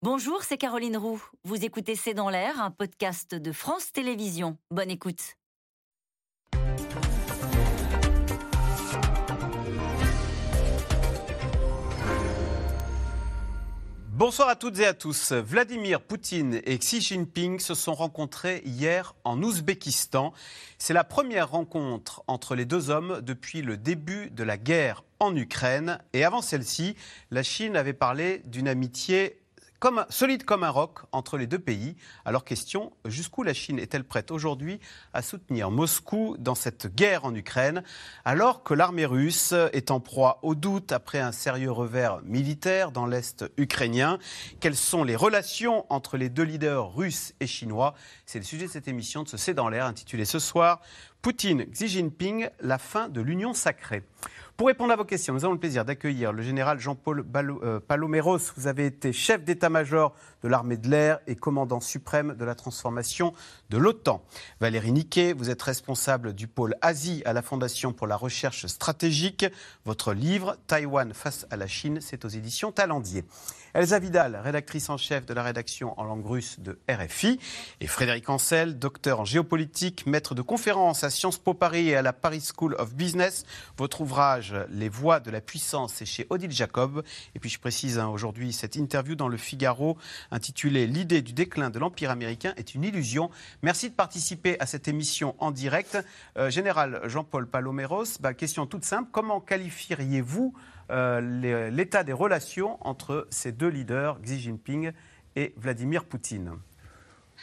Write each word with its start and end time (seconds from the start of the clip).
Bonjour, 0.00 0.44
c'est 0.44 0.58
Caroline 0.58 0.96
Roux. 0.96 1.20
Vous 1.42 1.64
écoutez 1.64 1.96
C'est 1.96 2.14
dans 2.14 2.30
l'air, 2.30 2.62
un 2.62 2.70
podcast 2.70 3.34
de 3.34 3.50
France 3.50 3.90
Télévisions. 3.90 4.56
Bonne 4.70 4.92
écoute. 4.92 5.34
Bonsoir 14.12 14.48
à 14.48 14.54
toutes 14.54 14.78
et 14.78 14.86
à 14.86 14.94
tous. 14.94 15.32
Vladimir 15.32 16.00
Poutine 16.00 16.60
et 16.64 16.78
Xi 16.78 17.00
Jinping 17.00 17.58
se 17.58 17.74
sont 17.74 17.94
rencontrés 17.94 18.62
hier 18.64 19.16
en 19.24 19.42
Ouzbékistan. 19.42 20.32
C'est 20.78 20.94
la 20.94 21.02
première 21.02 21.50
rencontre 21.50 22.22
entre 22.28 22.54
les 22.54 22.66
deux 22.66 22.90
hommes 22.90 23.20
depuis 23.22 23.62
le 23.62 23.76
début 23.76 24.30
de 24.30 24.44
la 24.44 24.58
guerre 24.58 25.02
en 25.18 25.34
Ukraine. 25.34 25.98
Et 26.12 26.24
avant 26.24 26.40
celle-ci, 26.40 26.94
la 27.32 27.42
Chine 27.42 27.76
avait 27.76 27.92
parlé 27.94 28.42
d'une 28.46 28.68
amitié 28.68 29.40
solide 30.10 30.44
comme 30.44 30.64
un 30.64 30.70
roc 30.70 31.00
entre 31.12 31.38
les 31.38 31.46
deux 31.46 31.58
pays. 31.58 31.96
Alors 32.24 32.44
question, 32.44 32.92
jusqu'où 33.04 33.42
la 33.42 33.54
Chine 33.54 33.78
est-elle 33.78 34.04
prête 34.04 34.30
aujourd'hui 34.30 34.80
à 35.12 35.22
soutenir 35.22 35.70
Moscou 35.70 36.36
dans 36.38 36.54
cette 36.54 36.94
guerre 36.94 37.24
en 37.24 37.34
Ukraine, 37.34 37.82
alors 38.24 38.62
que 38.62 38.74
l'armée 38.74 39.06
russe 39.06 39.54
est 39.72 39.90
en 39.90 40.00
proie 40.00 40.40
au 40.42 40.54
doute 40.54 40.92
après 40.92 41.20
un 41.20 41.32
sérieux 41.32 41.70
revers 41.70 42.20
militaire 42.24 42.90
dans 42.90 43.06
l'Est 43.06 43.44
ukrainien? 43.56 44.18
Quelles 44.60 44.76
sont 44.76 45.04
les 45.04 45.16
relations 45.16 45.86
entre 45.90 46.16
les 46.16 46.28
deux 46.28 46.42
leaders 46.42 46.94
russes 46.94 47.34
et 47.40 47.46
chinois? 47.46 47.94
C'est 48.26 48.38
le 48.38 48.44
sujet 48.44 48.66
de 48.66 48.70
cette 48.70 48.88
émission 48.88 49.22
de 49.22 49.28
ce 49.28 49.36
C'est 49.36 49.54
dans 49.54 49.68
l'air 49.68 49.86
intitulée 49.86 50.24
ce 50.24 50.38
soir 50.38 50.80
Poutine, 51.22 51.64
Xi 51.72 51.88
Jinping, 51.88 52.48
la 52.60 52.78
fin 52.78 53.08
de 53.08 53.20
l'union 53.20 53.52
sacrée. 53.52 54.04
Pour 54.58 54.66
répondre 54.66 54.92
à 54.92 54.96
vos 54.96 55.04
questions, 55.04 55.34
nous 55.34 55.44
avons 55.44 55.54
le 55.54 55.60
plaisir 55.60 55.84
d'accueillir 55.84 56.32
le 56.32 56.42
général 56.42 56.80
Jean-Paul 56.80 57.24
euh, 57.62 57.78
Paloméros. 57.78 58.40
Vous 58.56 58.66
avez 58.66 58.86
été 58.86 59.12
chef 59.12 59.44
d'état-major 59.44 60.12
de 60.42 60.48
l'armée 60.48 60.76
de 60.76 60.88
l'air 60.88 61.20
et 61.28 61.36
commandant 61.36 61.78
suprême 61.78 62.34
de 62.34 62.44
la 62.44 62.56
transformation 62.56 63.32
de 63.70 63.78
l'OTAN. 63.78 64.20
Valérie 64.58 64.90
Niquet, 64.90 65.32
vous 65.32 65.50
êtes 65.50 65.62
responsable 65.62 66.32
du 66.32 66.48
pôle 66.48 66.74
Asie 66.80 67.22
à 67.24 67.34
la 67.34 67.42
Fondation 67.42 67.92
pour 67.92 68.08
la 68.08 68.16
recherche 68.16 68.66
stratégique. 68.66 69.46
Votre 69.84 70.12
livre, 70.12 70.56
Taïwan 70.66 71.14
face 71.14 71.46
à 71.52 71.56
la 71.56 71.68
Chine, 71.68 72.00
c'est 72.00 72.24
aux 72.24 72.28
éditions 72.28 72.72
Talendier. 72.72 73.22
Elsa 73.78 74.00
Vidal, 74.00 74.34
rédactrice 74.42 74.90
en 74.90 74.96
chef 74.96 75.24
de 75.24 75.32
la 75.32 75.44
rédaction 75.44 75.94
en 76.00 76.02
langue 76.02 76.26
russe 76.26 76.58
de 76.58 76.80
RFI, 76.90 77.38
et 77.80 77.86
Frédéric 77.86 78.28
Ancel, 78.28 78.76
docteur 78.76 79.20
en 79.20 79.24
géopolitique, 79.24 80.04
maître 80.04 80.34
de 80.34 80.42
conférences 80.42 81.04
à 81.04 81.10
Sciences 81.10 81.38
Po 81.38 81.54
Paris 81.54 81.90
et 81.90 81.94
à 81.94 82.02
la 82.02 82.12
Paris 82.12 82.40
School 82.40 82.74
of 82.80 82.96
Business. 82.96 83.44
Votre 83.76 84.00
ouvrage 84.00 84.52
Les 84.68 84.88
voix 84.88 85.20
de 85.20 85.30
la 85.30 85.40
puissance 85.40 86.02
est 86.02 86.06
chez 86.06 86.26
Odile 86.28 86.50
Jacob. 86.50 87.04
Et 87.36 87.38
puis 87.38 87.50
je 87.50 87.60
précise 87.60 88.00
hein, 88.00 88.08
aujourd'hui 88.08 88.52
cette 88.52 88.74
interview 88.74 89.14
dans 89.14 89.28
le 89.28 89.36
Figaro 89.36 89.96
intitulée 90.32 90.88
L'idée 90.88 91.22
du 91.22 91.32
déclin 91.32 91.70
de 91.70 91.78
l'Empire 91.78 92.10
américain 92.10 92.54
est 92.56 92.74
une 92.74 92.82
illusion. 92.82 93.30
Merci 93.62 93.90
de 93.90 93.94
participer 93.94 94.58
à 94.58 94.66
cette 94.66 94.88
émission 94.88 95.36
en 95.38 95.52
direct. 95.52 95.96
Euh, 96.36 96.50
Général 96.50 97.00
Jean-Paul 97.04 97.46
Paloméros, 97.46 98.18
bah, 98.18 98.34
question 98.34 98.66
toute 98.66 98.84
simple, 98.84 99.10
comment 99.12 99.40
qualifieriez-vous 99.40 100.52
euh, 100.90 101.70
l'état 101.70 102.04
des 102.04 102.12
relations 102.12 102.78
entre 102.86 103.26
ces 103.30 103.52
deux 103.52 103.68
leaders, 103.68 104.20
Xi 104.22 104.40
Jinping 104.40 104.92
et 105.36 105.52
Vladimir 105.56 106.04
Poutine 106.04 106.52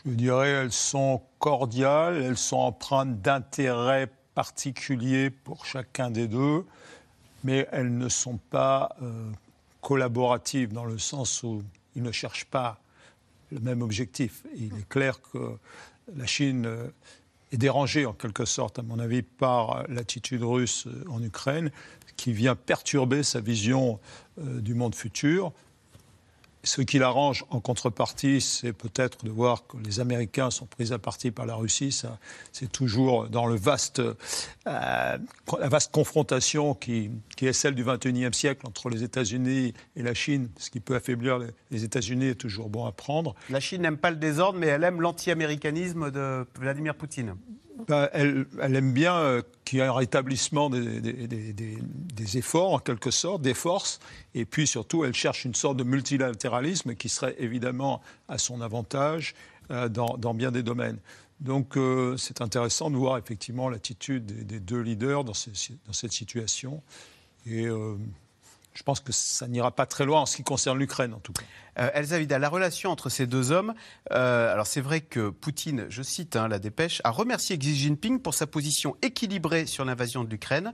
Je 0.05 0.11
dirais 0.11 0.49
elles 0.49 0.71
sont 0.71 1.21
cordiales, 1.39 2.21
elles 2.21 2.37
sont 2.37 2.57
empreintes 2.57 3.21
d'intérêts 3.21 4.09
particuliers 4.33 5.29
pour 5.29 5.65
chacun 5.65 6.09
des 6.09 6.27
deux, 6.27 6.65
mais 7.43 7.67
elles 7.71 7.95
ne 7.95 8.09
sont 8.09 8.37
pas 8.49 8.95
euh, 9.01 9.29
collaboratives 9.81 10.73
dans 10.73 10.85
le 10.85 10.97
sens 10.97 11.43
où 11.43 11.63
ils 11.95 12.03
ne 12.03 12.11
cherchent 12.11 12.45
pas 12.45 12.79
le 13.51 13.59
même 13.59 13.83
objectif. 13.83 14.43
Il 14.55 14.75
est 14.77 14.89
clair 14.89 15.21
que 15.21 15.57
la 16.15 16.25
Chine 16.25 16.65
euh, 16.65 16.87
est 17.51 17.57
dérangée 17.57 18.07
en 18.07 18.13
quelque 18.13 18.45
sorte, 18.45 18.79
à 18.79 18.81
mon 18.81 18.97
avis, 18.97 19.21
par 19.21 19.83
l'attitude 19.87 20.43
russe 20.43 20.87
en 21.07 21.21
Ukraine 21.21 21.71
qui 22.17 22.33
vient 22.33 22.55
perturber 22.55 23.23
sa 23.23 23.39
vision 23.39 23.99
euh, 24.39 24.59
du 24.61 24.73
monde 24.73 24.95
futur. 24.95 25.53
Ce 26.65 26.81
qui 26.81 26.97
l'arrange 26.97 27.45
en 27.51 27.59
contrepartie, 27.59 28.41
c'est 28.41 28.73
peut-être 28.73 29.23
de 29.23 29.29
voir 29.29 29.67
que 29.67 29.77
les 29.77 29.99
Américains 29.99 30.49
sont 30.49 30.65
pris 30.65 30.91
à 30.91 30.97
partie 30.97 31.29
par 31.29 31.45
la 31.45 31.53
Russie. 31.53 32.01
C'est 32.51 32.71
toujours 32.71 33.29
dans 33.29 33.47
euh, 33.47 33.57
la 34.65 35.67
vaste 35.69 35.91
confrontation 35.91 36.73
qui, 36.73 37.11
est 37.39 37.53
celle 37.53 37.75
du 37.75 37.83
XXIe 37.83 38.33
siècle 38.33 38.65
entre 38.65 38.89
les 38.89 39.03
États-Unis 39.03 39.75
et 39.95 40.01
la 40.01 40.15
Chine. 40.15 40.49
Ce 40.57 40.71
qui 40.71 40.79
peut 40.79 40.95
affaiblir 40.95 41.39
les 41.69 41.83
États-Unis 41.83 42.29
est 42.29 42.35
toujours 42.35 42.69
bon 42.69 42.85
à 42.87 42.91
prendre. 42.91 43.35
La 43.51 43.59
Chine 43.59 43.83
n'aime 43.83 43.97
pas 43.97 44.09
le 44.09 44.17
désordre, 44.17 44.57
mais 44.57 44.67
elle 44.67 44.83
aime 44.83 45.01
l'anti-américanisme 45.01 46.09
de 46.09 46.47
Vladimir 46.59 46.95
Poutine. 46.95 47.35
Ben, 47.87 48.09
elle, 48.13 48.45
aime 48.61 48.93
bien 48.93 49.15
euh, 49.15 49.41
qu'il 49.65 49.79
y 49.79 49.81
ait 49.81 49.85
un 49.85 49.93
rétablissement 49.93 50.69
des, 50.69 52.37
efforts, 52.37 52.73
en 52.73 52.79
quelque 52.79 53.11
sorte, 53.11 53.41
des 53.41 53.53
forces. 53.53 53.99
Et 54.33 54.45
puis 54.45 54.65
surtout, 54.65 55.03
elle 55.03 55.13
cherche 55.13 55.45
une 55.45 55.55
sorte 55.55 55.77
de 55.77 55.83
multilatéralisme 55.83 56.95
qui 56.95 57.09
serait 57.09 57.35
évidemment 57.37 58.01
à 58.27 58.37
son 58.37 58.61
avantage 58.61 59.35
euh, 59.71 59.89
dans, 59.89 60.33
bien 60.33 60.51
des 60.51 60.63
domaines. 60.63 60.99
Donc 61.41 61.75
euh, 61.75 62.15
c'est 62.17 62.41
intéressant 62.41 62.89
de 62.89 62.95
voir 62.95 63.17
effectivement 63.17 63.69
l'attitude 63.69 64.25
des, 64.25 64.59
deux 64.59 64.79
leaders 64.79 65.25
dans, 65.25 65.33
cette 65.33 66.13
situation. 66.13 66.81
Et 67.45 67.67
je 68.75 68.83
pense 68.83 68.99
que 68.99 69.11
ça 69.11 69.47
n'ira 69.47 69.71
pas 69.71 69.85
très 69.85 70.05
loin 70.05 70.21
en 70.21 70.25
ce 70.25 70.35
qui 70.35 70.43
concerne 70.43 70.77
l'Ukraine, 70.77 71.13
en 71.13 71.19
tout 71.19 71.31
cas. 71.31 71.43
Euh, 71.79 71.89
Elsa 71.93 72.19
Vidal, 72.19 72.41
la 72.41 72.49
relation 72.49 72.91
entre 72.91 73.09
ces 73.09 73.25
deux 73.25 73.51
hommes, 73.51 73.73
euh, 74.11 74.51
alors 74.51 74.67
c'est 74.67 74.81
vrai 74.81 75.01
que 75.01 75.29
Poutine, 75.29 75.85
je 75.89 76.03
cite 76.03 76.35
hein, 76.35 76.49
la 76.49 76.59
dépêche, 76.59 77.01
a 77.05 77.09
remercié 77.09 77.57
Xi 77.57 77.75
Jinping 77.75 78.19
pour 78.19 78.33
sa 78.33 78.47
position 78.47 78.97
équilibrée 79.01 79.65
sur 79.65 79.85
l'invasion 79.85 80.23
de 80.23 80.29
l'Ukraine 80.29 80.73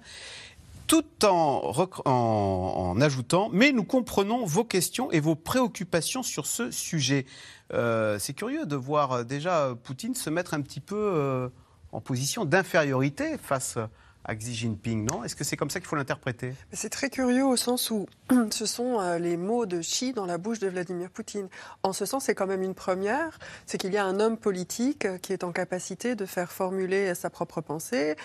tout 0.88 1.06
en, 1.23 1.72
en, 2.03 3.00
ajoutant, 3.00 3.50
mais 3.53 3.72
nous 3.72 3.85
comprenons 3.85 4.45
vos 4.45 4.66
questions 4.66 5.09
et 5.11 5.22
vos 5.22 5.35
préoccupations 5.35 6.22
sur 6.22 6.45
ce 6.47 6.69
sujet. 6.69 7.25
Euh, 7.72 8.19
c'est 8.19 8.34
curieux 8.34 8.66
de 8.66 8.75
voir 8.75 9.23
déjà 9.23 9.73
Poutine 9.84 10.16
se 10.16 10.29
mettre 10.29 10.53
un 10.53 10.59
petit 10.59 10.81
peu 10.81 11.50
en 11.94 12.01
position 12.01 12.44
d'infériorité 12.44 13.38
face 13.38 13.78
à 14.24 14.36
Xi 14.36 14.54
Jinping, 14.54 15.08
non? 15.09 15.24
Est-ce 15.24 15.36
que 15.36 15.44
c'est 15.44 15.58
comme 15.58 15.70
ça 15.70 15.80
qu'il 15.80 15.88
faut 15.88 15.96
l'interpréter? 15.96 16.54
C'est 16.72 16.90
très 16.90 17.09
curieux 17.09 17.46
au 17.46 17.56
sens 17.56 17.92
où 17.92 18.08
ce 18.52 18.66
sont 18.66 19.00
euh, 19.00 19.18
les 19.18 19.38
mots 19.38 19.66
de 19.66 19.80
Xi 19.80 20.14
dans 20.14 20.26
la 20.26 20.38
bouche 20.38 20.59
de 20.59 20.68
Vladimir 20.68 21.09
Poutine. 21.09 21.48
En 21.84 21.94
ce 21.94 22.06
sens, 22.06 22.26
c'est 22.26 22.36
quand 22.36 22.48
même 22.48 22.64
une 22.64 22.76
première, 22.76 23.40
c'est 23.66 23.78
qu'il 23.78 23.94
y 23.94 23.98
a 23.98 24.06
un 24.06 24.20
homme 24.20 24.38
politique 24.38 25.08
qui 25.22 25.34
est 25.34 25.44
en 25.44 25.52
capacité 25.52 26.16
de 26.16 26.26
faire 26.26 26.52
formuler 26.52 27.14
sa 27.16 27.30
propre 27.30 27.62
pensée 27.62 28.16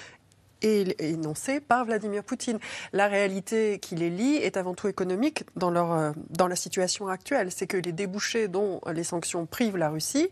et 0.63 1.11
énoncé 1.11 1.61
par 1.61 1.85
Vladimir 1.85 2.23
Poutine. 2.25 2.59
La 2.93 3.07
réalité 3.07 3.79
qui 3.79 3.95
les 3.95 4.11
lie 4.11 4.37
est 4.37 4.57
avant 4.57 4.75
tout 4.75 4.89
économique 4.89 5.45
dans, 5.57 5.71
leur, 5.71 5.93
euh, 5.93 6.13
dans 6.31 6.49
la 6.49 6.57
situation 6.57 7.09
actuelle. 7.09 7.51
C'est 7.51 7.67
que 7.67 7.77
les 7.77 7.93
débouchés 7.93 8.49
dont 8.49 8.81
les 8.93 9.05
sanctions 9.05 9.47
privent 9.47 9.77
la 9.77 9.91
Russie, 9.91 10.29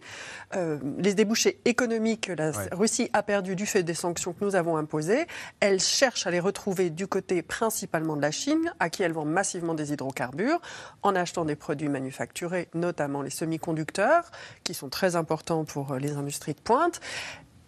euh, 0.55 0.79
les 0.99 1.15
débouchés 1.15 1.61
économiques 1.65 2.23
que 2.23 2.33
la 2.33 2.53
Russie 2.73 3.11
a 3.13 3.23
perdus 3.23 3.57
du 3.57 3.67
fait 3.67 3.83
des 3.83 3.95
sanctions 3.95 4.33
que 4.33 4.45
nous 4.45 4.57
avons 4.57 4.77
imposées, 4.77 5.27
elle 5.61 5.81
cherche 5.81 6.27
à 6.27 6.31
les 6.31 6.41
retrouver 6.41 6.91
du 6.91 7.07
côté 7.07 7.43
principalement 7.43 8.17
de 8.17 8.23
la 8.23 8.31
Chine, 8.31 8.73
à 8.81 8.91
qui 8.91 9.03
elle 9.03 9.13
vend 9.13 9.25
massivement 9.25 9.75
des 9.75 9.93
hydrocarbures, 9.93 10.61
en 11.03 11.15
achetant 11.15 11.45
des 11.45 11.57
produits 11.57 11.89
manufacturés, 11.89 12.69
notamment 12.75 13.23
les 13.23 13.31
semi-conducteurs, 13.31 14.31
qui 14.63 14.75
sont 14.75 14.89
très 14.89 15.17
importants 15.17 15.65
pour 15.65 15.95
les 15.95 16.13
industries 16.13 16.55
de 16.55 16.61
pointe 16.61 17.01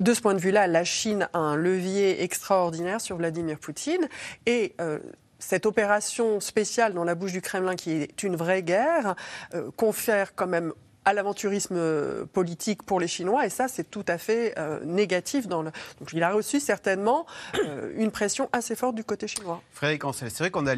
de 0.00 0.14
ce 0.14 0.20
point 0.20 0.34
de 0.34 0.40
vue-là, 0.40 0.66
la 0.66 0.84
Chine 0.84 1.28
a 1.32 1.38
un 1.38 1.56
levier 1.56 2.22
extraordinaire 2.22 3.00
sur 3.00 3.16
Vladimir 3.16 3.58
Poutine. 3.58 4.08
Et 4.44 4.74
euh, 4.80 4.98
cette 5.38 5.66
opération 5.66 6.40
spéciale 6.40 6.94
dans 6.94 7.04
la 7.04 7.14
bouche 7.14 7.32
du 7.32 7.40
Kremlin, 7.40 7.76
qui 7.76 7.92
est 7.92 8.22
une 8.22 8.36
vraie 8.36 8.62
guerre, 8.62 9.14
euh, 9.54 9.70
confère 9.76 10.34
quand 10.34 10.46
même 10.46 10.72
à 11.06 11.12
l'aventurisme 11.12 11.76
euh, 11.76 12.26
politique 12.26 12.82
pour 12.82 12.98
les 12.98 13.06
Chinois, 13.06 13.46
et 13.46 13.48
ça, 13.48 13.68
c'est 13.68 13.88
tout 13.88 14.04
à 14.08 14.18
fait 14.18 14.54
euh, 14.58 14.84
négatif. 14.84 15.46
Dans 15.46 15.62
le... 15.62 15.70
Donc, 16.00 16.12
il 16.12 16.22
a 16.24 16.32
reçu 16.32 16.58
certainement 16.58 17.26
euh, 17.64 17.92
une 17.96 18.10
pression 18.10 18.48
assez 18.52 18.74
forte 18.74 18.96
du 18.96 19.04
côté 19.04 19.28
chinois. 19.28 19.62
Frédéric 19.70 20.04
Ancel, 20.04 20.30
c'est 20.32 20.42
vrai 20.42 20.50
qu'on 20.50 20.66
a 20.66 20.74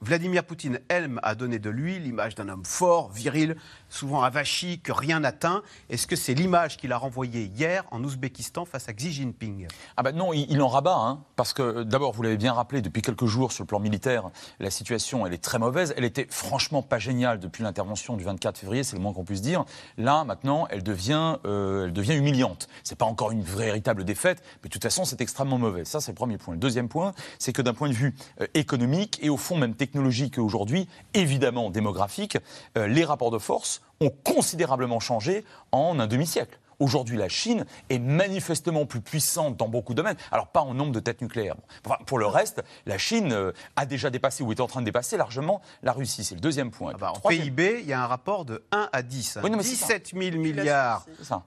Vladimir 0.00 0.44
Poutine, 0.44 0.80
elle, 0.88 1.10
a 1.22 1.34
donné 1.34 1.58
de 1.58 1.68
lui 1.68 1.98
l'image 1.98 2.34
d'un 2.34 2.48
homme 2.48 2.64
fort, 2.64 3.10
viril, 3.12 3.56
souvent 3.90 4.22
avachi, 4.22 4.80
que 4.80 4.90
rien 4.90 5.20
n'atteint. 5.20 5.62
Est-ce 5.90 6.06
que 6.06 6.16
c'est 6.16 6.34
l'image 6.34 6.78
qu'il 6.78 6.92
a 6.92 6.96
renvoyée 6.96 7.44
hier 7.54 7.84
en 7.90 8.02
Ouzbékistan 8.02 8.64
face 8.64 8.88
à 8.88 8.94
Xi 8.94 9.12
Jinping? 9.12 9.68
Ah 9.98 10.02
ben 10.02 10.16
non, 10.16 10.32
il, 10.32 10.62
en 10.62 10.68
rabat, 10.68 10.96
hein, 10.96 11.20
parce 11.36 11.52
que 11.52 11.82
d'abord, 11.82 12.12
vous 12.14 12.22
l'avez 12.22 12.38
bien 12.38 12.54
rappelé, 12.54 12.80
depuis 12.80 13.02
quelques 13.02 13.26
jours 13.26 13.52
sur 13.52 13.64
le 13.64 13.68
plan 13.68 13.80
militaire, 13.80 14.30
la 14.60 14.70
situation 14.70 15.26
elle 15.26 15.34
est 15.34 15.44
très 15.44 15.58
mauvaise. 15.58 15.92
Elle 15.98 16.04
était 16.04 16.26
franchement 16.30 16.80
pas 16.80 16.98
géniale 16.98 17.38
depuis 17.38 17.62
l'intervention 17.62 18.16
du 18.16 18.24
24 18.24 18.56
février, 18.56 18.82
c'est 18.82 18.96
le 18.96 19.02
moins 19.02 19.12
qu'on 19.12 19.24
puisse 19.24 19.42
dire. 19.42 19.57
Là, 19.96 20.24
maintenant, 20.24 20.66
elle 20.70 20.82
devient, 20.82 21.36
euh, 21.44 21.86
elle 21.86 21.92
devient 21.92 22.14
humiliante. 22.14 22.68
C'est 22.84 22.98
pas 22.98 23.04
encore 23.06 23.30
une 23.30 23.42
véritable 23.42 24.04
défaite, 24.04 24.42
mais 24.62 24.68
de 24.68 24.72
toute 24.72 24.82
façon, 24.82 25.04
c'est 25.04 25.20
extrêmement 25.20 25.58
mauvais. 25.58 25.84
Ça, 25.84 26.00
c'est 26.00 26.12
le 26.12 26.16
premier 26.16 26.38
point. 26.38 26.54
Le 26.54 26.60
deuxième 26.60 26.88
point, 26.88 27.12
c'est 27.38 27.52
que 27.52 27.62
d'un 27.62 27.74
point 27.74 27.88
de 27.88 27.94
vue 27.94 28.14
euh, 28.40 28.46
économique 28.54 29.18
et 29.22 29.30
au 29.30 29.36
fond 29.36 29.56
même 29.56 29.74
technologique 29.74 30.38
aujourd'hui, 30.38 30.88
évidemment 31.14 31.70
démographique, 31.70 32.38
euh, 32.76 32.86
les 32.86 33.04
rapports 33.04 33.30
de 33.30 33.38
force 33.38 33.82
ont 34.00 34.10
considérablement 34.24 35.00
changé 35.00 35.44
en 35.72 35.98
un 35.98 36.06
demi-siècle. 36.06 36.58
Aujourd'hui, 36.80 37.16
la 37.16 37.28
Chine 37.28 37.64
est 37.90 37.98
manifestement 37.98 38.86
plus 38.86 39.00
puissante 39.00 39.56
dans 39.56 39.68
beaucoup 39.68 39.92
de 39.94 39.96
domaines. 39.96 40.16
Alors, 40.30 40.48
pas 40.48 40.60
en 40.60 40.74
nombre 40.74 40.92
de 40.92 41.00
têtes 41.00 41.20
nucléaires. 41.22 41.56
Enfin, 41.84 41.96
pour 42.06 42.18
le 42.18 42.26
reste, 42.26 42.62
la 42.86 42.98
Chine 42.98 43.32
euh, 43.32 43.52
a 43.76 43.86
déjà 43.86 44.10
dépassé 44.10 44.42
ou 44.44 44.52
est 44.52 44.60
en 44.60 44.66
train 44.66 44.80
de 44.80 44.84
dépasser 44.84 45.16
largement 45.16 45.60
la 45.82 45.92
Russie. 45.92 46.24
C'est 46.24 46.34
le 46.34 46.40
deuxième 46.40 46.70
point. 46.70 46.92
Ah 46.94 46.98
bah, 46.98 47.12
en 47.16 47.28
PIB, 47.28 47.80
il 47.82 47.86
y 47.88 47.92
a 47.92 48.02
un 48.02 48.06
rapport 48.06 48.44
de 48.44 48.64
1 48.72 48.88
à 48.92 49.02
10. 49.02 49.36
hein. 49.36 49.40
Oui, 49.44 49.50
non, 49.50 49.56
mais 49.56 49.62
c'est 49.62 49.74
ça. 49.74 49.86
17 49.98 50.12
000 50.14 50.36
milliards 50.36 51.04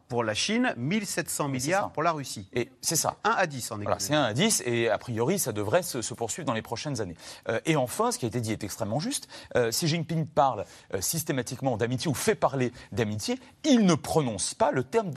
pour 0.08 0.24
la 0.24 0.34
Chine, 0.34 0.74
1700 0.78 1.48
Mais 1.48 1.60
c'est 1.60 1.66
milliards 1.68 1.92
pour 1.92 2.04
la 2.04 2.12
Russie. 2.12 2.50
Et 2.54 2.70
c'est 2.82 2.96
ça. 2.96 3.16
1 3.24 3.30
à 3.32 3.48
10 3.48 3.72
en 3.72 3.76
Voilà, 3.76 3.92
économie. 3.98 4.02
c'est 4.02 4.16
1 4.16 4.24
à 4.24 4.34
10 4.34 4.64
et 4.66 4.90
a 4.90 4.98
priori 4.98 5.40
ça 5.40 5.52
devrait 5.52 5.84
se, 5.84 6.02
se 6.02 6.14
poursuivre 6.14 6.46
dans 6.46 6.54
les 6.54 6.62
prochaines 6.62 7.00
années. 7.02 7.16
Euh, 7.50 7.60
et 7.66 7.76
enfin, 7.76 8.12
ce 8.12 8.20
qui 8.20 8.26
a 8.26 8.28
été 8.28 8.42
dit 8.42 8.52
est 8.52 8.64
extrêmement 8.64 9.00
juste. 9.00 9.28
Euh, 9.56 9.70
Xi 9.72 9.88
Jinping 9.88 10.26
parle 10.26 10.66
euh, 10.94 11.02
systématiquement 11.02 11.78
d'amitié 11.78 12.10
ou 12.10 12.14
fait 12.14 12.36
parler 12.36 12.72
d'amitié. 12.92 13.40
Il 13.64 13.86
ne 13.86 13.96
prononce 13.96 14.54
pas 14.54 14.72
le 14.72 14.84
terme 14.84 15.12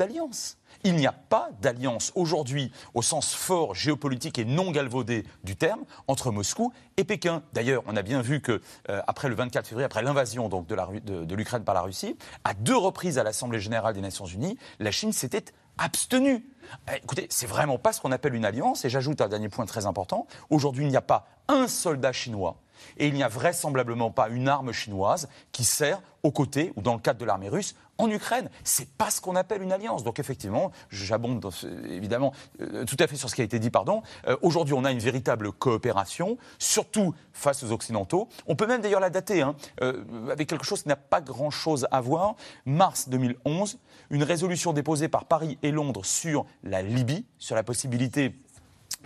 Il 0.82 0.96
n'y 0.96 1.06
a 1.06 1.12
pas 1.12 1.50
d'alliance 1.62 2.12
aujourd'hui 2.14 2.72
au 2.94 3.02
sens 3.02 3.34
fort 3.34 3.74
géopolitique 3.74 4.38
et 4.38 4.44
non 4.44 4.70
galvaudé 4.70 5.24
du 5.44 5.56
terme 5.56 5.84
entre 6.08 6.30
Moscou 6.30 6.72
et 6.96 7.04
Pékin. 7.04 7.42
D'ailleurs, 7.52 7.82
on 7.86 7.96
a 7.96 8.02
bien 8.02 8.20
vu 8.20 8.40
que 8.40 8.60
euh, 8.90 9.00
après 9.06 9.28
le 9.28 9.34
24 9.34 9.66
février, 9.66 9.84
après 9.84 10.02
l'invasion 10.02 10.48
de 10.48 11.34
l'Ukraine 11.34 11.64
par 11.64 11.74
la 11.74 11.82
Russie, 11.82 12.16
à 12.44 12.54
deux 12.54 12.76
reprises 12.76 13.18
à 13.18 13.22
l'Assemblée 13.22 13.60
générale 13.60 13.94
des 13.94 14.00
Nations 14.00 14.26
Unies, 14.26 14.58
la 14.78 14.90
Chine 14.90 15.12
s'était 15.12 15.44
abstenue. 15.78 16.44
Eh, 16.90 16.96
Écoutez, 16.96 17.26
c'est 17.30 17.46
vraiment 17.46 17.78
pas 17.78 17.92
ce 17.92 18.00
qu'on 18.00 18.12
appelle 18.12 18.34
une 18.34 18.44
alliance. 18.44 18.84
Et 18.84 18.90
j'ajoute 18.90 19.20
un 19.20 19.28
dernier 19.28 19.48
point 19.48 19.66
très 19.66 19.86
important. 19.86 20.26
Aujourd'hui, 20.50 20.84
il 20.84 20.90
n'y 20.90 20.96
a 20.96 21.02
pas 21.02 21.26
un 21.48 21.68
soldat 21.68 22.12
chinois 22.12 22.56
et 22.98 23.08
il 23.08 23.14
n'y 23.14 23.22
a 23.22 23.28
vraisemblablement 23.28 24.10
pas 24.10 24.28
une 24.28 24.48
arme 24.48 24.72
chinoise 24.72 25.28
qui 25.52 25.64
sert 25.64 26.00
aux 26.24 26.32
côtés 26.32 26.72
ou 26.74 26.82
dans 26.82 26.94
le 26.94 27.00
cadre 27.00 27.20
de 27.20 27.24
l'armée 27.24 27.48
russe 27.48 27.76
en 27.98 28.10
Ukraine. 28.10 28.50
C'est 28.64 28.88
pas 28.88 29.10
ce 29.10 29.20
qu'on 29.20 29.36
appelle 29.36 29.62
une 29.62 29.70
alliance. 29.70 30.02
Donc 30.02 30.18
effectivement, 30.18 30.72
j'abonde 30.90 31.46
évidemment 31.88 32.32
euh, 32.60 32.84
tout 32.84 32.96
à 32.98 33.06
fait 33.06 33.14
sur 33.14 33.30
ce 33.30 33.34
qui 33.34 33.42
a 33.42 33.44
été 33.44 33.60
dit. 33.60 33.70
Pardon. 33.70 34.02
Euh, 34.26 34.36
Aujourd'hui, 34.42 34.74
on 34.74 34.84
a 34.84 34.90
une 34.90 34.98
véritable 34.98 35.52
coopération, 35.52 36.38
surtout 36.58 37.14
face 37.32 37.62
aux 37.62 37.70
occidentaux. 37.70 38.28
On 38.46 38.56
peut 38.56 38.66
même 38.66 38.80
d'ailleurs 38.80 39.00
la 39.00 39.10
dater 39.10 39.42
hein, 39.42 39.54
euh, 39.82 40.02
avec 40.30 40.48
quelque 40.48 40.64
chose 40.64 40.82
qui 40.82 40.88
n'a 40.88 40.96
pas 40.96 41.20
grand-chose 41.20 41.86
à 41.90 42.00
voir. 42.00 42.34
Mars 42.64 43.08
2011, 43.08 43.78
une 44.10 44.22
résolution 44.22 44.72
déposée 44.72 45.08
par 45.08 45.26
Paris 45.26 45.58
et 45.62 45.70
Londres 45.70 46.04
sur 46.04 46.46
la 46.62 46.82
Libye, 46.82 47.26
sur 47.38 47.54
la 47.54 47.62
possibilité 47.62 48.34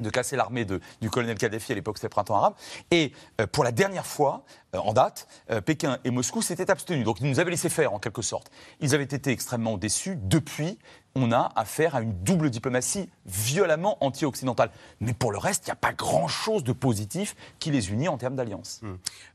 de 0.00 0.10
casser 0.10 0.36
l'armée 0.36 0.64
du 0.64 1.10
colonel 1.10 1.36
Kadhafi, 1.36 1.72
à 1.72 1.74
l'époque 1.74 1.98
c'était 1.98 2.08
printemps 2.08 2.36
arabe. 2.36 2.54
Et 2.92 3.12
pour 3.50 3.64
la 3.64 3.72
dernière 3.72 4.06
fois, 4.06 4.44
en 4.74 4.92
date, 4.92 5.26
euh, 5.50 5.60
Pékin 5.60 5.98
et 6.04 6.10
Moscou 6.10 6.42
s'étaient 6.42 6.70
abstenus. 6.70 7.04
Donc 7.04 7.20
ils 7.20 7.28
nous 7.28 7.40
avaient 7.40 7.50
laissé 7.50 7.68
faire 7.68 7.92
en 7.92 7.98
quelque 7.98 8.22
sorte. 8.22 8.50
Ils 8.80 8.94
avaient 8.94 9.04
été 9.04 9.30
extrêmement 9.30 9.78
déçus. 9.78 10.18
Depuis, 10.20 10.78
on 11.14 11.32
a 11.32 11.52
affaire 11.56 11.96
à 11.96 12.02
une 12.02 12.12
double 12.22 12.50
diplomatie 12.50 13.08
violemment 13.26 13.96
anti-occidentale. 14.04 14.70
Mais 15.00 15.14
pour 15.14 15.32
le 15.32 15.38
reste, 15.38 15.66
il 15.66 15.70
n'y 15.70 15.72
a 15.72 15.76
pas 15.76 15.92
grand-chose 15.92 16.64
de 16.64 16.72
positif 16.72 17.34
qui 17.58 17.70
les 17.70 17.90
unit 17.90 18.08
en 18.08 18.18
termes 18.18 18.36
d'alliance. 18.36 18.82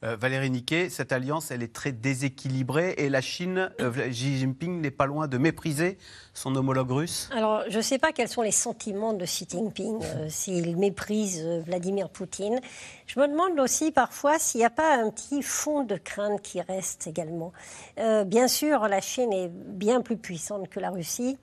Euh, 0.04 0.16
Valérie 0.16 0.52
Niquet, 0.52 0.90
cette 0.90 1.12
alliance, 1.12 1.52
elle 1.52 1.64
est 1.64 1.74
très 1.74 1.92
déséquilibrée 1.92 2.94
et 2.98 3.10
la 3.10 3.22
Chine, 3.22 3.72
euh, 3.82 4.10
Xi 4.10 4.38
Jinping 4.38 4.82
n'est 4.82 4.92
pas 4.92 5.06
loin 5.06 5.28
de 5.28 5.38
mépriser 5.38 5.98
son 6.34 6.56
homologue 6.56 6.92
russe. 6.92 7.30
Alors, 7.32 7.64
je 7.70 7.78
ne 7.78 7.82
sais 7.82 8.00
pas 8.00 8.12
quels 8.12 8.30
sont 8.30 8.42
les 8.42 8.52
sentiments 8.52 9.14
de 9.14 9.26
Xi 9.26 9.46
Jinping, 9.50 10.00
euh, 10.04 10.28
s'il 10.30 10.78
méprise 10.78 11.42
euh, 11.44 11.62
Vladimir 11.66 12.10
Poutine. 12.10 12.60
Je 13.14 13.20
me 13.20 13.28
demande 13.28 13.60
aussi 13.60 13.92
parfois 13.92 14.40
s'il 14.40 14.58
n'y 14.60 14.66
a 14.66 14.72
pas 14.72 14.96
un 14.96 15.12
petit 15.12 15.44
fond 15.44 15.84
de 15.84 15.98
crainte 15.98 16.42
qui 16.42 16.60
reste 16.62 17.06
également. 17.06 17.54
Euh, 18.00 18.24
bien 18.24 18.48
sûr, 18.48 18.88
la 18.88 19.02
Chine 19.02 19.32
est 19.32 19.50
bien 19.50 20.02
plus 20.02 20.18
puissante 20.18 20.68
que 20.68 20.80
la 20.80 20.90
Russie. 20.90 21.38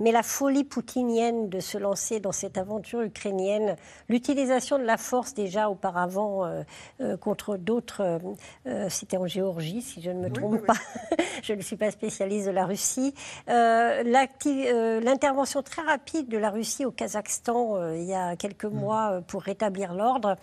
Mais 0.00 0.12
la 0.12 0.22
folie 0.22 0.64
poutinienne 0.64 1.48
de 1.48 1.60
se 1.60 1.76
lancer 1.78 2.20
dans 2.20 2.32
cette 2.32 2.56
aventure 2.58 3.00
ukrainienne, 3.02 3.76
l'utilisation 4.08 4.78
de 4.78 4.84
la 4.84 4.96
force 4.96 5.34
déjà 5.34 5.68
auparavant 5.70 6.44
euh, 6.46 6.62
euh, 7.00 7.16
contre 7.16 7.56
d'autres, 7.56 8.20
euh, 8.66 8.88
c'était 8.88 9.16
en 9.16 9.26
Géorgie 9.26 9.82
si 9.82 10.00
je 10.02 10.10
ne 10.10 10.20
me 10.20 10.30
trompe 10.32 10.64
pas, 10.64 10.74
je 11.42 11.52
ne 11.52 11.60
suis 11.62 11.76
pas 11.76 11.90
spécialiste 11.90 12.46
de 12.46 12.52
la 12.52 12.64
Russie, 12.66 13.14
l'intervention 15.02 15.62
très 15.62 15.82
rapide 15.82 16.28
de 16.28 16.38
la 16.38 16.50
Russie 16.50 16.84
au 16.84 16.90
Kazakhstan 16.90 17.92
il 17.94 18.04
y 18.04 18.14
a 18.14 18.36
quelques 18.36 18.64
mois 18.64 19.12
euh, 19.12 19.20
pour 19.20 19.42
rétablir 19.42 19.94
l'ordre. 19.94 20.36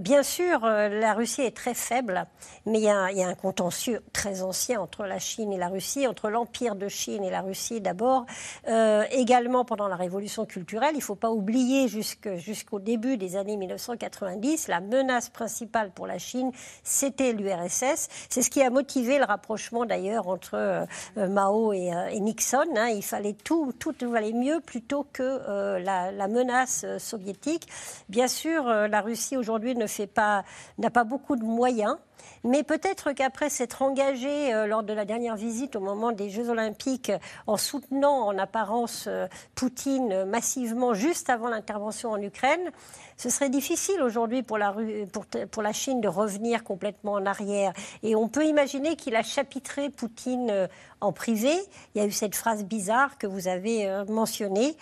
Bien 0.00 0.22
sûr, 0.22 0.60
la 0.64 1.12
Russie 1.14 1.42
est 1.42 1.54
très 1.56 1.74
faible, 1.74 2.26
mais 2.64 2.78
il 2.78 2.84
y, 2.84 2.88
a, 2.88 2.96
un- 2.96 3.10
il 3.10 3.18
y 3.18 3.22
a 3.22 3.28
un 3.28 3.34
contentieux 3.34 4.02
très 4.12 4.42
ancien 4.42 4.80
entre 4.80 5.04
la 5.04 5.18
Chine 5.18 5.52
et 5.52 5.58
la 5.58 5.68
Russie, 5.68 6.06
entre 6.06 6.30
l'Empire 6.30 6.76
de 6.76 6.88
Chine 6.88 7.22
et 7.24 7.30
la 7.30 7.42
Russie 7.42 7.80
d'abord. 7.80 8.24
Euh, 8.68 8.75
également 9.10 9.64
pendant 9.64 9.88
la 9.88 9.96
révolution 9.96 10.46
culturelle, 10.46 10.90
il 10.94 10.98
ne 10.98 11.02
faut 11.02 11.14
pas 11.14 11.30
oublier 11.30 11.88
jusqu'au 11.88 12.78
début 12.78 13.16
des 13.16 13.36
années 13.36 13.56
1990, 13.56 14.68
la 14.68 14.80
menace 14.80 15.28
principale 15.28 15.90
pour 15.90 16.06
la 16.06 16.18
Chine, 16.18 16.52
c'était 16.82 17.32
l'URSS. 17.32 18.08
C'est 18.28 18.42
ce 18.42 18.50
qui 18.50 18.62
a 18.62 18.70
motivé 18.70 19.18
le 19.18 19.24
rapprochement 19.24 19.84
d'ailleurs 19.84 20.28
entre 20.28 20.54
euh, 20.54 20.84
euh, 21.16 21.28
Mao 21.28 21.72
et, 21.72 21.92
euh, 21.92 22.18
Nixon. 22.18 22.64
hein. 22.76 22.88
Il 22.88 23.02
fallait 23.02 23.34
tout, 23.34 23.72
tout 23.78 23.94
valait 24.10 24.32
mieux 24.32 24.60
plutôt 24.60 25.06
que 25.12 25.22
euh, 25.22 25.78
la, 25.78 26.28
menace 26.28 26.82
euh, 26.84 26.98
soviétique. 26.98 27.66
Bien 28.08 28.28
sûr, 28.28 28.68
euh, 28.68 28.88
la 28.88 29.00
Russie 29.00 29.36
aujourd'hui 29.36 29.74
n'a 29.76 30.90
pas 30.90 31.04
beaucoup 31.04 31.36
de 31.36 31.44
moyens. 31.44 31.96
Mais 32.44 32.62
peut-être 32.62 33.12
qu'après 33.12 33.50
s'être 33.50 33.82
engagé 33.82 34.54
euh, 34.54 34.66
lors 34.66 34.82
de 34.82 34.92
la 34.92 35.04
dernière 35.04 35.36
visite 35.36 35.76
au 35.76 35.80
moment 35.80 36.12
des 36.12 36.30
Jeux 36.30 36.48
Olympiques, 36.48 37.12
en 37.46 37.56
soutenant 37.56 38.26
en 38.26 38.38
apparence 38.38 39.04
euh, 39.08 39.26
Poutine 39.54 40.12
euh, 40.12 40.24
massivement 40.24 40.94
juste 40.94 41.30
avant 41.30 41.48
l'intervention 41.48 42.10
en 42.12 42.20
Ukraine, 42.22 42.70
ce 43.16 43.30
serait 43.30 43.48
difficile 43.48 44.02
aujourd'hui 44.02 44.42
pour 44.42 44.58
la, 44.58 44.70
Ru- 44.70 45.06
pour, 45.12 45.24
pour 45.50 45.62
la 45.62 45.72
Chine 45.72 46.00
de 46.00 46.08
revenir 46.08 46.62
complètement 46.64 47.12
en 47.12 47.24
arrière. 47.26 47.72
Et 48.02 48.14
on 48.14 48.28
peut 48.28 48.44
imaginer 48.44 48.94
qu'il 48.96 49.16
a 49.16 49.22
chapitré 49.22 49.88
Poutine 49.90 50.50
euh, 50.50 50.66
en 51.00 51.12
privé. 51.12 51.52
Il 51.94 52.00
y 52.00 52.04
a 52.04 52.06
eu 52.06 52.12
cette 52.12 52.34
phrase 52.34 52.64
bizarre 52.64 53.18
que 53.18 53.26
vous 53.26 53.48
avez 53.48 53.86
mentionnée. 54.08 54.76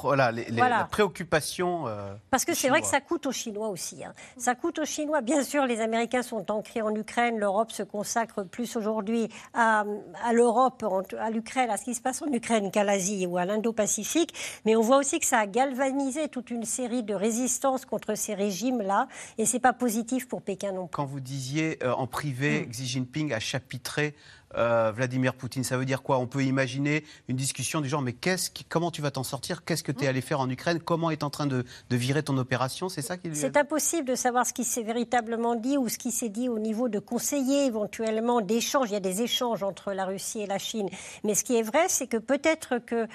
Voilà, 0.00 0.30
les- 0.32 0.44
les- 0.46 0.56
voilà. 0.56 0.78
la 0.78 0.84
préoccupation. 0.84 1.86
Parce 2.30 2.44
que 2.44 2.54
c'est 2.54 2.68
vrai 2.68 2.80
que 2.80 2.86
ça 2.86 3.00
coûte 3.00 3.26
aux 3.26 3.32
Chinois 3.32 3.68
aussi. 3.68 4.04
hein. 4.04 4.12
Ça 4.36 4.54
coûte 4.54 4.78
aux 4.78 4.84
Chinois. 4.84 5.20
Bien 5.20 5.42
sûr, 5.42 5.66
les 5.66 5.80
Américains 5.80 6.22
sont 6.22 6.50
en 6.76 6.94
Ukraine. 6.94 7.38
L'Europe 7.38 7.72
se 7.72 7.82
consacre 7.82 8.42
plus 8.42 8.76
aujourd'hui 8.76 9.28
à, 9.54 9.84
à 10.24 10.32
l'Europe, 10.32 10.84
à 11.18 11.30
l'Ukraine, 11.30 11.70
à 11.70 11.76
ce 11.76 11.84
qui 11.84 11.94
se 11.94 12.00
passe 12.00 12.22
en 12.22 12.32
Ukraine 12.32 12.70
qu'à 12.70 12.84
l'Asie 12.84 13.26
ou 13.26 13.38
à 13.38 13.44
l'Indo-Pacifique. 13.44 14.34
Mais 14.64 14.76
on 14.76 14.82
voit 14.82 14.98
aussi 14.98 15.18
que 15.18 15.26
ça 15.26 15.38
a 15.38 15.46
galvanisé 15.46 16.28
toute 16.28 16.50
une 16.50 16.64
série 16.64 17.02
de 17.02 17.14
résistances 17.14 17.84
contre 17.84 18.14
ces 18.14 18.34
régimes-là. 18.34 19.08
Et 19.38 19.46
c'est 19.46 19.60
pas 19.60 19.72
positif 19.72 20.28
pour 20.28 20.42
Pékin 20.42 20.72
non 20.72 20.86
plus. 20.86 20.96
Quand 20.96 21.06
vous 21.06 21.20
disiez 21.20 21.78
euh, 21.82 21.92
en 21.92 22.06
privé, 22.06 22.48
Mm. 22.48 22.70
Xi 22.70 22.86
Jinping 22.86 23.32
a 23.32 23.40
chapitré 23.40 24.14
euh, 24.56 24.90
Vladimir 24.94 25.34
Poutine, 25.34 25.62
ça 25.64 25.76
veut 25.76 25.84
dire 25.84 26.02
quoi? 26.02 26.18
On 26.18 26.26
peut 26.26 26.42
imaginer 26.42 27.04
une 27.28 27.36
discussion 27.36 27.80
du 27.80 27.88
genre 27.88 28.00
mais 28.02 28.12
qu'est-ce 28.14 28.50
qui- 28.50 28.64
comment 28.64 28.90
tu 28.90 29.02
vas 29.02 29.10
t'en 29.10 29.22
sortir? 29.24 29.64
Qu'est-ce 29.64 29.82
que 29.82 29.92
tu 29.92 30.00
Mm. 30.00 30.04
es 30.04 30.08
allé 30.08 30.20
faire 30.20 30.40
en 30.40 30.48
Ukraine? 30.48 30.80
Comment 30.80 31.10
est 31.10 31.22
en 31.22 31.30
train 31.30 31.46
de, 31.46 31.64
de 31.90 31.96
virer 31.96 32.22
ton 32.22 32.36
opération? 32.38 32.88
C'est 32.88 33.02
ça 33.02 33.16
lui 33.22 33.30
a 33.30 33.34
C'est 33.34 33.56
impossible 33.56 34.06
de 34.08 34.14
savoir 34.14 34.46
ce 34.46 34.52
qui 34.52 34.64
s'est 34.64 34.82
véritablement 34.82 35.54
dit 35.54 35.76
ou 35.76 35.88
ce 35.88 35.98
qui 35.98 36.10
s'est 36.12 36.28
dit 36.30 36.48
au 36.48 36.58
niveau 36.58 36.88
de 36.88 36.98
conseillers, 36.98 37.66
éventuellement 37.66 38.40
d'échanges. 38.40 38.88
Il 38.90 38.94
y 38.94 38.96
a 38.96 39.00
des 39.00 39.22
échanges 39.22 39.62
entre 39.62 39.92
la 39.92 40.04
Russie 40.06 40.40
et 40.40 40.46
la 40.46 40.58
Chine. 40.58 40.88
Mais 41.24 41.34
ce 41.34 41.44
qui 41.44 41.56
est 41.56 41.62
vrai, 41.62 41.86
c'est 41.88 42.06
que 42.06 42.16
peut-être 42.16 42.78
que 42.78 43.06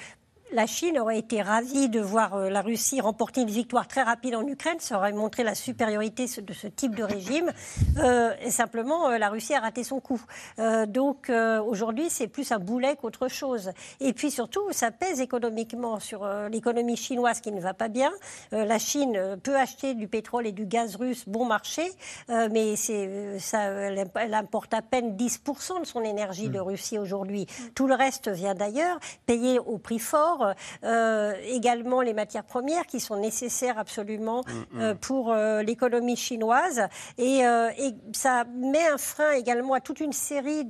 la 0.53 0.67
Chine 0.67 0.99
aurait 0.99 1.17
été 1.19 1.41
ravie 1.41 1.89
de 1.89 1.99
voir 1.99 2.35
euh, 2.35 2.49
la 2.49 2.61
Russie 2.61 3.01
remporter 3.01 3.41
une 3.41 3.49
victoire 3.49 3.87
très 3.87 4.03
rapide 4.03 4.35
en 4.35 4.45
Ukraine. 4.47 4.77
Ça 4.79 4.97
aurait 4.97 5.11
montré 5.11 5.43
la 5.43 5.55
supériorité 5.55 6.25
de 6.41 6.53
ce 6.53 6.67
type 6.67 6.95
de 6.95 7.03
régime. 7.03 7.51
Euh, 7.97 8.33
et 8.41 8.51
simplement, 8.51 9.09
euh, 9.09 9.17
la 9.17 9.29
Russie 9.29 9.53
a 9.55 9.59
raté 9.59 9.83
son 9.83 9.99
coup. 9.99 10.21
Euh, 10.59 10.85
donc 10.85 11.29
euh, 11.29 11.61
aujourd'hui, 11.61 12.09
c'est 12.09 12.27
plus 12.27 12.51
un 12.51 12.59
boulet 12.59 12.95
qu'autre 12.95 13.27
chose. 13.27 13.71
Et 13.99 14.13
puis 14.13 14.29
surtout, 14.31 14.61
ça 14.71 14.91
pèse 14.91 15.19
économiquement 15.21 15.99
sur 15.99 16.25
l'économie 16.49 16.97
chinoise 16.97 17.39
qui 17.41 17.51
ne 17.51 17.59
va 17.59 17.73
pas 17.73 17.87
bien. 17.87 18.11
La 18.51 18.77
Chine 18.79 19.37
peut 19.41 19.55
acheter 19.57 19.93
du 19.95 20.07
pétrole 20.07 20.45
et 20.47 20.51
du 20.51 20.65
gaz 20.65 20.95
russe 20.95 21.23
bon 21.27 21.45
marché, 21.45 21.83
mais 22.29 22.75
ça, 22.75 23.61
elle, 23.63 23.99
imp- 23.99 24.17
elle 24.19 24.33
importe 24.33 24.73
à 24.73 24.81
peine 24.81 25.15
10% 25.15 25.81
de 25.81 25.85
son 25.85 26.01
énergie 26.01 26.49
de 26.49 26.59
Russie 26.59 26.97
aujourd'hui. 26.97 27.47
Tout 27.75 27.87
le 27.87 27.95
reste 27.95 28.29
vient 28.29 28.53
d'ailleurs, 28.53 28.99
payé 29.25 29.59
au 29.59 29.77
prix 29.77 29.99
fort. 29.99 30.42
Transport, 30.43 30.53
euh, 30.83 31.33
également 31.47 32.01
les 32.01 32.13
matières 32.13 32.43
premières 32.43 32.85
qui 32.85 32.99
sont 32.99 33.17
nécessaires 33.19 33.77
absolument 33.77 34.43
Mm, 34.73 34.79
euh, 34.81 34.95
pour 34.95 35.31
euh, 35.31 35.61
l'économie 35.63 36.15
chinoise. 36.15 36.81
Et, 37.17 37.45
euh, 37.45 37.69
et 37.77 37.93
ça 38.13 38.43
met 38.55 38.85
un 38.87 38.97
frein 38.97 39.31
également 39.31 39.73
à 39.73 39.79
toute 39.81 39.99
une 39.99 40.11
série 40.13 40.67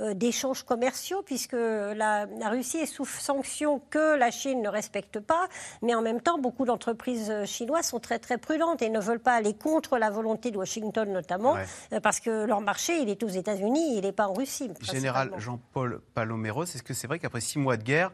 euh, 0.00 0.14
d'échanges 0.14 0.62
commerciaux, 0.62 1.22
puisque 1.24 1.52
la, 1.54 2.26
la 2.26 2.48
Russie 2.50 2.78
est 2.78 2.86
sous 2.86 3.04
sanction 3.04 3.80
que 3.90 4.16
la 4.16 4.30
Chine 4.30 4.62
ne 4.62 4.68
respecte 4.68 5.20
pas. 5.20 5.48
Mais 5.82 5.94
en 5.94 6.02
même 6.02 6.20
temps, 6.20 6.38
beaucoup 6.38 6.64
d'entreprises 6.64 7.30
euh, 7.30 7.46
chinoises 7.46 7.86
sont 7.86 8.00
très 8.00 8.18
très 8.18 8.38
prudentes 8.38 8.82
et 8.82 8.90
ne 8.90 9.00
veulent 9.00 9.20
pas 9.20 9.34
aller 9.34 9.54
contre 9.54 9.98
la 9.98 10.10
volonté 10.10 10.50
de 10.50 10.58
Washington 10.58 11.10
notamment, 11.12 11.52
Ouais. 11.54 11.64
euh, 11.92 12.00
parce 12.00 12.20
que 12.20 12.44
leur 12.44 12.60
marché, 12.60 12.98
il 13.00 13.08
est 13.08 13.22
aux 13.22 13.28
États-Unis, 13.28 13.96
il 13.96 14.02
n'est 14.02 14.12
pas 14.12 14.28
en 14.28 14.32
Russie. 14.34 14.70
Général. 14.80 15.30
Jean-Paul 15.38 16.00
Paloméros, 16.14 16.64
est-ce 16.64 16.82
que 16.82 16.94
c'est 16.94 17.06
vrai 17.06 17.18
qu'après 17.18 17.40
six 17.40 17.58
mois 17.58 17.76
de 17.76 17.82
guerre, 17.82 18.10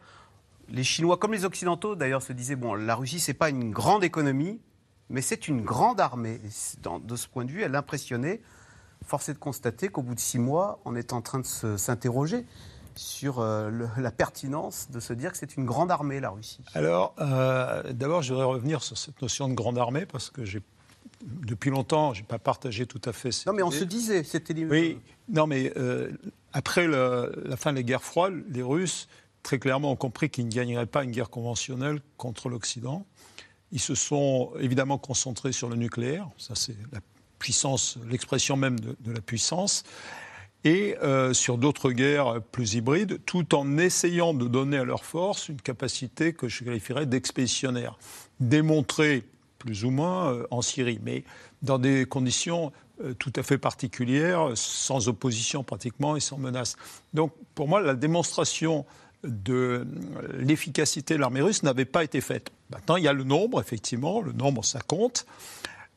les 0.71 0.85
Chinois, 0.85 1.17
comme 1.17 1.33
les 1.33 1.45
Occidentaux 1.45 1.95
d'ailleurs, 1.97 2.23
se 2.23 2.33
disaient 2.33 2.57
bon, 2.57 2.75
la 2.75 2.95
Russie, 2.95 3.21
c'est 3.21 3.35
pas 3.35 3.49
une 3.51 3.71
grande 3.71 4.05
économie, 4.05 4.61
mais 5.09 5.23
c'est 5.23 5.49
une 5.49 5.63
grande 5.63 6.01
armée. 6.01 6.41
Dans- 6.83 6.99
de 6.99 7.17
ce 7.17 7.29
point 7.29 7.45
de 7.45 7.51
vue, 7.51 7.63
elle 7.63 7.75
impressionnait. 7.75 8.41
Force 9.05 9.29
est 9.29 9.35
de 9.35 9.39
constater 9.39 9.89
qu'au 9.89 10.03
bout 10.03 10.15
de 10.15 10.21
six 10.21 10.39
mois, 10.39 10.81
on 10.85 10.95
est 10.95 11.13
en 11.13 11.23
train 11.23 11.41
de 11.41 11.77
s'interroger 11.77 12.45
sur 12.95 13.41
euh, 13.41 13.71
le- 13.71 13.89
la 13.97 14.11
pertinence 14.11 14.91
de 14.91 15.01
se 15.01 15.13
dire 15.13 15.33
que 15.33 15.39
c'est 15.39 15.57
une 15.57 15.65
grande 15.65 15.91
armée, 15.91 16.21
la 16.21 16.31
Russie. 16.31 16.61
Alors, 16.75 17.15
euh, 17.19 17.93
d'abord, 17.93 18.21
je 18.23 18.33
voudrais 18.33 18.47
revenir 18.47 18.83
sur 18.83 18.99
cette 18.99 19.21
notion 19.23 19.49
de 19.49 19.55
grande 19.55 19.79
armée 19.79 20.05
parce 20.07 20.29
que 20.29 20.45
j'ai, 20.45 20.61
depuis 21.23 21.71
longtemps, 21.71 22.13
je 22.13 22.21
n'ai 22.21 22.27
pas 22.27 22.39
partagé 22.39 22.87
tout 22.87 23.01
à 23.07 23.13
fait. 23.13 23.33
cette 23.33 23.47
Non, 23.47 23.53
mais 23.55 23.63
on 23.63 23.71
idée. 23.71 23.79
se 23.79 23.85
disait, 23.85 24.23
c'était 24.25 24.53
Oui, 24.65 24.99
non, 25.29 25.47
mais 25.47 25.73
euh, 25.77 26.11
après 26.53 26.87
le- 26.87 27.43
la 27.47 27.57
fin 27.57 27.71
de 27.73 27.77
la 27.77 27.83
guerre 27.85 28.03
froide, 28.03 28.43
les 28.51 28.63
Russes, 28.63 29.09
très 29.43 29.59
clairement, 29.59 29.93
ont 29.93 29.97
compris 29.97 30.31
qu'ils 30.31 30.47
ne 30.47 30.53
gagneraient 30.53 30.87
pas 30.87 31.05
une 31.05 31.11
guerre 31.11 31.31
conventionnelle 31.31 32.01
contre 32.17 32.49
l'Occident. 32.49 33.07
Ils 33.73 33.81
se 33.81 33.95
sont 33.95 34.53
évidemment 34.59 34.99
concentrés 34.99 35.53
sur 35.53 35.69
le 35.69 35.77
nucléaire, 35.77 36.29
ça 36.39 36.55
c'est 36.55 36.77
la 36.93 37.01
puissance, 37.39 37.99
l'expression 38.09 38.57
même 38.57 38.79
de, 38.81 39.13
la 39.13 39.21
puissance, 39.21 39.85
et 40.65 40.97
euh, 41.03 41.33
sur 41.33 41.57
d'autres 41.57 41.91
guerres 41.91 42.43
plus 42.53 42.75
hybrides, 42.75 43.21
tout 43.25 43.55
en 43.55 43.79
essayant 43.79 44.35
de 44.35 44.47
donner 44.47 44.77
à 44.77 44.85
leur 44.85 45.05
force 45.05 45.49
une 45.49 45.61
capacité 45.61 46.35
que 46.35 46.49
je 46.49 46.65
qualifierais 46.65 47.07
d'expéditionnaire, 47.07 47.99
démontrée 48.41 49.25
plus 49.59 49.85
ou 49.85 49.91
moins 49.91 50.33
euh, 50.33 50.47
en 50.51 50.63
Syrie, 50.63 51.01
mais 51.03 51.25
dans 51.63 51.79
des 51.79 52.05
conditions 52.07 52.73
euh, 53.03 53.15
tout 53.15 53.33
à 53.37 53.43
fait 53.43 53.59
particulières, 53.59 54.51
sans 54.55 55.09
opposition 55.09 55.65
pratiquement 55.65 56.17
et 56.17 56.21
sans 56.21 56.37
menace. 56.39 56.77
Donc 57.15 57.33
pour 57.55 57.69
moi, 57.69 57.81
la 57.81 57.95
démonstration 57.95 58.85
de 59.25 59.87
l'efficacité 60.39 61.15
de 61.15 61.21
l'armée 61.21 61.43
russe 61.43 61.63
n'avait 61.63 61.85
pas 61.85 62.05
été 62.05 62.21
faite. 62.21 62.51
Maintenant, 62.71 62.97
il 62.97 63.05
y 63.05 63.09
a 63.09 63.13
le 63.13 63.25
nombre, 63.25 63.61
effectivement, 63.61 64.21
le 64.21 64.33
nombre, 64.33 64.65
ça 64.65 64.81
compte. 64.81 65.27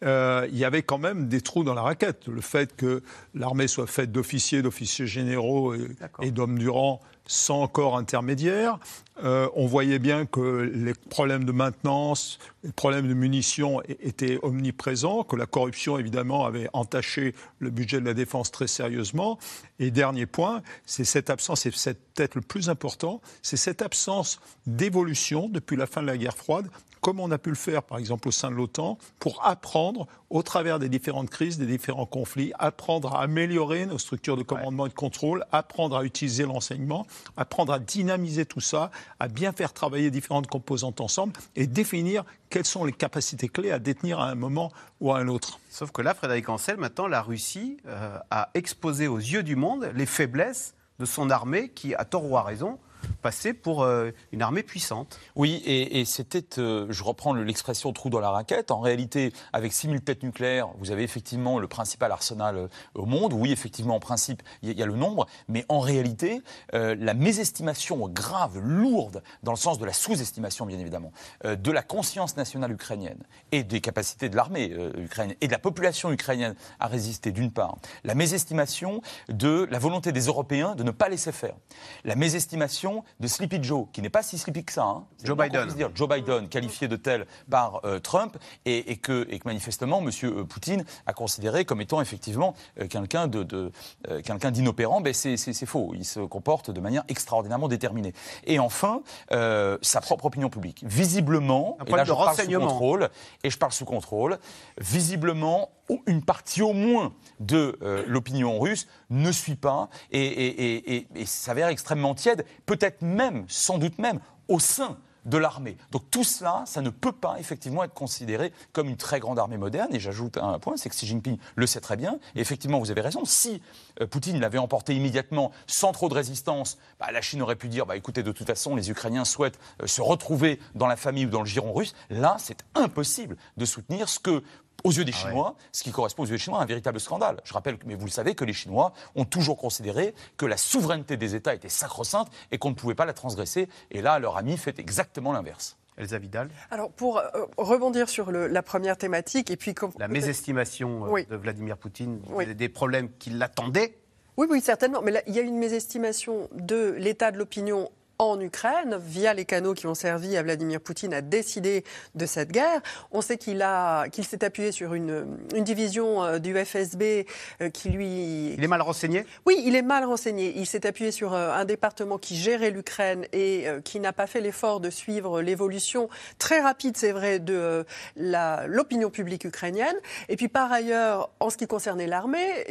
Euh, 0.04 0.48
il 0.52 0.58
y 0.58 0.66
avait 0.66 0.84
quand 0.84 0.98
même 0.98 1.28
des 1.28 1.42
trous 1.42 1.64
dans 1.64 1.74
la 1.74 1.82
raquette. 1.82 2.28
Le 2.28 2.42
fait 2.42 2.76
que 2.76 3.04
l'armée 3.34 3.68
soit 3.68 3.88
faite 3.88 4.12
d'officiers, 4.12 4.62
d'officiers 4.62 5.08
généraux 5.08 5.74
et, 5.74 6.32
d'hommes 6.32 6.60
du 6.60 6.70
rang 6.70 7.00
sans 7.26 7.68
corps 7.68 7.98
intermédiaire. 7.98 8.80
Euh, 9.24 9.48
on 9.56 9.66
voyait 9.66 10.00
bien 10.00 10.26
que 10.26 10.70
les 10.74 10.94
problèmes 10.94 11.46
de 11.46 11.54
maintenance, 11.54 12.38
les 12.66 12.74
problèmes 12.74 13.08
de 13.08 13.14
munitions 13.14 13.82
étaient 13.88 14.40
omniprésents, 14.42 15.24
que 15.24 15.38
la 15.38 15.46
corruption, 15.46 15.98
évidemment, 15.98 16.46
avait 16.46 16.68
entaché 16.74 17.34
le 17.60 17.70
budget 17.70 18.02
de 18.02 18.06
la 18.06 18.14
défense 18.14 18.52
très 18.52 18.68
sérieusement. 18.68 19.40
Et 19.80 19.90
dernier 19.90 20.26
point, 20.26 20.64
c'est 20.86 21.06
cette 21.06 21.30
absence, 21.30 21.66
et 21.66 21.72
c'est 21.74 21.98
peut-être 22.14 22.36
le 22.36 22.42
plus 22.42 22.70
important, 22.70 23.22
c'est 23.42 23.58
cette 23.58 23.82
absence 23.82 24.42
d'évolution 24.68 25.48
depuis 25.48 25.78
la 25.78 25.86
fin 25.86 26.02
de 26.02 26.08
la 26.08 26.18
guerre 26.18 26.36
froide, 26.36 26.68
comme 27.04 27.20
on 27.20 27.30
a 27.32 27.38
pu 27.38 27.50
le 27.50 27.56
faire, 27.56 27.84
par 27.84 27.98
exemple, 27.98 28.30
au 28.30 28.32
sein 28.32 28.50
de 28.50 28.56
l'OTAN, 28.56 28.98
pour 29.20 29.46
apprendre, 29.46 30.08
au 30.30 30.42
travers 30.42 30.80
des 30.80 30.88
différentes 30.88 31.30
crises, 31.30 31.58
des 31.58 31.66
différents 31.66 32.06
conflits, 32.06 32.54
apprendre 32.58 33.14
à 33.16 33.24
améliorer 33.24 33.86
nos 33.86 34.00
structures 34.00 34.38
de 34.38 34.42
commandement 34.42 34.86
et 34.86 34.90
de 34.90 34.94
contrôle, 34.94 35.46
apprendre 35.52 35.98
à 35.98 36.06
utiliser 36.06 36.46
l'enseignement, 36.46 37.06
apprendre 37.36 37.74
à 37.74 37.80
dynamiser 37.80 38.46
tout 38.46 38.62
ça, 38.62 38.90
à 39.20 39.28
bien 39.28 39.52
faire 39.52 39.74
travailler 39.74 40.12
différentes 40.12 40.48
composantes 40.48 41.02
ensemble 41.02 41.34
et 41.58 41.68
définir 41.68 42.24
quelles 42.50 42.66
sont 42.66 42.86
les 42.86 42.94
capacités 42.94 43.50
clés 43.50 43.72
à 43.72 43.80
détenir 43.80 44.22
à 44.22 44.30
un 44.30 44.36
moment 44.36 44.72
ou 45.02 45.12
à 45.12 45.20
un 45.20 45.28
autre. 45.28 45.60
Sauf 45.70 45.92
que 45.92 46.02
là, 46.02 46.14
Frédéric 46.14 46.48
Ancel, 46.48 46.78
maintenant, 46.78 47.08
la 47.08 47.22
Russie 47.22 47.78
euh, 47.86 48.18
a 48.32 48.50
exposé 48.54 49.08
aux 49.08 49.18
yeux 49.18 49.44
du 49.44 49.58
monde 49.58 49.92
les 49.94 50.06
faiblesses 50.06 50.74
de 51.00 51.06
son 51.06 51.30
armée 51.30 51.68
qui, 51.68 51.96
à 51.96 52.06
tort 52.06 52.32
ou 52.32 52.38
à 52.38 52.44
raison, 52.44 52.80
passait 53.22 53.54
pour 53.54 53.84
euh, 53.84 54.12
une 54.32 54.42
armée 54.42 54.64
puissante. 54.64 55.20
Oui, 55.36 55.62
et, 55.66 56.04
c'était, 56.06 56.60
euh, 56.60 56.88
je 56.90 57.04
reprends 57.04 57.34
le- 57.34 57.44
l'expression 57.44 57.94
trou 57.94 58.10
dans 58.10 58.20
la 58.20 58.30
raquette. 58.32 58.72
En 58.72 58.80
réalité, 58.80 59.32
avec 59.54 59.74
6000 59.74 60.02
têtes 60.02 60.24
nucléaires, 60.24 60.70
vous 60.80 60.92
avez 60.92 61.04
effectivement 61.04 61.60
le 61.60 61.68
principal 61.68 62.12
arsenal 62.12 62.58
euh, 62.58 62.68
au 62.96 63.06
monde. 63.06 63.34
Oui, 63.34 63.52
effectivement, 63.52 63.96
en 63.96 64.00
principe, 64.00 64.44
il 64.62 64.78
y, 64.78 64.84
a- 64.84 64.86
le 64.86 64.96
nombre. 64.96 65.28
Mais 65.48 65.66
en 65.70 65.80
réalité, 65.80 66.42
la 66.74 67.14
mésestimation 67.14 68.08
grave, 68.10 68.60
lourde, 68.60 69.24
dans 69.44 69.52
le 69.54 69.58
sens 69.58 69.80
de 69.80 69.86
la 69.86 69.94
sous-estimation, 69.94 70.66
bien 70.66 70.78
évidemment, 70.80 71.12
de 71.44 71.72
la 71.72 71.82
conscience 71.82 72.36
nationale 72.38 72.72
ukrainienne 72.72 73.24
et 73.52 73.64
des 73.64 73.80
capacités 73.82 74.30
de 74.30 74.36
l'armée 74.36 74.74
ukrainienne 74.98 75.38
et 75.42 75.48
de 75.48 75.52
la 75.52 75.60
population 75.60 76.12
ukrainienne 76.12 76.56
à 76.80 76.88
résister, 76.88 77.32
d'une 77.32 77.52
part. 77.52 77.78
La 78.04 78.14
mésestimation 78.16 79.02
de 79.30 79.68
la 79.72 79.80
volonté 79.80 80.12
des 80.12 80.26
Européens 80.26 80.76
de 80.76 80.84
ne 80.84 80.92
pas 80.92 81.10
laisser 81.10 81.32
faire. 81.32 81.56
La 82.04 82.16
mésestimation 82.16 82.93
de 83.20 83.28
Sleepy 83.28 83.64
Joe, 83.64 83.88
qui 83.94 84.02
n'est 84.02 84.10
pas 84.10 84.24
si 84.24 84.38
sleepy 84.38 84.64
que 84.64 84.72
ça. 84.74 84.84
hein. 84.84 85.06
Joe 85.24 85.38
Biden. 85.38 85.68
dire. 85.70 85.90
Joe 85.96 86.10
Biden, 86.10 86.48
qualifié 86.50 86.88
de 86.88 86.96
tel 86.96 87.26
par 87.50 87.82
euh, 87.86 88.00
Trump, 88.00 88.38
et, 88.66 88.92
et 88.92 88.98
que, 88.98 89.26
et 89.30 89.40
que 89.40 89.48
manifestement, 89.48 90.02
M. 90.02 90.46
Poutine 90.46 90.84
a 91.06 91.14
considéré 91.14 91.66
comme 91.66 91.82
étant 91.82 92.02
effectivement 92.02 92.54
euh, 92.80 92.88
quelqu'un 92.88 93.28
de, 93.28 93.44
de, 93.44 93.72
euh, 94.10 94.22
quelqu'un 94.22 94.52
d'inopérant. 94.52 95.02
Ben, 95.02 95.14
c'est, 95.14 95.38
faux. 95.66 95.94
Il 95.96 96.06
se 96.06 96.20
comporte 96.20 96.70
de 96.72 96.80
manière 96.82 97.04
extraordinairement 97.08 97.68
déterminée. 97.68 98.14
Et 98.46 98.60
enfin, 98.60 99.02
euh, 99.32 99.78
sa 99.82 100.02
propre 100.02 100.26
opinion 100.26 100.50
publique. 100.50 100.84
Visiblement, 100.86 101.78
et 101.88 101.92
là 101.92 102.04
de 102.04 102.08
je 102.10 102.14
parle 102.14 102.36
sous 102.36 102.42
renseignement. 102.42 102.68
contrôle, 102.68 103.10
et 103.44 103.50
je 103.50 103.58
parle 103.58 103.72
sous 103.72 103.86
contrôle, 103.86 104.38
visiblement, 104.80 105.70
une 106.08 106.24
partie 106.24 106.62
au 106.62 106.74
moins 106.74 107.14
de 107.40 107.78
euh, 107.82 108.04
l'opinion 108.08 108.60
russe 108.60 108.88
ne 109.14 109.32
suit 109.32 109.56
pas 109.56 109.90
et, 110.12 111.08
s'avère 111.26 111.68
extrêmement 111.68 112.16
tiède, 112.16 112.46
peut-être 112.66 113.02
même, 113.02 113.46
sans 113.48 113.78
doute 113.78 113.98
même, 114.00 114.20
au 114.48 114.60
sein 114.60 114.98
de 115.26 115.38
l'armée. 115.38 115.78
Donc 115.92 116.10
tout 116.12 116.24
cela, 116.24 116.64
ça 116.66 116.82
ne 116.82 116.90
peut 116.90 117.12
pas 117.12 117.38
effectivement 117.40 117.84
être 117.84 117.94
considéré 117.94 118.52
comme 118.72 118.90
une 118.90 118.98
très 118.98 119.20
grande 119.20 119.40
armée 119.40 119.58
moderne. 119.58 119.94
Et 119.94 120.00
j'ajoute 120.00 120.38
un 120.38 120.60
point, 120.60 120.76
c'est 120.78 120.90
que 120.90 120.96
Xi 120.96 121.08
Jinping 121.08 121.38
le 121.56 121.66
sait 121.66 121.80
très 121.80 121.96
bien. 121.96 122.20
Et 122.36 122.42
effectivement, 122.42 122.80
vous 122.80 122.92
avez 122.92 123.02
raison. 123.02 123.24
Si 123.26 123.62
euh, 124.02 124.08
Poutine 124.08 124.40
l'avait 124.40 124.58
emporté 124.58 124.94
immédiatement, 124.96 125.52
sans 125.68 125.92
trop 125.92 126.10
de 126.10 126.14
résistance, 126.14 126.78
bah, 127.00 127.12
la 127.12 127.22
Chine 127.22 127.42
aurait 127.42 127.56
pu 127.56 127.70
dire, 127.70 127.86
bah, 127.86 127.96
écoutez, 127.96 128.24
de 128.24 128.32
toute 128.32 128.48
façon, 128.48 128.76
les 128.76 128.92
Ukrainiens 128.92 129.26
souhaitent 129.26 129.60
euh, 129.82 129.88
se 129.88 130.02
retrouver 130.02 130.60
dans 130.76 130.88
la 130.88 130.96
famille 130.96 131.26
ou 131.26 131.30
dans 131.30 131.42
le 131.42 131.48
giron 131.48 131.74
russe. 131.74 131.96
Là, 132.10 132.36
c'est 132.40 132.66
impossible 132.76 133.38
de 133.58 133.66
soutenir 133.66 134.10
ce 134.10 134.20
que 134.20 134.44
aux 134.84 134.92
yeux 134.92 135.06
des 135.06 135.12
Ah 135.16 135.24
ouais. 135.26 135.30
Chinois, 135.32 135.56
ce 135.72 135.84
qui 135.84 135.92
correspond 135.92 136.24
aux 136.24 136.26
yeux 136.26 136.34
des 136.34 136.38
Chinois 136.38 136.60
à 136.60 136.64
un 136.64 136.66
véritable 136.66 137.00
scandale. 137.00 137.40
Je 137.44 137.54
rappelle, 137.54 137.78
mais 137.86 137.96
vous 137.96 138.06
le 138.06 138.12
savez, 138.12 138.36
que 138.36 138.44
les 138.46 138.54
Chinois 138.54 138.94
ont 139.16 139.26
toujours 139.26 139.58
considéré 139.58 140.14
que 140.38 140.46
la 140.46 140.58
souveraineté 140.58 141.18
des 141.18 141.36
États 141.36 141.54
était 141.56 141.70
sacro-sainte 141.70 142.28
et 142.52 142.58
qu'on 142.58 142.70
ne 142.70 142.76
pouvait 142.76 142.96
pas 142.96 143.06
la 143.06 143.14
transgresser. 143.14 143.70
Et 143.92 144.02
là, 144.02 144.20
leur 144.20 144.38
ami 144.38 144.58
fait 144.58 144.80
exactement 144.80 145.32
l'inverse. 145.34 145.78
Elsa 145.96 146.18
Vidal, 146.18 146.50
Alors, 146.72 146.90
pour 146.92 147.20
euh, 147.20 147.24
rebondir 147.58 148.10
sur 148.10 148.32
le- 148.32 148.48
la 148.48 148.64
première 148.64 148.98
thématique, 148.98 149.52
et 149.52 149.58
puis 149.58 149.76
comme- 149.76 149.92
la 150.00 150.08
mésestimation 150.08 151.06
euh, 151.06 151.10
Oui. 151.10 151.26
de 151.28 151.36
Vladimir 151.36 151.78
Poutine, 151.78 152.20
Oui. 152.30 152.48
des- 152.48 152.56
des 152.56 152.70
problèmes 152.70 153.10
qui 153.20 153.30
l'attendaient. 153.30 153.96
Oui, 154.38 154.48
oui, 154.50 154.60
certainement. 154.60 155.04
Mais 155.04 155.12
là, 155.12 155.22
il 155.28 155.36
y 155.36 155.40
a 155.40 155.44
une 155.44 155.60
mésestimation 155.60 156.50
de 156.54 156.96
l'état 156.98 157.30
de 157.32 157.38
l'opinion 157.38 157.92
en 158.32 158.40
Ukraine 158.40 158.98
via 159.00 159.34
les 159.34 159.46
canaux 159.46 159.74
qui 159.74 159.88
ont 159.88 159.94
servi 159.96 160.36
à 160.38 160.44
Vladimir 160.44 160.80
Poutine 160.82 161.14
à 161.14 161.22
décider 161.22 161.84
de 162.16 162.26
cette 162.26 162.52
guerre. 162.52 162.82
On 163.12 163.22
sait 163.22 163.38
qu'il 163.38 163.62
a 163.62 164.08
qu'il 164.10 164.26
s'est 164.26 164.44
appuyé 164.44 164.72
sur 164.72 164.94
une, 164.94 165.26
une 165.56 165.64
division 165.64 166.24
euh, 166.24 166.40
du 166.40 166.54
FSB 166.56 167.26
euh, 167.62 167.70
qui 167.70 167.90
lui 167.90 168.54
Il 168.54 168.64
est 168.64 168.68
mal 168.68 168.82
renseigné? 168.82 169.26
Oui, 169.46 169.62
il 169.66 169.76
est 169.76 169.82
mal 169.82 170.04
renseigné. 170.06 170.54
Il 170.58 170.66
s'est 170.66 170.86
appuyé 170.86 171.12
sur 171.12 171.34
euh, 171.34 171.52
un 171.54 171.66
département 171.66 172.18
qui 172.18 172.36
gérait 172.36 172.70
l'Ukraine 172.72 173.26
et 173.34 173.66
qui 173.84 174.00
n'a 174.00 174.14
pas 174.14 174.28
fait 174.28 174.42
l'effort 174.42 174.80
de 174.80 174.90
suivre 174.90 175.42
l'évolution 175.42 176.10
très 176.40 176.60
rapide, 176.62 176.98
c'est 176.98 177.12
vrai, 177.12 177.40
de 177.40 177.86
la- 178.16 178.66
l'opinion 178.68 179.10
publique 179.10 179.46
ukrainienne. 179.46 179.96
Et 180.30 180.36
puis 180.36 180.48
par 180.48 180.72
ailleurs, 180.72 181.30
en 181.40 181.50
ce 181.50 181.58
qui 181.58 181.68
concernait 181.68 182.08
l'armée, 182.08 182.66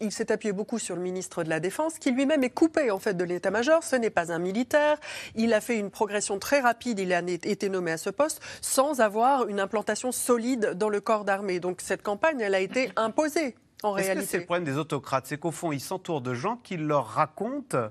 il 0.00 0.12
s'est 0.12 0.32
appuyé 0.32 0.52
beaucoup 0.52 0.78
sur 0.78 0.96
le 0.96 1.02
ministre 1.02 1.44
de 1.44 1.48
la 1.50 1.60
Défense, 1.60 1.98
qui 1.98 2.10
lui-même 2.10 2.42
est 2.44 2.50
coupé 2.50 2.90
en 2.90 2.98
fait 2.98 3.14
de 3.14 3.24
l'état-major. 3.24 3.82
Ce 3.82 3.96
n'est 3.96 4.10
pas 4.10 4.32
un 4.32 4.38
militaire. 4.38 4.93
Il 5.34 5.52
a 5.52 5.60
fait 5.60 5.78
une 5.78 5.90
progression 5.90 6.38
très 6.38 6.60
rapide. 6.60 6.98
Il 6.98 7.12
a 7.12 7.20
été 7.20 7.68
nommé 7.68 7.92
à 7.92 7.96
ce 7.96 8.10
poste 8.10 8.40
sans 8.60 9.00
avoir 9.00 9.48
une 9.48 9.60
implantation 9.60 10.12
solide 10.12 10.74
dans 10.74 10.88
le 10.88 11.00
corps 11.00 11.24
d'armée. 11.24 11.60
Donc 11.60 11.80
cette 11.80 12.02
campagne, 12.02 12.40
elle 12.40 12.54
a 12.54 12.60
été 12.60 12.90
imposée 12.96 13.56
en 13.82 13.96
Est-ce 13.96 14.06
que 14.06 14.12
réalité. 14.12 14.26
c'est 14.30 14.38
le 14.38 14.44
problème 14.44 14.64
des 14.64 14.76
autocrates? 14.78 15.26
C'est 15.26 15.38
qu'au 15.38 15.50
fond, 15.50 15.72
ils 15.72 15.80
s'entourent 15.80 16.20
de 16.22 16.34
gens 16.34 16.56
qui 16.56 16.76
leur 16.76 17.06
racontent 17.06 17.88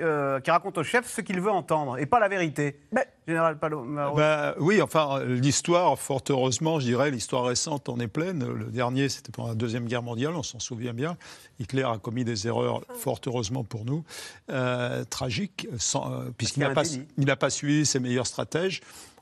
euh, 0.00 0.38
qui 0.40 0.50
raconte 0.50 0.78
au 0.78 0.82
chef 0.82 1.08
ce 1.08 1.20
qu'il 1.20 1.40
veut 1.40 1.50
entendre 1.50 1.98
et 1.98 2.06
pas 2.06 2.20
la 2.20 2.28
vérité. 2.28 2.78
Ben- 2.92 3.04
Général 3.26 3.58
Palo. 3.58 3.84
Ben, 3.84 4.54
oui, 4.58 4.80
enfin, 4.80 5.22
l'histoire, 5.24 5.98
fort 5.98 6.22
heureusement, 6.30 6.80
je 6.80 6.86
dirais, 6.86 7.10
l'histoire 7.10 7.44
récente 7.44 7.88
en 7.88 7.98
est 8.00 8.06
pleine. 8.08 8.46
Le 8.52 8.66
dernier, 8.66 9.08
c'était 9.08 9.32
pendant 9.32 9.48
la 9.48 9.54
Deuxième 9.54 9.86
Guerre 9.86 10.02
mondiale, 10.02 10.34
on 10.34 10.42
s'en 10.42 10.60
souvient 10.60 10.94
bien. 10.94 11.16
Hitler 11.58 11.82
a 11.82 11.98
commis 11.98 12.24
des 12.24 12.46
erreurs, 12.46 12.82
fort 12.94 13.20
heureusement 13.26 13.64
pour 13.64 13.84
nous, 13.84 14.04
euh, 14.50 15.04
tragiques, 15.04 15.66
sans- 15.78 16.12
euh, 16.12 16.30
puisqu'il 16.36 16.60
n'a 16.60 16.70
pas, 16.70 16.84
délit. 16.84 17.06
il 17.18 17.26
n'a 17.26 17.36
pas 17.36 17.50
suivi 17.50 17.84
ses 17.84 18.00
meilleurs 18.00 18.26
stratèges. 18.26 18.80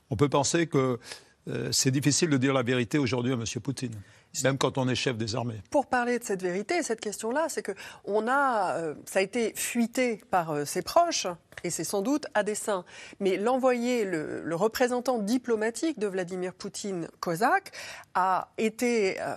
On 0.09 0.15
peut 0.15 0.29
penser 0.29 0.67
que 0.67 0.99
euh, 1.49 1.69
c'est 1.71 1.91
difficile 1.91 2.29
de 2.29 2.37
dire 2.37 2.53
la 2.53 2.63
vérité 2.63 2.97
aujourd'hui 2.97 3.31
à 3.31 3.35
M. 3.35 3.43
Poutine, 3.61 3.95
même 4.43 4.57
quand 4.57 4.77
on 4.77 4.87
est 4.87 4.95
chef 4.95 5.17
des 5.17 5.35
armées. 5.35 5.61
Pour 5.69 5.87
parler 5.87 6.19
de 6.19 6.23
cette 6.23 6.41
vérité, 6.41 6.83
cette 6.83 6.99
question-là, 6.99 7.47
c'est 7.49 7.61
que 7.61 7.71
on 8.05 8.27
a, 8.27 8.77
euh, 8.77 8.95
ça 9.05 9.19
a 9.19 9.21
été 9.21 9.53
fuité 9.55 10.21
par 10.29 10.51
euh, 10.51 10.65
ses 10.65 10.81
proches, 10.81 11.27
et 11.63 11.69
c'est 11.69 11.83
sans 11.83 12.01
doute 12.01 12.25
à 12.33 12.43
dessein. 12.43 12.85
Mais 13.19 13.37
l'envoyé, 13.37 14.05
le, 14.05 14.41
le 14.43 14.55
représentant 14.55 15.19
diplomatique 15.19 15.99
de 15.99 16.07
Vladimir 16.07 16.53
Poutine, 16.53 17.07
Kozak, 17.19 17.71
a 18.13 18.49
été 18.57 19.21
euh, 19.21 19.35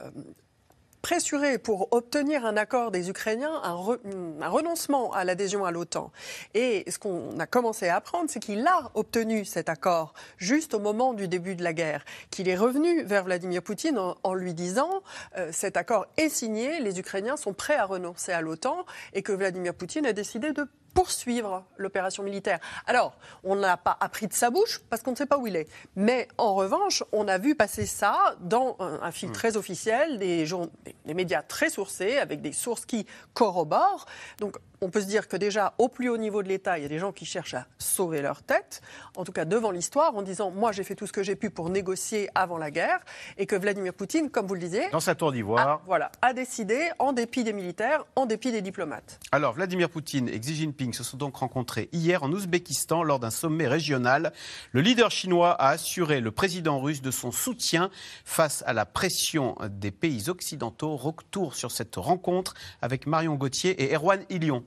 pressuré 1.03 1.59
pour 1.59 1.93
obtenir 1.93 2.45
un 2.45 2.57
accord 2.57 2.91
des 2.91 3.09
Ukrainiens, 3.11 3.61
un, 3.63 3.75
re- 3.75 3.99
un 4.41 4.49
renoncement 4.49 5.13
à 5.13 5.25
l'adhésion 5.25 5.65
à 5.65 5.71
l'OTAN. 5.71 6.13
Et 6.55 6.85
ce 6.91 6.99
qu'on 6.99 7.39
a 7.39 7.47
commencé 7.47 7.89
à 7.89 7.97
apprendre, 7.97 8.29
c'est 8.29 8.41
qu'il 8.41 8.67
a 8.67 8.91
obtenu 8.95 9.45
cet 9.45 9.69
accord 9.69 10.15
juste 10.37 10.75
au 10.75 10.79
moment 10.79 11.15
du 11.15 11.29
début 11.29 11.55
de 11.55 11.65
la 11.65 11.73
guerre, 11.73 12.05
qu'il 12.31 12.49
est 12.49 12.57
revenu 12.57 13.03
vers 13.03 13.25
Vladimir 13.25 13.63
Poutine 13.63 13.99
en, 13.99 14.17
en 14.23 14.35
lui 14.35 14.55
disant 14.55 15.03
euh, 15.37 15.51
cet 15.53 15.77
accord 15.77 16.07
est 16.17 16.29
signé, 16.29 16.81
les 16.81 16.99
Ukrainiens 16.99 17.37
sont 17.37 17.53
prêts 17.53 17.77
à 17.77 17.85
renoncer 17.85 18.33
à 18.33 18.41
l'OTAN 18.41 18.85
et 19.15 19.23
que 19.23 19.33
Vladimir 19.33 19.75
Poutine 19.75 20.07
a 20.07 20.13
décidé 20.13 20.53
de 20.53 20.67
poursuivre 20.95 21.65
l'opération 21.77 22.23
militaire. 22.23 22.59
Alors, 22.87 23.15
on 23.45 23.57
n'a 23.57 23.77
pas 23.77 23.97
appris 24.01 24.27
de 24.27 24.33
sa 24.33 24.51
bouche 24.51 24.81
parce 24.91 25.03
qu'on 25.03 25.13
ne 25.13 25.17
sait 25.17 25.27
pas 25.27 25.39
où 25.39 25.47
il 25.47 25.57
est. 25.57 25.69
Mais 25.97 26.29
en 26.39 26.55
revanche, 26.55 27.03
on 27.13 27.29
a 27.29 27.39
vu 27.39 27.55
passer 27.55 27.87
ça 27.87 28.37
dans 28.41 28.77
un, 28.81 29.01
un 29.03 29.11
fil 29.13 29.31
très 29.33 29.57
officiel, 29.57 30.19
des, 30.19 30.47
jour- 30.47 30.69
des- 30.85 30.95
des 31.05 31.15
médias 31.15 31.43
très 31.43 31.71
sourcés, 31.71 32.19
avec 32.19 32.41
des 32.43 32.53
sources 32.53 32.85
qui 32.87 33.07
corroborent. 33.35 34.07
Donc, 34.39 34.57
on 34.81 34.91
peut 34.91 35.01
se 35.01 35.07
dire 35.07 35.29
que 35.29 35.37
déjà, 35.37 35.75
au 35.79 35.89
plus 35.89 36.09
haut 36.09 36.17
niveau 36.17 36.43
de 36.43 36.49
l'État, 36.49 36.79
il 36.79 36.83
y 36.83 36.85
a 36.85 36.89
des 36.89 36.99
gens 36.99 37.13
qui 37.13 37.25
cherchent 37.25 37.55
à 37.55 37.67
sauver 37.79 38.23
leur 38.23 38.43
tête, 38.43 38.81
en 39.17 39.25
tout 39.25 39.33
cas 39.33 39.45
devant 39.45 39.71
l'histoire, 39.71 40.17
en 40.17 40.23
disant 40.23 40.51
Moi, 40.51 40.73
j'ai 40.73 40.85
fait 40.85 40.95
tout 40.95 41.07
ce 41.07 41.13
que 41.13 41.23
j'ai 41.23 41.37
pu 41.37 41.51
pour 41.51 41.69
négocier 41.69 42.29
avant 42.35 42.59
la 42.59 42.71
guerre, 42.71 43.01
et 43.37 43.47
que 43.47 43.57
Vladimir 43.57 43.93
Poutine, 43.93 44.31
comme 44.31 44.47
vous 44.47 44.55
le 44.55 44.61
disiez, 44.61 44.89
Dans 44.91 45.01
sa 45.01 45.15
tour 45.15 45.29
a, 45.29 45.33
d'ivoire. 45.33 45.83
voilà, 45.87 46.11
a 46.23 46.33
décidé, 46.33 46.91
en 46.99 47.13
dépit 47.13 47.45
des 47.45 47.53
militaires, 47.53 48.05
en 48.17 48.27
dépit 48.27 48.53
des 48.53 48.63
diplomates. 48.63 49.21
Alors, 49.33 49.53
Vladimir 49.53 49.91
Poutine 49.91 50.29
et 50.29 50.39
Xi 50.41 50.55
Jinping 50.55 50.93
se 50.93 51.05
sont 51.05 51.17
donc 51.17 51.37
rencontrés 51.37 51.89
hier 51.93 52.23
en 52.23 52.33
Ouzbékistan 52.33 53.03
lors 53.03 53.21
d'un 53.21 53.31
sommet 53.31 53.69
régional. 53.69 54.33
Le 54.73 54.81
leader 54.81 55.11
chinois 55.11 55.53
a 55.53 55.71
assuré 55.71 56.21
le 56.21 56.31
président 56.31 56.81
russe 56.81 57.03
de 57.03 57.11
son 57.11 57.33
soutien 57.33 57.91
face 58.25 58.65
à 58.67 58.73
la 58.73 58.87
pression 58.87 59.57
des 59.69 59.91
pays 59.91 60.29
occidentaux. 60.29 60.97
Retour 60.97 61.55
sur 61.55 61.71
cette 61.71 61.97
rencontre 61.97 62.55
avec 62.83 63.07
Marion 63.07 63.35
Gauthier 63.35 63.83
et 63.83 63.95
Erwan 63.95 64.25
Ilion. 64.31 64.65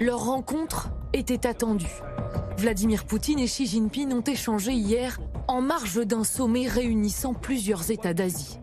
Leur 0.00 0.24
rencontre 0.24 0.90
était 1.12 1.46
attendue. 1.46 2.02
Vladimir 2.58 3.04
Poutine 3.04 3.38
et 3.38 3.46
Xi 3.46 3.66
Jinping 3.66 4.12
ont 4.12 4.22
échangé 4.22 4.72
hier 4.72 5.18
en 5.48 5.60
marge 5.60 6.04
d'un 6.06 6.24
sommet 6.24 6.68
réunissant 6.68 7.34
plusieurs 7.34 7.90
États 7.90 8.14
d'Asie. 8.14 8.58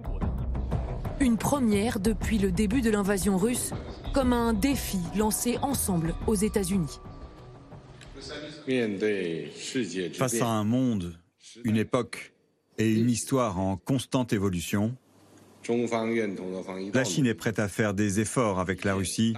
Une 1.19 1.37
première 1.37 1.99
depuis 1.99 2.37
le 2.37 2.51
début 2.51 2.81
de 2.81 2.89
l'invasion 2.89 3.37
russe, 3.37 3.71
comme 4.13 4.33
un 4.33 4.53
défi 4.53 4.99
lancé 5.15 5.57
ensemble 5.61 6.15
aux 6.27 6.35
États-Unis. 6.35 6.99
Face 10.13 10.41
à 10.41 10.47
un 10.47 10.63
monde, 10.63 11.17
une 11.63 11.77
époque 11.77 12.33
et 12.77 12.91
une 12.91 13.09
histoire 13.09 13.59
en 13.59 13.77
constante 13.77 14.33
évolution, 14.33 14.95
la 16.93 17.03
Chine 17.03 17.25
est 17.25 17.33
prête 17.33 17.59
à 17.59 17.67
faire 17.67 17.93
des 17.93 18.19
efforts 18.19 18.59
avec 18.59 18.83
la 18.83 18.95
Russie 18.95 19.33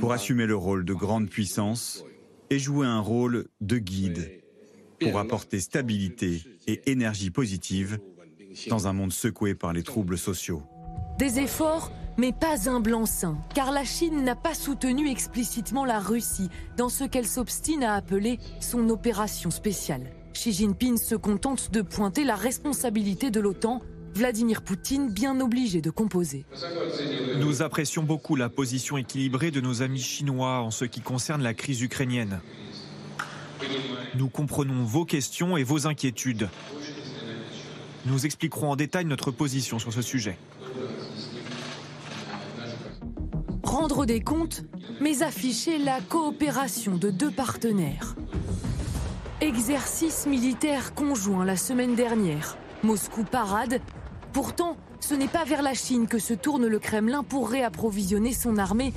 pour 0.00 0.12
assumer 0.12 0.46
le 0.46 0.56
rôle 0.56 0.84
de 0.84 0.94
grande 0.94 1.28
puissance 1.28 2.04
et 2.50 2.58
jouer 2.58 2.86
un 2.86 3.00
rôle 3.00 3.46
de 3.60 3.78
guide 3.78 4.42
pour 5.00 5.18
apporter 5.18 5.60
stabilité 5.60 6.42
et 6.66 6.90
énergie 6.90 7.30
positive 7.30 7.98
dans 8.68 8.86
un 8.86 8.92
monde 8.92 9.12
secoué 9.12 9.54
par 9.54 9.72
les 9.72 9.82
troubles 9.82 10.18
sociaux. 10.18 10.62
Des 11.18 11.38
efforts, 11.38 11.92
mais 12.16 12.32
pas 12.32 12.68
un 12.68 12.80
blanc-seing, 12.80 13.38
car 13.54 13.72
la 13.72 13.84
Chine 13.84 14.22
n'a 14.24 14.34
pas 14.34 14.54
soutenu 14.54 15.08
explicitement 15.08 15.84
la 15.84 15.98
Russie 15.98 16.48
dans 16.76 16.88
ce 16.88 17.04
qu'elle 17.04 17.26
s'obstine 17.26 17.82
à 17.82 17.94
appeler 17.94 18.38
son 18.60 18.88
opération 18.90 19.50
spéciale. 19.50 20.10
Xi 20.32 20.52
Jinping 20.52 20.96
se 20.96 21.14
contente 21.14 21.70
de 21.70 21.82
pointer 21.82 22.24
la 22.24 22.36
responsabilité 22.36 23.30
de 23.30 23.40
l'OTAN, 23.40 23.80
Vladimir 24.14 24.62
Poutine 24.62 25.10
bien 25.10 25.40
obligé 25.40 25.80
de 25.80 25.90
composer. 25.90 26.44
Nous 27.38 27.62
apprécions 27.62 28.02
beaucoup 28.02 28.36
la 28.36 28.48
position 28.48 28.98
équilibrée 28.98 29.50
de 29.50 29.60
nos 29.60 29.82
amis 29.82 30.02
chinois 30.02 30.60
en 30.60 30.70
ce 30.70 30.84
qui 30.84 31.00
concerne 31.00 31.42
la 31.42 31.54
crise 31.54 31.80
ukrainienne. 31.80 32.40
Nous 34.14 34.28
comprenons 34.28 34.84
vos 34.84 35.04
questions 35.04 35.56
et 35.56 35.64
vos 35.64 35.86
inquiétudes. 35.86 36.48
Nous 38.04 38.26
expliquerons 38.26 38.72
en 38.72 38.76
détail 38.76 39.06
notre 39.06 39.30
position 39.30 39.78
sur 39.78 39.92
ce 39.92 40.02
sujet. 40.02 40.36
Rendre 43.62 44.04
des 44.04 44.20
comptes, 44.20 44.64
mais 45.00 45.22
afficher 45.22 45.78
la 45.78 46.00
coopération 46.00 46.96
de 46.96 47.10
deux 47.10 47.30
partenaires. 47.30 48.14
Exercice 49.40 50.26
militaire 50.26 50.94
conjoint 50.94 51.44
la 51.44 51.56
semaine 51.56 51.94
dernière. 51.94 52.58
Moscou 52.82 53.24
parade. 53.24 53.80
Pourtant, 54.32 54.78
ce 55.00 55.14
n'est 55.14 55.28
pas 55.28 55.44
vers 55.44 55.60
la 55.60 55.74
Chine 55.74 56.06
que 56.06 56.18
se 56.18 56.32
tourne 56.32 56.66
le 56.66 56.78
Kremlin 56.78 57.22
pour 57.22 57.50
réapprovisionner 57.50 58.32
son 58.32 58.56
armée, 58.56 58.94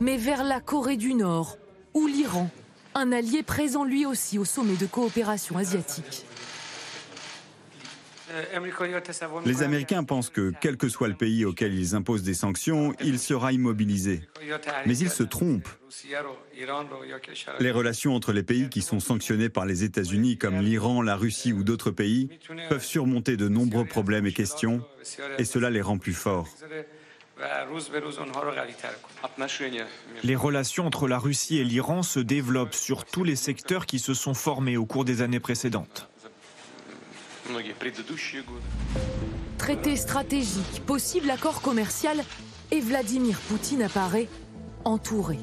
mais 0.00 0.16
vers 0.16 0.44
la 0.44 0.60
Corée 0.60 0.96
du 0.96 1.14
Nord 1.14 1.56
ou 1.94 2.06
l'Iran, 2.06 2.48
un 2.94 3.10
allié 3.10 3.42
présent 3.42 3.84
lui 3.84 4.06
aussi 4.06 4.38
au 4.38 4.44
sommet 4.44 4.76
de 4.76 4.86
coopération 4.86 5.58
asiatique. 5.58 6.24
Les 9.44 9.62
Américains 9.62 10.04
pensent 10.04 10.30
que, 10.30 10.52
quel 10.60 10.76
que 10.76 10.88
soit 10.88 11.08
le 11.08 11.14
pays 11.14 11.44
auquel 11.44 11.74
ils 11.74 11.94
imposent 11.94 12.22
des 12.22 12.34
sanctions, 12.34 12.94
il 13.02 13.18
sera 13.18 13.52
immobilisé. 13.52 14.22
Mais 14.86 14.96
ils 14.96 15.10
se 15.10 15.22
trompent. 15.22 15.68
Les 17.60 17.70
relations 17.70 18.14
entre 18.14 18.32
les 18.32 18.42
pays 18.42 18.68
qui 18.68 18.82
sont 18.82 19.00
sanctionnés 19.00 19.48
par 19.48 19.66
les 19.66 19.84
États-Unis, 19.84 20.38
comme 20.38 20.60
l'Iran, 20.60 21.02
la 21.02 21.16
Russie 21.16 21.52
ou 21.52 21.62
d'autres 21.62 21.90
pays, 21.90 22.28
peuvent 22.68 22.84
surmonter 22.84 23.36
de 23.36 23.48
nombreux 23.48 23.84
problèmes 23.84 24.26
et 24.26 24.32
questions, 24.32 24.82
et 25.38 25.44
cela 25.44 25.70
les 25.70 25.82
rend 25.82 25.98
plus 25.98 26.14
forts. 26.14 26.48
Les 30.22 30.36
relations 30.36 30.86
entre 30.86 31.06
la 31.06 31.18
Russie 31.18 31.58
et 31.58 31.64
l'Iran 31.64 32.02
se 32.02 32.18
développent 32.18 32.74
sur 32.74 33.04
tous 33.04 33.24
les 33.24 33.36
secteurs 33.36 33.84
qui 33.84 33.98
se 33.98 34.14
sont 34.14 34.32
formés 34.32 34.76
au 34.76 34.86
cours 34.86 35.04
des 35.04 35.20
années 35.20 35.40
précédentes. 35.40 36.08
Traité 39.58 39.96
stratégique, 39.96 40.82
possible 40.86 41.30
accord 41.30 41.60
commercial, 41.62 42.22
et 42.70 42.80
Vladimir 42.80 43.38
Poutine 43.48 43.82
apparaît 43.82 44.28
entouré. 44.84 45.38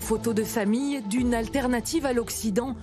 Photo 0.00 0.32
de 0.34 0.44
famille 0.44 1.02
d'une 1.02 1.34
alternative 1.34 2.06
à 2.06 2.12
l'Occident, 2.12 2.76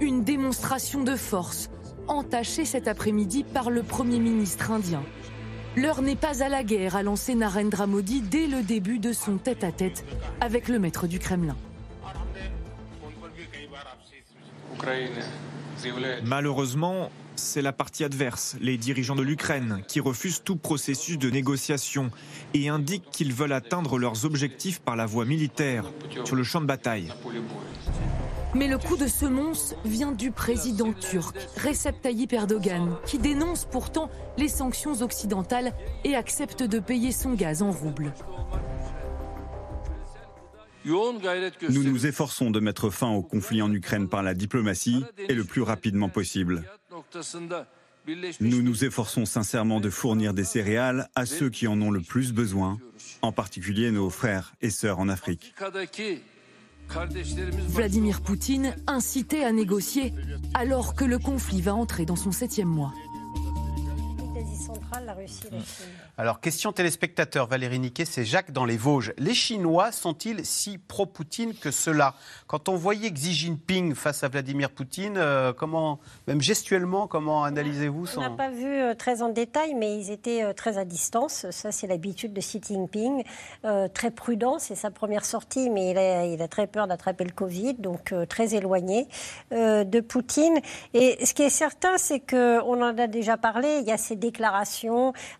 une 0.00 0.24
démonstration 0.24 1.02
de 1.02 1.16
force, 1.16 1.70
entachée 2.06 2.64
cet 2.64 2.88
après-midi 2.88 3.44
par 3.44 3.70
le 3.70 3.82
Premier 3.82 4.18
ministre 4.18 4.70
indien. 4.70 5.02
L'heure 5.76 6.02
n'est 6.02 6.16
pas 6.16 6.42
à 6.42 6.48
la 6.48 6.64
guerre, 6.64 6.96
a 6.96 7.02
lancé 7.02 7.34
Narendra 7.34 7.86
Modi 7.86 8.20
dès 8.20 8.46
le 8.46 8.62
début 8.62 8.98
de 8.98 9.12
son 9.12 9.36
tête-à-tête 9.36 10.04
avec 10.40 10.68
le 10.68 10.78
maître 10.78 11.06
du 11.06 11.18
Kremlin. 11.18 11.56
Malheureusement, 16.24 17.10
c'est 17.38 17.62
la 17.62 17.72
partie 17.72 18.04
adverse, 18.04 18.56
les 18.60 18.76
dirigeants 18.76 19.14
de 19.14 19.22
l'Ukraine, 19.22 19.82
qui 19.88 20.00
refusent 20.00 20.42
tout 20.44 20.56
processus 20.56 21.18
de 21.18 21.30
négociation 21.30 22.10
et 22.54 22.68
indiquent 22.68 23.10
qu'ils 23.10 23.32
veulent 23.32 23.52
atteindre 23.52 23.98
leurs 23.98 24.24
objectifs 24.24 24.80
par 24.80 24.96
la 24.96 25.06
voie 25.06 25.24
militaire, 25.24 25.84
sur 26.24 26.36
le 26.36 26.42
champ 26.42 26.60
de 26.60 26.66
bataille. 26.66 27.12
Mais 28.54 28.66
le 28.66 28.78
coup 28.78 28.96
de 28.96 29.06
semonce 29.06 29.74
vient 29.84 30.12
du 30.12 30.30
président 30.30 30.92
turc, 30.92 31.36
Recep 31.62 32.00
Tayyip 32.00 32.32
Erdogan, 32.32 32.96
qui 33.06 33.18
dénonce 33.18 33.66
pourtant 33.66 34.10
les 34.36 34.48
sanctions 34.48 35.02
occidentales 35.02 35.72
et 36.04 36.16
accepte 36.16 36.62
de 36.62 36.78
payer 36.78 37.12
son 37.12 37.34
gaz 37.34 37.62
en 37.62 37.70
roubles. 37.70 38.12
Nous 40.84 41.82
nous 41.82 42.06
efforçons 42.06 42.50
de 42.50 42.60
mettre 42.60 42.88
fin 42.88 43.10
au 43.10 43.22
conflit 43.22 43.60
en 43.60 43.70
Ukraine 43.72 44.08
par 44.08 44.22
la 44.22 44.32
diplomatie 44.32 45.04
et 45.28 45.34
le 45.34 45.44
plus 45.44 45.62
rapidement 45.62 46.08
possible. 46.08 46.64
Nous 48.40 48.62
nous 48.62 48.84
efforçons 48.84 49.26
sincèrement 49.26 49.80
de 49.80 49.90
fournir 49.90 50.32
des 50.32 50.44
céréales 50.44 51.08
à 51.14 51.26
ceux 51.26 51.50
qui 51.50 51.66
en 51.66 51.80
ont 51.82 51.90
le 51.90 52.00
plus 52.00 52.32
besoin, 52.32 52.78
en 53.22 53.32
particulier 53.32 53.90
nos 53.90 54.10
frères 54.10 54.54
et 54.62 54.70
sœurs 54.70 54.98
en 54.98 55.08
Afrique. 55.08 55.54
Vladimir 57.68 58.22
Poutine 58.22 58.74
incité 58.86 59.44
à 59.44 59.52
négocier 59.52 60.14
alors 60.54 60.94
que 60.94 61.04
le 61.04 61.18
conflit 61.18 61.60
va 61.60 61.74
entrer 61.74 62.06
dans 62.06 62.16
son 62.16 62.32
septième 62.32 62.68
mois. 62.68 62.94
La 65.06 65.14
Russie 65.14 65.44
la 65.50 65.58
Chine. 65.58 65.86
Alors, 66.16 66.40
question 66.40 66.72
téléspectateur, 66.72 67.46
Valérie 67.46 67.78
Niquet, 67.78 68.04
c'est 68.04 68.24
Jacques 68.24 68.52
dans 68.52 68.64
les 68.64 68.76
Vosges. 68.76 69.12
Les 69.18 69.34
Chinois 69.34 69.92
sont-ils 69.92 70.44
si 70.44 70.78
pro-Poutine 70.78 71.54
que 71.54 71.70
cela? 71.70 72.14
Quand 72.46 72.68
on 72.68 72.76
voyait 72.76 73.10
Xi 73.10 73.32
Jinping 73.32 73.94
face 73.94 74.24
à 74.24 74.28
Vladimir 74.28 74.70
Poutine, 74.70 75.16
euh, 75.16 75.52
comment, 75.52 75.98
même 76.26 76.40
gestuellement, 76.40 77.06
comment 77.06 77.44
analysez-vous 77.44 78.06
On 78.16 78.20
n'a 78.20 78.30
pas 78.30 78.50
vu 78.50 78.66
euh, 78.66 78.94
très 78.94 79.22
en 79.22 79.28
détail, 79.28 79.74
mais 79.74 79.98
ils 79.98 80.10
étaient 80.10 80.42
euh, 80.42 80.52
très 80.52 80.78
à 80.78 80.84
distance. 80.84 81.46
Ça, 81.50 81.72
c'est 81.72 81.86
l'habitude 81.86 82.32
de 82.32 82.40
Xi 82.40 82.60
Jinping. 82.66 83.22
très 83.94 84.10
prudent, 84.10 84.58
c'est 84.58 84.74
sa 84.74 84.90
première 84.90 85.24
sortie, 85.24 85.70
mais 85.70 85.90
il 85.90 85.98
a, 85.98 86.26
il 86.26 86.42
a 86.42 86.48
très 86.48 86.66
peur 86.66 86.86
d'attraper 86.86 87.24
le 87.24 87.30
Covid, 87.30 87.74
donc 87.74 88.14
très 88.28 88.54
éloigné 88.54 89.08
de 89.50 90.00
Poutine. 90.00 90.58
Et 90.94 91.24
ce 91.24 91.34
qui 91.34 91.42
est 91.42 91.50
certain, 91.50 91.98
c'est 91.98 92.20
qu'on 92.20 92.82
en 92.82 92.98
a 92.98 93.06
déjà 93.06 93.36
parlé, 93.36 93.78
il 93.80 93.86
y 93.86 93.92
a 93.92 93.98
ces 93.98 94.16
déclarations. 94.16 94.87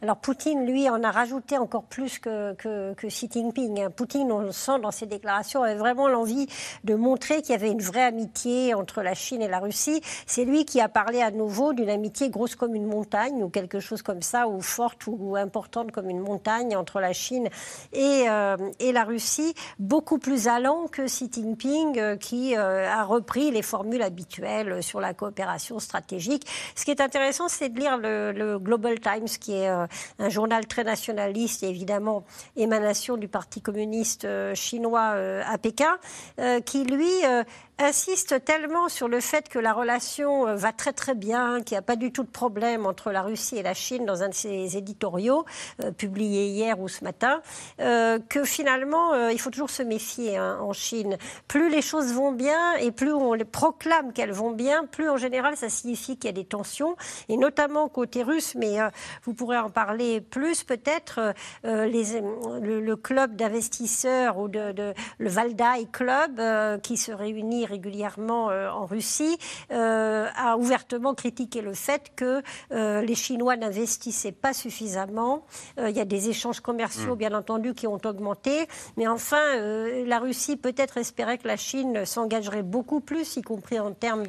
Alors, 0.03 0.17
Poutine, 0.17 0.67
lui, 0.67 0.89
en 0.89 1.03
a 1.03 1.11
rajouté 1.11 1.59
encore 1.59 1.85
plus 1.85 2.19
que, 2.19 2.55
que, 2.55 3.07
Xi 3.07 3.29
Jinping. 3.31 3.81
Hein. 3.81 3.91
Poutine, 3.91 4.31
on 4.33 4.41
le 4.41 4.53
sent 4.53 4.79
dans 4.81 4.91
ses 4.91 5.07
déclarations, 5.07 5.63
avait 5.63 5.75
vraiment 5.75 6.09
l'envie 6.09 6.47
de 6.85 6.95
montrer 6.95 7.43
qu'il 7.43 7.53
y 7.53 7.55
avait 7.55 7.71
une 7.71 7.83
vraie 7.83 8.05
amitié 8.05 8.75
entre 8.75 9.03
la 9.03 9.15
Chine 9.15 9.43
et 9.43 9.49
la 9.49 9.59
Russie. 9.59 10.01
C'est 10.27 10.45
lui 10.45 10.65
qui 10.65 10.81
a 10.81 10.89
parlé 10.89 11.23
à 11.23 11.31
nouveau 11.31 11.73
d'une 11.73 11.91
amitié 11.91 12.31
grosse 12.31 12.55
comme 12.55 12.75
une 12.75 12.87
montagne 12.87 13.43
ou 13.43 13.49
quelque 13.49 13.81
chose 13.81 14.03
comme 14.03 14.23
ça, 14.23 14.49
ou 14.49 14.61
forte 14.61 15.07
ou 15.07 15.37
importante 15.37 15.93
comme 15.93 16.11
une 16.11 16.21
montagne 16.21 16.77
entre 16.77 17.01
la 17.01 17.13
Chine 17.13 17.49
et, 17.93 18.25
euh, 18.29 18.57
et 18.81 18.93
la 18.93 19.05
Russie, 19.05 19.55
beaucoup 19.79 20.19
plus 20.19 20.49
allant 20.49 20.87
que 20.87 21.03
Xi 21.07 21.31
Jinping 21.33 21.99
euh, 21.99 22.17
qui 22.17 22.57
euh, 22.57 22.89
a 22.89 23.05
repris 23.05 23.51
les 23.51 23.63
formules 23.63 24.03
habituelles 24.03 24.83
sur 24.83 25.01
la 25.01 25.15
coopération 25.15 25.79
stratégique. 25.79 26.47
Ce 26.75 26.85
qui 26.85 26.91
est 26.91 27.01
intéressant, 27.01 27.49
c'est 27.49 27.69
de 27.69 27.79
lire 27.79 27.97
le, 27.99 28.33
le 28.33 28.59
Global 28.59 28.99
Times, 29.01 29.27
qui 29.39 29.55
est 29.55 29.69
un 29.69 30.29
journal 30.29 30.67
très 30.67 30.85
nationaliste 30.85 31.63
et 31.63 31.69
évidemment 31.69 32.25
émanation 32.57 33.17
du 33.17 33.29
Parti 33.29 33.61
communiste 33.61 34.25
euh, 34.25 34.55
chinois 34.55 35.13
euh, 35.15 35.43
à 35.47 35.59
Pékin, 35.59 35.99
euh, 36.39 36.61
qui 36.61 36.85
lui 36.85 37.11
insiste 37.79 38.45
tellement 38.45 38.89
sur 38.89 39.07
le 39.07 39.21
fait 39.21 39.49
que 39.49 39.59
la 39.59 39.73
relation 39.73 40.49
euh, 40.49 40.57
va 40.57 40.73
très 40.73 40.93
très 40.93 41.15
bien, 41.15 41.63
qu'il 41.63 41.75
n'y 41.77 41.79
a 41.79 41.83
pas 41.83 41.97
du 41.97 42.11
tout 42.11 42.25
de 42.25 42.29
problème 42.29 42.87
entre 42.87 43.13
la 43.13 43.23
Russie 43.23 43.57
et 43.57 43.63
la 43.63 43.75
Chine 43.75 44.05
dans 44.05 44.23
un 44.23 44.29
de 44.29 44.35
ses 44.35 44.77
éditoriaux 44.77 45.45
euh, 45.85 45.93
publiés 45.93 46.47
hier 46.47 46.81
ou 46.81 46.89
ce 46.89 47.05
matin, 47.05 47.41
euh, 47.81 48.19
que 48.29 48.45
finalement 48.45 49.29
il 49.29 49.39
faut 49.41 49.51
toujours 49.51 49.71
se 49.71 49.83
méfier 49.83 50.37
hein, 50.37 50.59
en 50.61 50.73
Chine. 50.73 51.19
Plus 51.47 51.71
les 51.71 51.83
choses 51.83 52.13
vont 52.13 52.33
bien 52.33 52.75
et 52.75 52.91
plus 52.91 53.13
on 53.13 53.33
les 53.33 53.45
proclame 53.45 54.13
qu'elles 54.13 54.33
vont 54.33 54.51
bien, 54.51 54.85
plus 54.85 55.09
en 55.09 55.17
général 55.17 55.57
ça 55.57 55.69
signifie 55.69 56.17
qu'il 56.17 56.27
y 56.27 56.31
a 56.31 56.33
des 56.33 56.45
tensions, 56.45 56.97
et 57.29 57.37
notamment 57.37 57.89
côté 57.89 58.23
russe, 58.23 58.55
mais 58.57 58.79
vous 59.29 59.35
pourrez 59.35 59.59
en 59.59 59.69
parler 59.69 60.21
plus 60.23 60.65
peut-être, 60.65 61.35
les, 61.65 62.21
le, 62.61 62.97
club 62.97 63.37
d'investisseurs 63.37 64.39
ou 64.39 64.49
de, 64.49 64.73
de, 64.73 64.95
le 65.19 65.29
Valdai 65.29 65.87
Club 65.93 66.41
qui 66.83 66.97
se 66.97 67.13
réunit 67.13 67.67
régulièrement 67.67 68.51
euh, 68.51 68.71
en 68.71 68.87
Russie, 68.87 69.39
euh, 69.71 70.29
a 70.37 70.57
ouvertement 70.57 71.15
critiqué 71.15 71.61
le 71.61 71.75
fait 71.75 72.13
que 72.17 72.43
euh, 72.73 73.03
les 73.03 73.15
Chinois 73.15 73.57
n'investissaient 73.57 74.33
pas 74.33 74.53
suffisamment. 74.53 75.45
il 75.79 75.97
y 75.97 76.01
a 76.01 76.05
des 76.05 76.29
échanges 76.29 76.61
commerciaux, 76.61 77.15
mm. 77.15 77.19
bien 77.19 77.35
entendu, 77.35 77.75
qui 77.75 77.87
ont 77.87 78.01
augmenté. 78.05 78.67
Mais 78.97 79.07
enfin, 79.07 79.43
la 80.07 80.19
Russie 80.19 80.57
peut-être 80.57 80.97
espérait 80.97 81.39
que 81.39 81.49
la 81.49 81.57
Chine 81.57 82.05
s'engagerait 82.05 82.63
beaucoup 82.63 83.01
plus, 83.01 83.37
y 83.37 83.43
compris 83.43 83.79
en 83.79 83.93
termes 83.93 84.25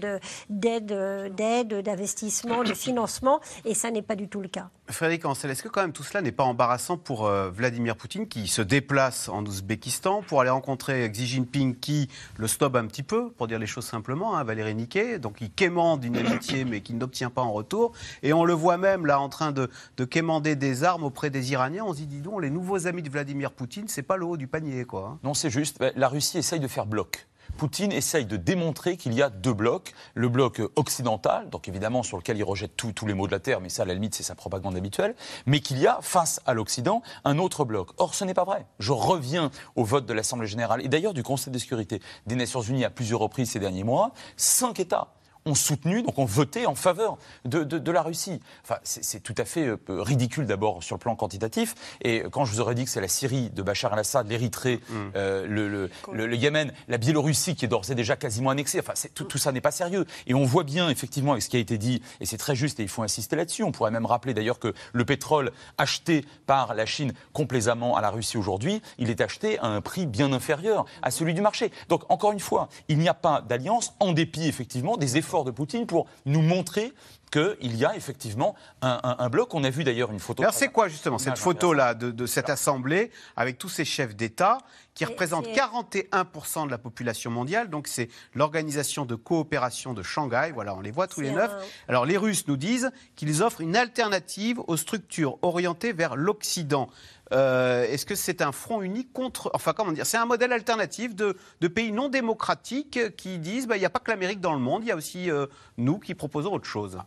d'aide, 0.49 1.33
d'aide, 1.35 1.81
d'investissement, 1.81 2.63
de 2.63 2.73
financement. 2.73 3.39
Et 3.65 3.73
ça 3.73 3.91
n'est 3.91 4.01
pas 4.01 4.15
du 4.15 4.27
tout 4.27 4.41
le 4.41 4.49
cas. 4.49 4.69
Frédéric 4.91 5.25
Ancel, 5.25 5.52
est-ce 5.52 5.62
que 5.62 5.69
quand 5.69 5.82
même 5.82 5.91
tout 5.91 6.04
cela 6.04 6.21
n'est 6.21 6.32
pas 6.32 6.43
embarrassant 6.43 6.97
pour 6.97 7.30
Vladimir 7.30 7.95
Poutine 7.95 8.28
qui 8.28 8.47
se 8.47 8.62
déplace 8.62 9.30
en 9.30 9.45
Ouzbékistan 9.45 10.23
pour 10.23 10.41
aller 10.41 10.49
rencontrer 10.49 11.10
Xi 11.12 11.28
Jinping 11.28 11.75
qui 11.75 12.10
le 12.38 12.47
stoppe 12.47 12.75
un 12.75 12.88
petit 12.88 13.04
peu 13.04 13.30
pour 13.32 13.47
dire 13.47 13.60
les 13.60 13.67
choses 13.67 13.86
simplement, 13.86 14.36
hein, 14.36 14.43
Valérie 14.43 14.73
Niquet. 14.73 15.19
Donc 15.19 15.38
il 15.41 15.52
quémande 15.52 16.04
une 16.04 16.17
amitié, 16.17 16.65
mais 16.65 16.82
qu'il 16.82 16.97
n'obtient 16.97 17.30
pas 17.30 17.41
en 17.41 17.54
retour. 17.54 17.91
Et 18.23 18.34
on 18.34 18.45
le 18.45 18.54
voit 18.54 18.78
même 18.78 19.06
là 19.06 19.19
en 19.19 19.30
train 19.30 19.52
de, 19.52 19.69
de 19.97 20.06
quémander 20.06 20.56
des 20.56 20.84
armes 20.84 21.04
auprès 21.04 21.30
des 21.30 21.52
Iraniens. 21.52 21.84
On 21.86 21.93
se 21.93 21.99
dit, 21.99 22.08
dis 22.08 22.21
donc, 22.21 22.41
les 22.41 22.49
nouveaux 22.49 22.88
amis 22.88 23.04
de 23.04 23.10
Vladimir 23.10 23.52
Poutine, 23.52 23.88
c'est 23.88 24.02
pas 24.02 24.17
le 24.17 24.25
haut 24.25 24.38
du 24.38 24.47
panier, 24.47 24.86
quoi. 24.86 25.12
Hein. 25.13 25.19
Non, 25.23 25.34
c'est 25.34 25.52
juste. 25.52 25.84
La 25.95 26.08
Russie 26.08 26.39
essaye 26.39 26.60
de 26.60 26.67
faire 26.67 26.88
bloc. 26.88 27.28
Poutine 27.57 27.91
essaye 27.91 28.25
de 28.25 28.38
démontrer 28.38 28.97
qu'il 28.97 29.13
y 29.13 29.21
a 29.21 29.29
deux 29.29 29.53
blocs. 29.53 29.93
Le 30.13 30.29
bloc 30.29 30.62
occidental, 30.75 31.49
donc 31.49 31.67
évidemment 31.67 32.03
sur 32.03 32.17
lequel 32.17 32.38
il 32.38 32.43
rejette 32.43 32.75
tous 32.75 33.05
les 33.05 33.13
maux 33.13 33.27
de 33.27 33.31
la 33.31 33.39
Terre, 33.39 33.62
mais 33.62 33.69
ça, 33.69 33.83
à 33.83 33.85
la 33.85 33.93
limite, 33.93 34.15
c'est 34.15 34.23
sa 34.23 34.35
propagande 34.35 34.75
habituelle, 34.75 35.15
mais 35.45 35.59
qu'il 35.59 35.79
y 35.79 35.88
a, 35.88 35.99
face 36.01 36.39
à 36.45 36.53
l'Occident, 36.53 37.01
un 37.25 37.38
autre 37.38 37.65
bloc. 37.65 37.89
Or, 37.97 38.15
ce 38.15 38.23
n'est 38.23 38.33
pas 38.33 38.45
vrai. 38.45 38.65
Je 38.79 38.91
reviens 38.91 39.51
au 39.75 39.83
vote 39.83 40.05
de 40.05 40.13
l'Assemblée 40.13 40.47
générale 40.47 40.83
et 40.83 40.88
d'ailleurs 40.88 41.13
du 41.13 41.23
Conseil 41.23 41.51
de 41.51 41.59
sécurité 41.59 42.01
des 42.25 42.35
Nations 42.35 42.62
unies 42.62 42.85
à 42.85 42.89
plusieurs 42.89 43.19
reprises 43.19 43.51
ces 43.51 43.59
derniers 43.59 43.83
mois. 43.83 44.12
Cinq 44.38 44.79
États 44.79 45.13
ont 45.45 45.56
soutenu, 45.56 46.02
donc 46.02 46.19
ont 46.19 46.25
voté 46.25 46.65
en 46.65 46.75
faveur 46.75 47.17
de, 47.45 47.63
de, 47.63 47.91
la 47.91 48.02
Russie. 48.02 48.39
Enfin, 48.63 48.78
c'est 48.84 49.21
tout 49.21 49.36
à 49.38 49.45
fait 49.45 49.65
euh, 49.67 49.78
ridicule 49.88 50.45
d'abord 50.45 50.84
sur 50.84 50.95
le 50.95 50.99
plan 50.99 51.15
quantitatif. 51.15 51.75
Et 52.02 52.23
quand 52.32 52.45
je 52.45 52.54
vous 52.54 52.60
aurais 52.60 52.75
dit 52.75 52.84
que 52.84 52.89
c'est 52.89 53.02
la 53.02 53.08
Syrie 53.08 53.49
de 53.49 53.62
Bachar 53.62 53.93
el-Assad, 53.93 54.28
l'Érythrée, 54.28 54.80
mm. 54.89 54.95
euh, 55.15 55.47
le, 55.47 55.67
le, 55.67 55.89
le, 56.28 56.36
Yémen, 56.36 56.71
la 56.88 56.97
Biélorussie 56.97 57.56
qui 57.56 57.65
est 57.65 57.67
d'ores 57.67 57.89
et 57.89 57.95
déjà 57.95 58.15
quasiment 58.15 58.49
annexée, 58.49 58.80
enfin, 58.80 58.93
tout, 59.15 59.23
tout, 59.23 59.38
ça 59.38 59.52
n'est 59.52 59.62
pas 59.62 59.71
sérieux. 59.71 60.06
Et 60.28 60.34
on 60.34 60.45
voit 60.45 60.63
bien 60.63 60.89
effectivement 60.89 61.32
avec 61.32 61.43
ce 61.43 61.49
qui 61.49 61.58
a 61.58 61.60
été 61.60 61.78
dit, 61.78 62.02
et 62.19 62.25
c'est 62.25 62.38
très 62.38 62.56
juste 62.56 62.80
et 62.80 62.84
il 62.84 62.89
faut 62.89 63.04
insister 63.04 63.36
là-dessus. 63.36 63.63
On 63.63 63.71
pourrait 63.71 63.91
même 63.91 64.06
rappeler 64.06 64.34
d'ailleurs 64.34 64.60
que 64.60 64.73
le 64.93 65.06
pétrole 65.06 65.52
acheté 65.78 66.25
par 66.45 66.73
la 66.73 66.86
Chine 66.86 67.13
complaisamment 67.34 67.95
à 67.95 68.02
la 68.02 68.10
Russie 68.10 68.38
aujourd'hui, 68.38 68.82
il 68.97 69.10
est 69.10 69.21
acheté 69.21 69.58
à 69.60 69.67
un 69.67 69.82
prix 69.82 70.06
bien 70.06 70.34
inférieur 70.34 70.86
à 71.02 71.12
celui 71.12 71.34
du 71.34 71.41
marché. 71.41 71.71
Donc 71.88 72.04
encore 72.10 72.32
une 72.32 72.39
fois, 72.39 72.69
il 72.88 72.99
n'y 72.99 73.10
a 73.10 73.13
pas 73.13 73.41
d'alliance 73.41 73.93
en 73.99 74.12
dépit 74.12 74.47
effectivement 74.47 74.97
des 74.97 75.17
efforts 75.17 75.28
de 75.45 75.51
Poutine 75.51 75.85
pour 75.85 76.07
nous 76.25 76.41
montrer 76.41 76.93
qu'il 77.31 77.75
y 77.75 77.85
a 77.85 77.95
effectivement 77.95 78.55
un, 78.81 79.29
bloc. 79.29 79.53
On 79.53 79.63
a 79.63 79.69
vu 79.69 79.83
d'ailleurs 79.83 80.11
une 80.11 80.19
photo. 80.19 80.41
Alors 80.41 80.53
c'est 80.53 80.69
quoi 80.69 80.87
justement 80.87 81.17
cette 81.17 81.37
photo-là 81.37 81.93
de, 81.93 82.25
cette 82.25 82.49
assemblée 82.49 83.11
avec 83.35 83.57
tous 83.57 83.69
ces 83.69 83.85
chefs 83.85 84.15
d'État 84.15 84.57
qui 84.99 85.05
représentent 85.05 85.47
41% 85.47 86.65
de 86.65 86.71
la 86.71 86.77
population 86.77 87.31
mondiale. 87.31 87.69
Donc 87.69 87.88
c'est 87.88 88.09
l'organisation 88.35 89.05
de 89.05 89.15
coopération 89.15 89.93
de 89.93 90.03
Shanghai. 90.03 90.51
Voilà, 90.53 90.75
on 90.75 90.81
les 90.81 90.91
voit 90.91 91.07
tous 91.07 91.21
les 91.21 91.31
neuf. 91.31 91.53
Alors 91.88 92.05
les 92.05 92.17
Russes 92.17 92.45
nous 92.49 92.57
disent 92.57 92.91
qu'ils 93.15 93.41
offrent 93.41 93.62
une 93.62 93.77
alternative 93.77 94.59
aux 94.67 94.75
structures 94.75 95.38
orientées 95.41 95.93
vers 95.93 96.17
l'Occident. 96.17 96.89
Euh, 97.31 97.85
est-ce 97.85 98.05
que 98.05 98.15
c'est 98.15 98.41
un 98.41 98.51
front 98.51 98.81
unique 98.81 99.13
contre. 99.13 99.51
Enfin, 99.53 99.73
comment 99.73 99.91
dire 99.91 100.05
C'est 100.05 100.17
un 100.17 100.25
modèle 100.25 100.51
alternatif 100.51 101.15
de, 101.15 101.35
pays 101.67 101.91
non 101.91 102.09
démocratiques 102.09 103.15
qui 103.15 103.38
disent 103.38 103.67
bah, 103.67 103.77
il 103.77 103.79
n'y 103.79 103.85
a 103.85 103.89
pas 103.89 103.99
que 103.99 104.09
l'Amérique 104.09 104.41
dans 104.41 104.53
le 104.53 104.59
monde, 104.59 104.83
il 104.83 104.88
y 104.88 104.91
a 104.91 104.95
aussi 104.95 105.29
euh, 105.29 105.45
nous 105.77 105.99
qui 105.99 106.15
proposons 106.15 106.53
autre 106.53 106.65
chose. 106.65 106.97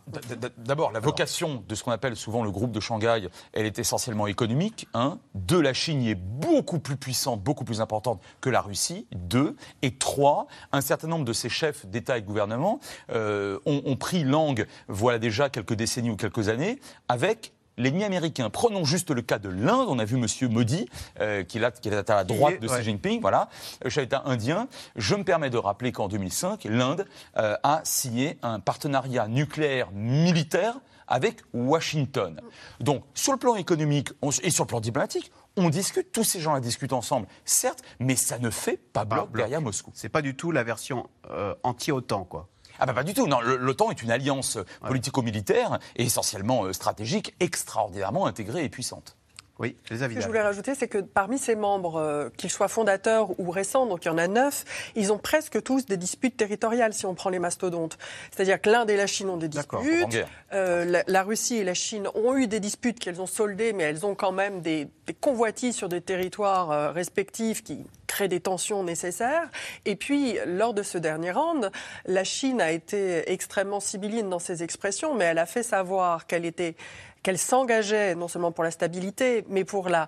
D'abord, 0.57 0.91
la 0.91 0.99
vocation 0.99 1.63
de 1.67 1.75
ce 1.75 1.83
qu'on 1.83 1.91
appelle 1.91 2.15
souvent 2.15 2.43
le 2.43 2.51
groupe 2.51 2.71
de 2.71 2.79
Shanghai, 2.79 3.27
elle 3.51 3.65
est 3.65 3.79
essentiellement 3.79 4.27
économique. 4.27 4.87
Un. 4.93 5.19
Deux, 5.35 5.61
la 5.61 5.73
Chine 5.73 6.01
est 6.03 6.15
beaucoup 6.15 6.79
plus 6.79 6.95
puissante, 6.95 7.43
beaucoup 7.43 7.65
plus 7.65 7.81
importante 7.83 8.21
que 8.41 8.49
la 8.49 8.61
Russie. 8.61 9.05
Deux. 9.11 9.55
Et 9.81 9.95
trois, 9.95 10.47
un 10.71 10.81
certain 10.81 11.07
nombre 11.07 11.25
de 11.25 11.33
ces 11.33 11.49
chefs 11.49 11.85
d'État 11.85 12.17
et 12.17 12.21
de 12.21 12.25
gouvernement 12.25 12.79
euh, 13.11 13.59
ont, 13.65 13.81
ont 13.85 13.95
pris 13.95 14.23
langue, 14.23 14.67
voilà 14.87 15.19
déjà 15.19 15.49
quelques 15.49 15.73
décennies 15.73 16.09
ou 16.09 16.15
quelques 16.15 16.49
années, 16.49 16.79
avec 17.07 17.53
l'ennemi 17.77 18.03
américain. 18.03 18.49
Prenons 18.49 18.85
juste 18.85 19.11
le 19.11 19.21
cas 19.21 19.39
de 19.39 19.49
l'Inde. 19.49 19.87
On 19.87 19.99
a 19.99 20.05
vu 20.05 20.17
M. 20.17 20.25
Modi, 20.51 20.87
euh, 21.19 21.43
qui, 21.43 21.57
est, 21.57 22.09
à 22.09 22.15
la 22.15 22.23
droite 22.23 22.59
de 22.59 22.67
Xi 22.67 22.83
Jinping, 22.83 23.21
voilà, 23.21 23.49
chef 23.87 24.03
d'État 24.03 24.23
indien. 24.25 24.67
Je 24.95 25.15
me 25.15 25.23
permets 25.23 25.49
de 25.49 25.57
rappeler 25.57 25.91
qu'en 25.91 26.07
2005, 26.07 26.65
l'Inde 26.65 27.05
euh, 27.37 27.55
a 27.63 27.81
signé 27.83 28.37
un 28.41 28.59
partenariat 28.59 29.27
nucléaire 29.27 29.91
militaire 29.91 30.75
avec 31.07 31.41
Washington. 31.53 32.41
Donc, 32.79 33.03
sur 33.13 33.33
le 33.33 33.39
plan 33.39 33.55
économique 33.55 34.09
et 34.41 34.49
sur 34.49 34.63
le 34.63 34.67
plan 34.67 34.79
diplomatique, 34.79 35.31
on 35.55 35.69
discute, 35.69 36.11
tous 36.11 36.23
ces 36.23 36.39
gens-là 36.39 36.59
discutent 36.59 36.93
ensemble, 36.93 37.27
certes, 37.45 37.83
mais 37.99 38.15
ça 38.15 38.39
ne 38.39 38.49
fait 38.49 38.77
pas 38.77 39.05
bloc, 39.05 39.35
derrière 39.35 39.61
Moscou. 39.61 39.91
C'est 39.93 40.09
pas 40.09 40.21
du 40.21 40.35
tout 40.35 40.51
la 40.51 40.63
version 40.63 41.09
euh, 41.29 41.53
anti-OTAN, 41.63 42.25
quoi. 42.25 42.49
Ah 42.79 42.87
bah 42.87 42.93
pas 42.93 43.03
du 43.03 43.13
tout. 43.13 43.27
Non, 43.27 43.39
l'OTAN 43.39 43.91
est 43.91 44.01
une 44.01 44.09
alliance 44.09 44.57
politico-militaire 44.81 45.77
et 45.95 46.05
essentiellement 46.05 46.65
euh, 46.65 46.73
stratégique, 46.73 47.35
extraordinairement 47.39 48.25
intégrée 48.25 48.65
et 48.65 48.69
puissante. 48.69 49.15
Oui, 49.59 49.75
les 49.91 49.97
Ce 49.97 50.05
que 50.05 50.19
je 50.19 50.25
voulais 50.25 50.41
rajouter, 50.41 50.73
c'est 50.73 50.87
que 50.87 50.97
parmi 50.97 51.37
ces 51.37 51.55
membres, 51.55 51.97
euh, 51.97 52.29
qu'ils 52.37 52.49
soient 52.49 52.67
fondateurs 52.67 53.39
ou 53.39 53.51
récents, 53.51 53.85
donc 53.85 54.03
il 54.03 54.07
y 54.07 54.11
en 54.11 54.17
a 54.17 54.27
neuf, 54.27 54.65
ils 54.95 55.13
ont 55.13 55.19
presque 55.19 55.61
tous 55.61 55.85
des 55.85 55.95
disputes 55.95 56.35
territoriales 56.35 56.93
si 56.93 57.05
on 57.05 57.13
prend 57.13 57.29
les 57.29 57.37
mastodontes. 57.37 57.99
C'est-à-dire 58.31 58.59
que 58.59 58.71
l'Inde 58.71 58.89
et 58.89 58.97
la 58.97 59.05
Chine 59.05 59.29
ont 59.29 59.37
des 59.37 59.49
disputes, 59.49 60.25
euh, 60.53 61.03
la, 61.05 61.23
Russie 61.23 61.57
et 61.57 61.63
la 61.63 61.75
Chine 61.75 62.07
ont 62.15 62.35
eu 62.35 62.47
des 62.47 62.59
disputes 62.59 62.99
qu'elles 62.99 63.21
ont 63.21 63.27
soldées, 63.27 63.73
mais 63.73 63.83
elles 63.83 64.07
ont 64.07 64.15
quand 64.15 64.31
même 64.31 64.61
des, 64.61 64.87
des 65.05 65.13
convoitises 65.13 65.75
sur 65.75 65.87
des 65.87 66.01
territoires 66.01 66.71
euh, 66.71 66.91
respectifs 66.91 67.63
qui 67.63 67.85
créent 68.07 68.27
des 68.27 68.39
tensions 68.39 68.83
nécessaires. 68.83 69.49
Et 69.85 69.95
puis, 69.95 70.37
lors 70.47 70.73
de 70.73 70.81
ce 70.81 70.97
dernier 70.97 71.31
round, 71.31 71.71
la 72.05 72.23
Chine 72.23 72.59
a 72.59 72.71
été 72.71 73.31
extrêmement 73.31 73.79
sibylline 73.79 74.29
dans 74.29 74.39
ses 74.39 74.63
expressions, 74.63 75.13
mais 75.13 75.25
elle 75.25 75.39
a 75.39 75.45
fait 75.45 75.63
savoir 75.63 76.25
qu'elle 76.25 76.45
était 76.45 76.75
qu'elle 77.23 77.37
s'engageait 77.37 78.15
non 78.15 78.27
seulement 78.27 78.51
pour 78.51 78.63
la 78.63 78.71
stabilité, 78.71 79.45
mais 79.49 79.63
pour 79.63 79.89
la 79.89 80.07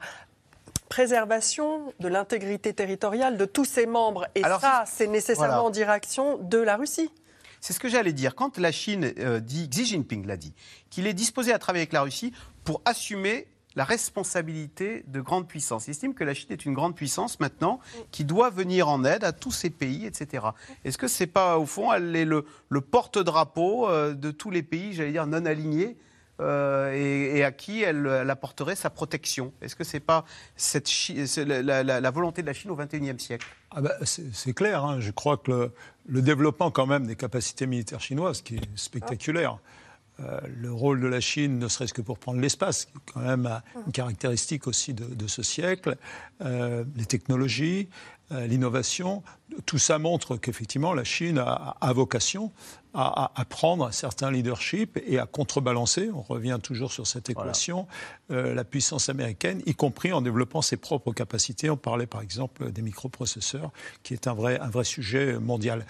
préservation 0.90 1.94
de 2.00 2.08
l'intégrité 2.08 2.74
territoriale 2.74 3.38
de 3.38 3.46
tous 3.46 3.66
ses 3.66 3.86
membres. 3.86 4.28
Et 4.36 4.44
ça, 4.44 4.84
c'est 4.86 5.08
nécessairement 5.08 5.66
en 5.66 5.70
direction 5.70 6.38
de 6.38 6.60
la 6.60 6.76
Russie. 6.78 7.10
C'est 7.62 7.74
ce 7.74 7.80
que 7.80 7.90
j'allais 7.90 8.14
dire. 8.14 8.36
Quand 8.36 8.60
la 8.60 8.72
Chine 8.72 9.12
euh, 9.18 9.40
dit, 9.40 9.68
Xi 9.70 9.86
Jinping 9.86 10.28
l'a 10.28 10.38
dit, 10.38 10.54
qu'il 10.92 11.08
est 11.08 11.14
disposé 11.14 11.52
à 11.52 11.58
travailler 11.58 11.82
avec 11.82 11.94
la 11.94 12.04
Russie 12.04 12.32
pour 12.64 12.82
assumer 12.86 13.48
la 13.76 13.84
responsabilité 13.84 15.04
de 15.08 15.20
grande 15.20 15.48
puissance. 15.48 15.88
Il 15.88 15.92
estime 15.92 16.14
que 16.14 16.24
la 16.24 16.34
Chine 16.34 16.52
est 16.52 16.66
une 16.66 16.74
grande 16.74 16.96
puissance 16.96 17.40
maintenant 17.40 17.80
qui 18.12 18.24
doit 18.24 18.50
venir 18.50 18.88
en 18.88 19.04
aide 19.04 19.24
à 19.24 19.34
tous 19.34 19.52
ces 19.52 19.70
pays, 19.70 20.06
etc. 20.06 20.46
Est-ce 20.86 20.98
que 20.98 21.08
c'est 21.08 21.28
pas, 21.28 21.58
au 21.58 21.66
fond, 21.66 21.92
elle 21.92 22.16
est 22.16 22.24
le, 22.24 22.46
le 22.70 22.82
porte-drapeau 22.82 23.90
euh, 23.90 24.14
de 24.14 24.32
tous 24.32 24.52
les 24.52 24.64
pays, 24.64 24.94
j'allais 24.94 25.12
dire, 25.12 25.28
non 25.28 25.46
alignés 25.46 25.98
euh, 26.42 26.92
et, 26.94 27.44
à 27.44 27.52
qui 27.52 27.82
elle, 27.84 28.08
apporterait 28.30 28.76
sa 28.76 28.90
protection. 28.90 29.54
Est-ce 29.62 29.76
que 29.76 29.84
ce 29.84 29.98
n'est 29.98 30.02
pas 30.02 30.26
cette 30.56 30.90
la, 31.38 32.12
volonté 32.12 32.42
de 32.42 32.48
la 32.48 32.54
Chine 32.54 32.72
au 32.72 32.76
XXIe 32.76 33.20
siècle? 33.20 33.48
Ah 33.72 33.82
bah, 33.82 33.94
C'est 34.04 34.54
clair. 34.54 34.84
Hein. 34.84 35.00
Je 35.00 35.12
crois 35.12 35.38
que 35.38 35.72
le, 36.08 36.22
développement 36.22 36.72
quand 36.72 36.88
même 36.88 37.08
des 37.08 37.16
capacités 37.16 37.68
militaires 37.68 38.02
chinoises, 38.02 38.42
qui 38.42 38.56
est 38.56 38.78
spectaculaire, 38.78 39.60
euh, 40.22 40.40
le 40.62 40.72
rôle 40.72 41.02
de 41.02 41.08
la 41.08 41.20
Chine, 41.20 41.60
ne 41.60 41.68
serait-ce 41.68 41.94
que 41.94 42.02
pour 42.02 42.20
prendre 42.20 42.40
l'espace, 42.40 42.86
qui 42.86 42.92
est 42.92 43.14
quand 43.14 43.20
même 43.22 43.62
une 43.86 43.92
caractéristique 43.92 44.68
aussi 44.68 44.94
de, 44.94 45.28
ce 45.28 45.44
siècle, 45.44 45.98
euh, 46.42 46.86
les 46.96 47.06
technologies, 47.06 47.90
l'innovation, 48.32 49.24
tout 49.66 49.78
ça 49.78 50.00
montre 50.00 50.38
qu'effectivement 50.38 50.94
la 50.94 51.04
Chine 51.04 51.38
a 51.38 51.94
vocation 51.94 52.52
à, 52.96 53.46
prendre 53.50 53.86
un 53.86 53.92
certain 53.92 54.32
leadership 54.32 54.98
et 55.06 55.20
à 55.20 55.26
contrebalancer, 55.26 56.10
on 56.14 56.22
revient 56.22 56.60
toujours 56.62 56.92
sur 56.92 57.06
cette 57.08 57.30
équation, 57.30 57.88
euh, 58.32 58.54
la 58.54 58.64
puissance 58.64 59.10
américaine, 59.10 59.62
y 59.66 59.76
compris 59.76 60.14
en 60.14 60.22
développant 60.22 60.62
ses 60.62 60.78
propres 60.78 61.12
capacités. 61.12 61.70
On 61.70 61.78
parlait 61.78 62.06
par 62.06 62.22
exemple 62.22 62.72
des 62.72 62.82
microprocesseurs, 62.82 63.72
qui 64.04 64.14
est 64.14 64.28
un 64.28 64.34
vrai, 64.34 64.60
un 64.60 64.70
vrai 64.70 64.86
sujet 64.86 65.38
mondial. 65.40 65.86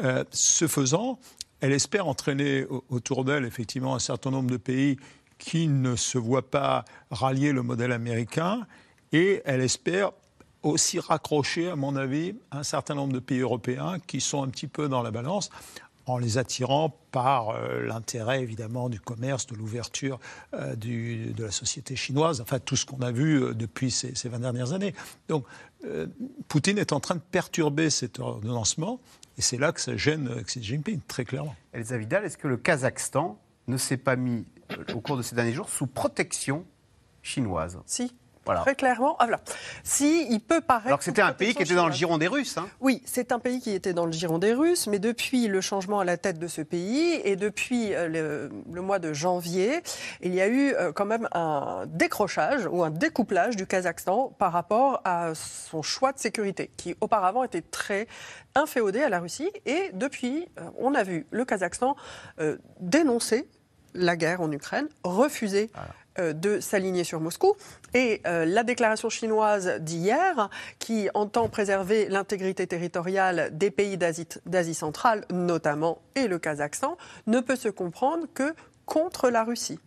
Euh, 0.00 0.24
ce 0.32 0.66
faisant, 0.66 1.20
elle 1.60 1.72
espère 1.72 2.08
entraîner 2.08 2.66
autour 2.88 3.24
d'elle 3.24 3.44
effectivement 3.44 3.94
un 3.94 4.00
certain 4.00 4.30
nombre 4.30 4.50
de 4.50 4.56
pays 4.56 4.96
qui 5.38 5.68
ne 5.68 5.94
se 5.94 6.18
voient 6.18 6.50
pas 6.50 6.84
rallier 7.10 7.52
le 7.52 7.62
modèle 7.62 7.92
américain 7.92 8.66
et 9.12 9.42
elle 9.44 9.60
espère 9.60 10.10
aussi 10.62 10.98
raccrocher, 10.98 11.70
à 11.70 11.76
mon 11.76 11.96
avis, 11.96 12.34
un 12.50 12.62
certain 12.62 12.94
nombre 12.94 13.12
de 13.12 13.20
pays 13.20 13.40
européens 13.40 13.98
qui 14.06 14.20
sont 14.20 14.42
un 14.42 14.48
petit 14.48 14.66
peu 14.66 14.88
dans 14.88 15.02
la 15.02 15.10
balance 15.10 15.50
en 16.08 16.18
les 16.18 16.38
attirant 16.38 16.96
par 17.12 17.50
euh, 17.50 17.84
l'intérêt 17.84 18.42
évidemment 18.42 18.88
du 18.88 19.00
commerce, 19.00 19.46
de 19.46 19.54
l'ouverture 19.54 20.18
euh, 20.54 20.74
de 20.74 21.42
la 21.42 21.50
société 21.50 21.96
chinoise, 21.96 22.40
enfin 22.40 22.58
tout 22.58 22.76
ce 22.76 22.86
qu'on 22.86 23.00
a 23.00 23.12
vu 23.12 23.42
euh, 23.42 23.54
depuis 23.54 23.90
ces, 23.90 24.14
ces, 24.14 24.28
20 24.28 24.40
dernières 24.40 24.72
années. 24.72 24.94
Donc 25.28 25.44
Poutine 26.48 26.76
est 26.78 26.92
en 26.92 26.98
train 26.98 27.14
de 27.14 27.20
perturber 27.20 27.88
cet 27.88 28.18
ordonnancement 28.18 28.98
et 29.36 29.42
c'est 29.42 29.58
là 29.58 29.70
que 29.70 29.80
ça 29.80 29.96
gêne 29.96 30.42
Xi 30.42 30.60
Jinping, 30.60 31.00
très 31.06 31.24
clairement. 31.24 31.54
Elsa 31.72 31.96
Vidal, 31.96 32.24
est-ce 32.24 32.36
que 32.36 32.48
le 32.48 32.56
Kazakhstan 32.56 33.38
ne 33.68 33.76
s'est 33.76 33.96
pas 33.96 34.16
mis 34.16 34.44
au 34.92 35.00
cours 35.00 35.16
de 35.16 35.22
ces 35.22 35.36
derniers 35.36 35.52
jours 35.52 35.68
sous 35.68 35.86
protection 35.86 36.66
chinoise? 37.22 37.78
Si, 37.86 38.12
Très 38.56 38.74
clairement. 38.74 39.16
Ah, 39.18 39.26
Si 39.82 40.26
il 40.30 40.40
peut 40.40 40.60
paraître. 40.60 40.86
Alors 40.86 40.98
que 40.98 41.04
c'était 41.04 41.22
un 41.22 41.32
pays 41.32 41.54
qui 41.54 41.62
était 41.62 41.74
dans 41.74 41.86
le 41.86 41.92
giron 41.92 42.18
des 42.18 42.28
Russes. 42.28 42.56
Hein. 42.58 42.68
Oui, 42.80 43.02
c'est 43.04 43.32
un 43.32 43.38
pays 43.38 43.60
qui 43.60 43.72
était 43.72 43.92
dans 43.92 44.06
le 44.06 44.12
giron 44.12 44.38
des 44.38 44.52
Russes, 44.52 44.86
mais 44.86 44.98
depuis 44.98 45.48
le 45.48 45.60
changement 45.60 46.00
à 46.00 46.04
la 46.04 46.16
tête 46.16 46.38
de 46.38 46.46
ce 46.46 46.62
pays 46.62 47.20
et 47.24 47.36
depuis 47.36 47.94
euh, 47.94 48.48
le, 48.70 48.82
mois 48.82 48.98
de 48.98 49.12
janvier, 49.12 49.82
il 50.22 50.34
y 50.34 50.40
a 50.40 50.48
eu 50.48 50.72
euh, 50.72 50.92
quand 50.92 51.04
même 51.04 51.28
un 51.32 51.84
décrochage 51.86 52.66
ou 52.70 52.82
un 52.82 52.90
découplage 52.90 53.56
du 53.56 53.66
Kazakhstan 53.66 54.34
par 54.38 54.52
rapport 54.52 55.00
à 55.04 55.32
son 55.34 55.82
choix 55.82 56.12
de 56.12 56.18
sécurité, 56.18 56.70
qui 56.76 56.96
auparavant 57.00 57.44
était 57.44 57.62
très 57.62 58.06
inféodé 58.54 59.02
à 59.02 59.08
la 59.08 59.20
Russie. 59.20 59.50
Et 59.66 59.90
depuis, 59.92 60.48
euh, 60.58 60.62
on 60.78 60.94
a 60.94 61.02
vu 61.02 61.26
le 61.30 61.44
Kazakhstan 61.44 61.96
dénoncer 62.80 63.48
la 63.94 64.16
guerre 64.16 64.40
en 64.40 64.50
Ukraine, 64.52 64.88
refuser 65.02 65.70
de 66.18 66.60
s'aligner 66.60 67.04
sur 67.04 67.20
Moscou. 67.20 67.54
Et 67.94 68.20
euh, 68.26 68.44
la 68.44 68.64
déclaration 68.64 69.08
chinoise 69.08 69.78
d'hier, 69.80 70.50
qui 70.78 71.08
entend 71.14 71.48
préserver 71.48 72.08
l'intégrité 72.08 72.66
territoriale 72.66 73.50
des 73.52 73.70
pays 73.70 73.96
d'Asie 73.96 74.74
centrale, 74.74 75.24
notamment, 75.32 76.02
et 76.14 76.28
le 76.28 76.38
Kazakhstan, 76.38 76.96
ne 77.26 77.40
peut 77.40 77.56
se 77.56 77.68
comprendre 77.68 78.26
que 78.34 78.54
contre 78.86 79.30
la 79.30 79.44
Russie 79.44 79.78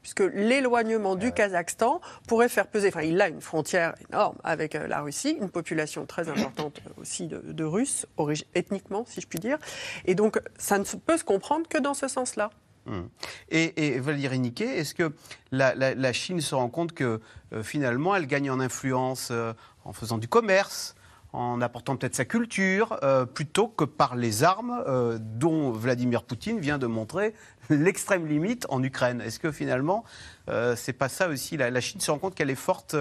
puisque 0.00 0.20
l'éloignement 0.32 1.16
du 1.16 1.32
Kazakhstan 1.32 2.00
pourrait 2.26 2.48
faire 2.48 2.68
peser, 2.68 2.88
enfin 2.88 3.02
il 3.02 3.20
a 3.20 3.28
une 3.28 3.40
frontière 3.40 3.94
énorme 4.08 4.36
avec 4.42 4.74
euh, 4.74 4.86
la 4.86 5.00
Russie, 5.02 5.36
une 5.38 5.50
population 5.50 6.06
très 6.06 6.28
importante 6.28 6.80
aussi 6.98 7.26
de, 7.26 7.64
Russes, 7.64 8.06
ethniquement 8.54 9.04
si 9.06 9.20
je 9.20 9.26
puis 9.26 9.38
dire, 9.38 9.58
et 10.06 10.14
donc 10.14 10.40
ça 10.56 10.78
ne 10.78 10.84
peut 10.84 11.18
se 11.18 11.24
comprendre 11.24 11.68
que 11.68 11.78
dans 11.78 11.94
ce 11.94 12.08
sens-là. 12.08 12.50
Hum. 12.88 13.08
Et, 13.50 13.98
Valérie 14.00 14.38
Niquet, 14.38 14.78
est-ce 14.78 14.94
que 14.94 15.12
la, 15.50 16.12
Chine 16.12 16.40
se 16.40 16.54
rend 16.54 16.68
compte 16.68 16.92
que 16.92 17.20
euh, 17.52 17.62
finalement 17.62 18.14
elle 18.14 18.26
gagne 18.26 18.50
en 18.50 18.60
influence 18.60 19.28
euh, 19.30 19.52
en 19.84 19.92
faisant 19.92 20.18
du 20.18 20.28
commerce, 20.28 20.94
en 21.32 21.60
apportant 21.60 21.96
peut-être 21.96 22.14
sa 22.14 22.24
culture, 22.24 22.98
euh, 23.02 23.26
plutôt 23.26 23.68
que 23.68 23.84
par 23.84 24.16
les 24.16 24.42
armes 24.42 24.82
dont 25.20 25.70
Vladimir 25.70 26.22
Poutine 26.22 26.58
vient 26.58 26.78
de 26.78 26.86
montrer 26.86 27.34
l'extrême 27.68 28.26
limite 28.26 28.66
en 28.70 28.82
Ukraine? 28.82 29.20
Est-ce 29.20 29.38
que 29.38 29.52
finalement, 29.52 30.04
c'est 30.76 30.94
pas 30.94 31.08
ça 31.08 31.28
aussi? 31.28 31.56
La, 31.56 31.80
Chine 31.80 32.00
se 32.00 32.10
rend 32.10 32.18
compte 32.18 32.34
qu'elle 32.34 32.50
est 32.50 32.54
forte 32.54 32.96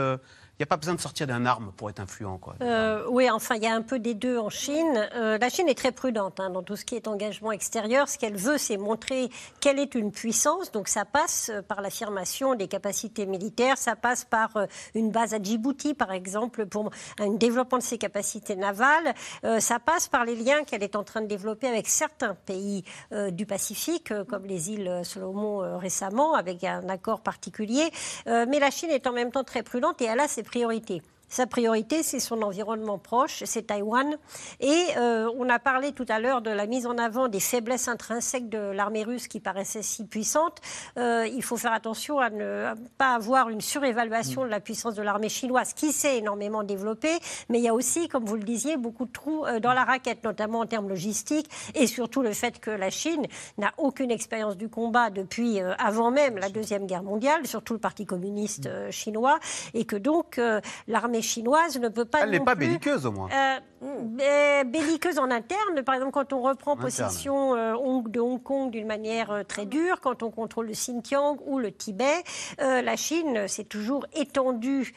n'y 0.59 0.63
a 0.63 0.67
pas 0.67 0.77
besoin 0.77 0.95
de 0.95 0.99
sortir 0.99 1.27
d'un 1.27 1.45
arme 1.45 1.71
pour 1.77 1.89
être 1.89 1.99
influent. 1.99 2.37
Quoi. 2.39 2.55
Euh, 2.61 3.05
oui, 3.09 3.29
enfin, 3.29 3.55
il 3.55 3.63
y 3.63 3.67
a 3.67 3.73
un 3.75 3.83
peu 3.83 3.99
des 3.99 4.15
deux 4.15 4.39
en 4.39 4.49
Chine. 4.49 5.07
Euh, 5.15 5.37
la 5.37 5.49
Chine 5.49 5.69
est 5.69 5.77
très 5.77 5.91
prudente 5.91 6.39
hein, 6.39 6.49
dans 6.49 6.63
tout 6.63 6.75
ce 6.75 6.83
qui 6.83 6.95
est 6.95 7.07
engagement 7.07 7.51
extérieur. 7.51 8.09
Ce 8.09 8.17
qu'elle 8.17 8.35
veut, 8.35 8.57
c'est 8.57 8.77
montrer 8.77 9.29
qu'elle 9.59 9.77
est 9.77 9.93
une 9.93 10.11
puissance. 10.11 10.71
Donc 10.71 10.87
ça 10.87 11.05
passe 11.05 11.51
euh, 11.53 11.61
par 11.61 11.81
l'affirmation 11.81 12.55
des 12.55 12.67
capacités 12.67 13.27
militaires, 13.27 13.77
ça 13.77 13.95
passe 13.95 14.25
par 14.25 14.57
une 14.95 15.11
base 15.11 15.33
à 15.33 15.41
Djibouti, 15.41 15.93
par 15.93 16.11
exemple, 16.11 16.65
pour 16.65 16.89
un 17.19 17.33
développement 17.33 17.77
de 17.77 17.83
ses 17.83 17.97
capacités 17.97 18.55
navales. 18.55 19.13
ça 19.59 19.79
passe 19.79 20.07
par 20.07 20.25
les 20.25 20.35
liens 20.35 20.63
qu'elle 20.63 20.83
est 20.83 20.95
en 20.95 21.03
train 21.03 21.21
de 21.21 21.27
développer 21.27 21.67
avec 21.67 21.87
certains 21.87 22.35
pays 22.35 22.83
du 23.31 23.45
Pacifique, 23.45 24.13
comme 24.27 24.45
les 24.45 24.71
îles 24.71 25.01
Solomon 25.03 25.77
récemment, 25.77 26.33
avec 26.33 26.63
un 26.63 26.87
accord 26.89 27.21
particulier. 27.21 27.89
mais 28.25 28.59
la 28.59 28.71
Chine 28.71 28.89
est 28.89 29.07
en 29.07 29.13
même 29.13 29.31
temps 29.31 29.43
très 29.43 29.63
prudente 29.63 30.01
et 30.01 30.05
elle 30.05 30.19
a 30.19 30.27
ses 30.27 30.43
priorité. 30.47 31.01
Sa 31.29 31.45
priorité, 31.45 32.03
c'est 32.03 32.21
son 32.21 32.41
environnement 32.41 32.97
proche, 32.97 33.43
c'est 33.45 33.67
Taïwan. 33.67 34.17
Et 34.61 34.85
euh, 34.95 35.29
on 35.37 35.49
a 35.49 35.59
parlé 35.59 35.91
tout 35.91 36.05
à 36.07 36.19
l'heure 36.19 36.41
de 36.41 36.49
la 36.49 36.67
mise 36.67 36.87
en 36.87 36.97
avant 36.97 37.27
des 37.27 37.41
faiblesses 37.41 37.89
intrinsèques 37.89 38.47
de 38.47 38.57
l'armée 38.57 39.03
russe 39.03 39.27
qui 39.27 39.41
paraissait 39.41 39.81
si 39.81 40.05
puissante. 40.05 40.61
Euh, 40.97 41.27
il 41.27 41.43
faut 41.43 41.57
faire 41.57 41.73
attention 41.73 42.19
à 42.19 42.29
ne 42.29 42.73
pas 42.97 43.13
avoir 43.13 43.49
une 43.49 43.59
surévaluation 43.59 44.45
de 44.45 44.49
la 44.49 44.61
puissance 44.61 44.95
de 44.95 45.01
l'armée 45.01 45.27
chinoise, 45.27 45.73
qui 45.73 45.91
s'est 45.91 46.17
énormément 46.17 46.63
développée. 46.63 47.17
Mais 47.49 47.59
il 47.59 47.63
y 47.65 47.67
a 47.67 47.73
aussi, 47.73 48.07
comme 48.07 48.23
vous 48.23 48.37
le 48.37 48.43
disiez, 48.43 48.77
beaucoup 48.77 49.05
de 49.05 49.11
trous 49.11 49.45
euh, 49.45 49.59
dans 49.59 49.73
la 49.73 49.83
raquette, 49.83 50.23
notamment 50.23 50.59
en 50.59 50.65
termes 50.65 50.87
logistiques, 50.87 51.49
et 51.75 51.87
surtout 51.87 52.21
le 52.21 52.31
fait 52.31 52.61
que 52.61 52.71
la 52.71 52.89
Chine 52.89 53.27
n'a 53.57 53.73
aucune 53.77 54.11
expérience 54.11 54.55
du 54.55 54.69
combat 54.69 55.09
depuis 55.09 55.59
avant 55.59 56.09
même 56.09 56.37
la 56.37 56.49
Deuxième 56.49 56.85
Guerre 56.85 57.03
mondiale, 57.03 57.45
surtout 57.45 57.73
le 57.73 57.79
Parti 57.79 58.05
communiste 58.05 58.69
chinois, 58.91 59.39
et 59.73 59.85
que 59.85 59.97
donc 59.97 60.39
l'armée 60.87 61.16
l'armée 61.17 61.21
chinoise 61.21 61.79
ne 61.79 61.89
peut 61.89 62.05
pas. 62.05 62.23
Elle 62.23 62.31
n'est 62.31 62.39
pas 62.39 62.55
belliqueuse 62.55 63.05
au 63.05 63.11
moins. 63.11 63.29
Euh, 63.83 64.63
belliqueuse 64.63 65.19
en 65.19 65.29
interne. 65.29 65.83
Par 65.85 65.95
exemple, 65.95 66.11
quand 66.11 66.33
on 66.33 66.41
reprend 66.41 66.75
possession 66.75 67.55
euh, 67.55 67.75
de 68.07 68.19
Hong 68.19 68.41
Kong 68.41 68.71
d'une 68.71 68.87
manière 68.87 69.31
euh, 69.31 69.43
très 69.43 69.65
dure, 69.65 70.01
quand 70.01 70.23
on 70.23 70.31
contrôle 70.31 70.67
le 70.67 70.73
Xinjiang 70.73 71.37
ou 71.45 71.59
le 71.59 71.71
Tibet, 71.71 72.23
la 72.57 72.95
Chine 72.95 73.47
s'est 73.47 73.63
toujours 73.63 74.05
étendue 74.13 74.93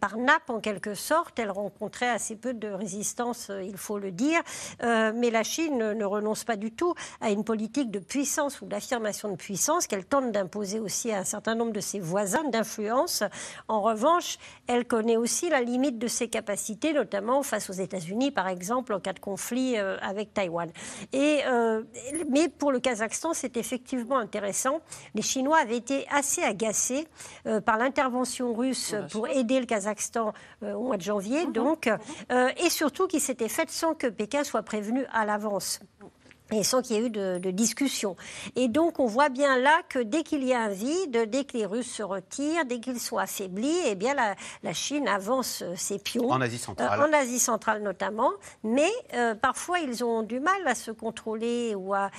par 0.00 0.16
nappe 0.16 0.48
en 0.48 0.60
quelque 0.60 0.94
sorte. 0.94 1.38
Elle 1.38 1.50
rencontrait 1.50 2.08
assez 2.08 2.36
peu 2.36 2.54
de 2.54 2.68
résistance, 2.68 3.50
il 3.62 3.76
faut 3.76 3.98
le 3.98 4.10
dire. 4.10 4.40
mais 4.80 5.30
la 5.30 5.42
Chine 5.42 5.92
ne 5.92 6.04
renonce 6.04 6.44
pas 6.44 6.56
du 6.56 6.72
tout 6.72 6.94
à 7.20 7.30
une 7.30 7.44
politique 7.44 7.90
de 7.90 7.98
puissance 7.98 8.60
ou 8.60 8.66
d'affirmation 8.66 9.30
de 9.30 9.36
puissance 9.36 9.86
qu'elle 9.86 10.04
tente 10.04 10.32
d'imposer 10.32 10.80
aussi 10.80 11.12
à 11.12 11.18
un 11.18 11.24
certain 11.24 11.54
nombre 11.54 11.72
de 11.72 11.80
ses 11.80 12.00
voisins 12.00 12.44
d'influence. 12.44 13.22
En 13.68 13.82
revanche, 13.82 14.38
elle 14.66 14.86
connaît 14.86 15.16
aussi 15.16 15.48
la 15.50 15.61
limite 15.62 15.98
de 15.98 16.08
ses 16.08 16.28
capacités, 16.28 16.92
notamment 16.92 17.42
face 17.42 17.70
aux 17.70 17.74
États-Unis 17.74 18.30
par 18.30 18.48
exemple, 18.48 18.92
en 18.92 19.00
cas 19.00 19.12
de 19.12 19.20
conflit 19.20 19.76
euh, 19.76 19.96
avec 20.00 20.34
Taïwan. 20.34 20.70
Et, 21.12 21.40
euh, 21.46 21.82
mais 22.28 22.48
pour 22.48 22.72
le 22.72 22.80
Kazakhstan, 22.80 23.32
c'est 23.34 23.56
effectivement 23.56 24.18
intéressant. 24.18 24.80
Les 25.14 25.22
Chinois 25.22 25.58
avaient 25.58 25.76
été 25.76 26.06
assez 26.10 26.42
agacés 26.42 27.06
euh, 27.46 27.60
par 27.60 27.78
l'intervention 27.78 28.54
russe 28.54 28.94
pour 29.10 29.28
aider 29.28 29.60
le 29.60 29.66
Kazakhstan 29.66 30.32
au 30.62 30.82
mois 30.82 30.96
de 30.96 31.02
janvier, 31.02 31.46
mhm. 31.46 31.52
donc, 31.52 31.90
et 32.30 32.70
surtout 32.70 33.06
qui 33.06 33.20
s'était 33.20 33.48
faite 33.48 33.70
sans 33.70 33.94
que 33.94 34.06
Pékin 34.06 34.44
soit 34.44 34.62
prévenu 34.62 35.04
à 35.12 35.24
l'avance 35.24 35.80
et 36.52 36.62
sans 36.62 36.82
qu'il 36.82 36.96
y 36.96 36.98
ait 36.98 37.06
eu 37.06 37.10
de, 37.10 37.50
discussion. 37.50 38.16
Et 38.56 38.68
donc, 38.68 38.98
on 38.98 39.06
voit 39.06 39.28
bien 39.28 39.58
là 39.58 39.82
que 39.88 39.98
dès 39.98 40.22
qu'il 40.22 40.44
y 40.44 40.52
a 40.52 40.60
un 40.62 40.68
vide, 40.68 41.28
dès 41.30 41.44
que 41.44 41.56
les 41.56 41.66
Russes 41.66 41.90
se 41.90 42.02
retirent, 42.02 42.64
dès 42.64 42.80
qu'ils 42.80 43.00
sont 43.00 43.18
affaiblis, 43.18 43.76
eh 43.86 43.94
bien, 43.94 44.14
la, 44.14 44.34
Chine 44.72 45.06
avance 45.06 45.62
euh, 45.62 45.74
ses 45.76 45.98
pions. 45.98 46.30
En 46.30 46.40
Asie 46.40 46.58
centrale. 46.58 46.98
Euh, 46.98 47.06
en 47.06 47.12
Asie 47.12 47.38
centrale 47.38 47.82
notamment. 47.82 48.32
Mais 48.64 48.90
euh, 49.12 49.34
parfois, 49.34 49.80
ils 49.80 50.02
ont 50.02 50.22
du 50.22 50.40
mal 50.40 50.66
à 50.66 50.74
se 50.74 50.90
contrôler 50.90 51.74
ou 51.74 51.92
à 51.92 52.10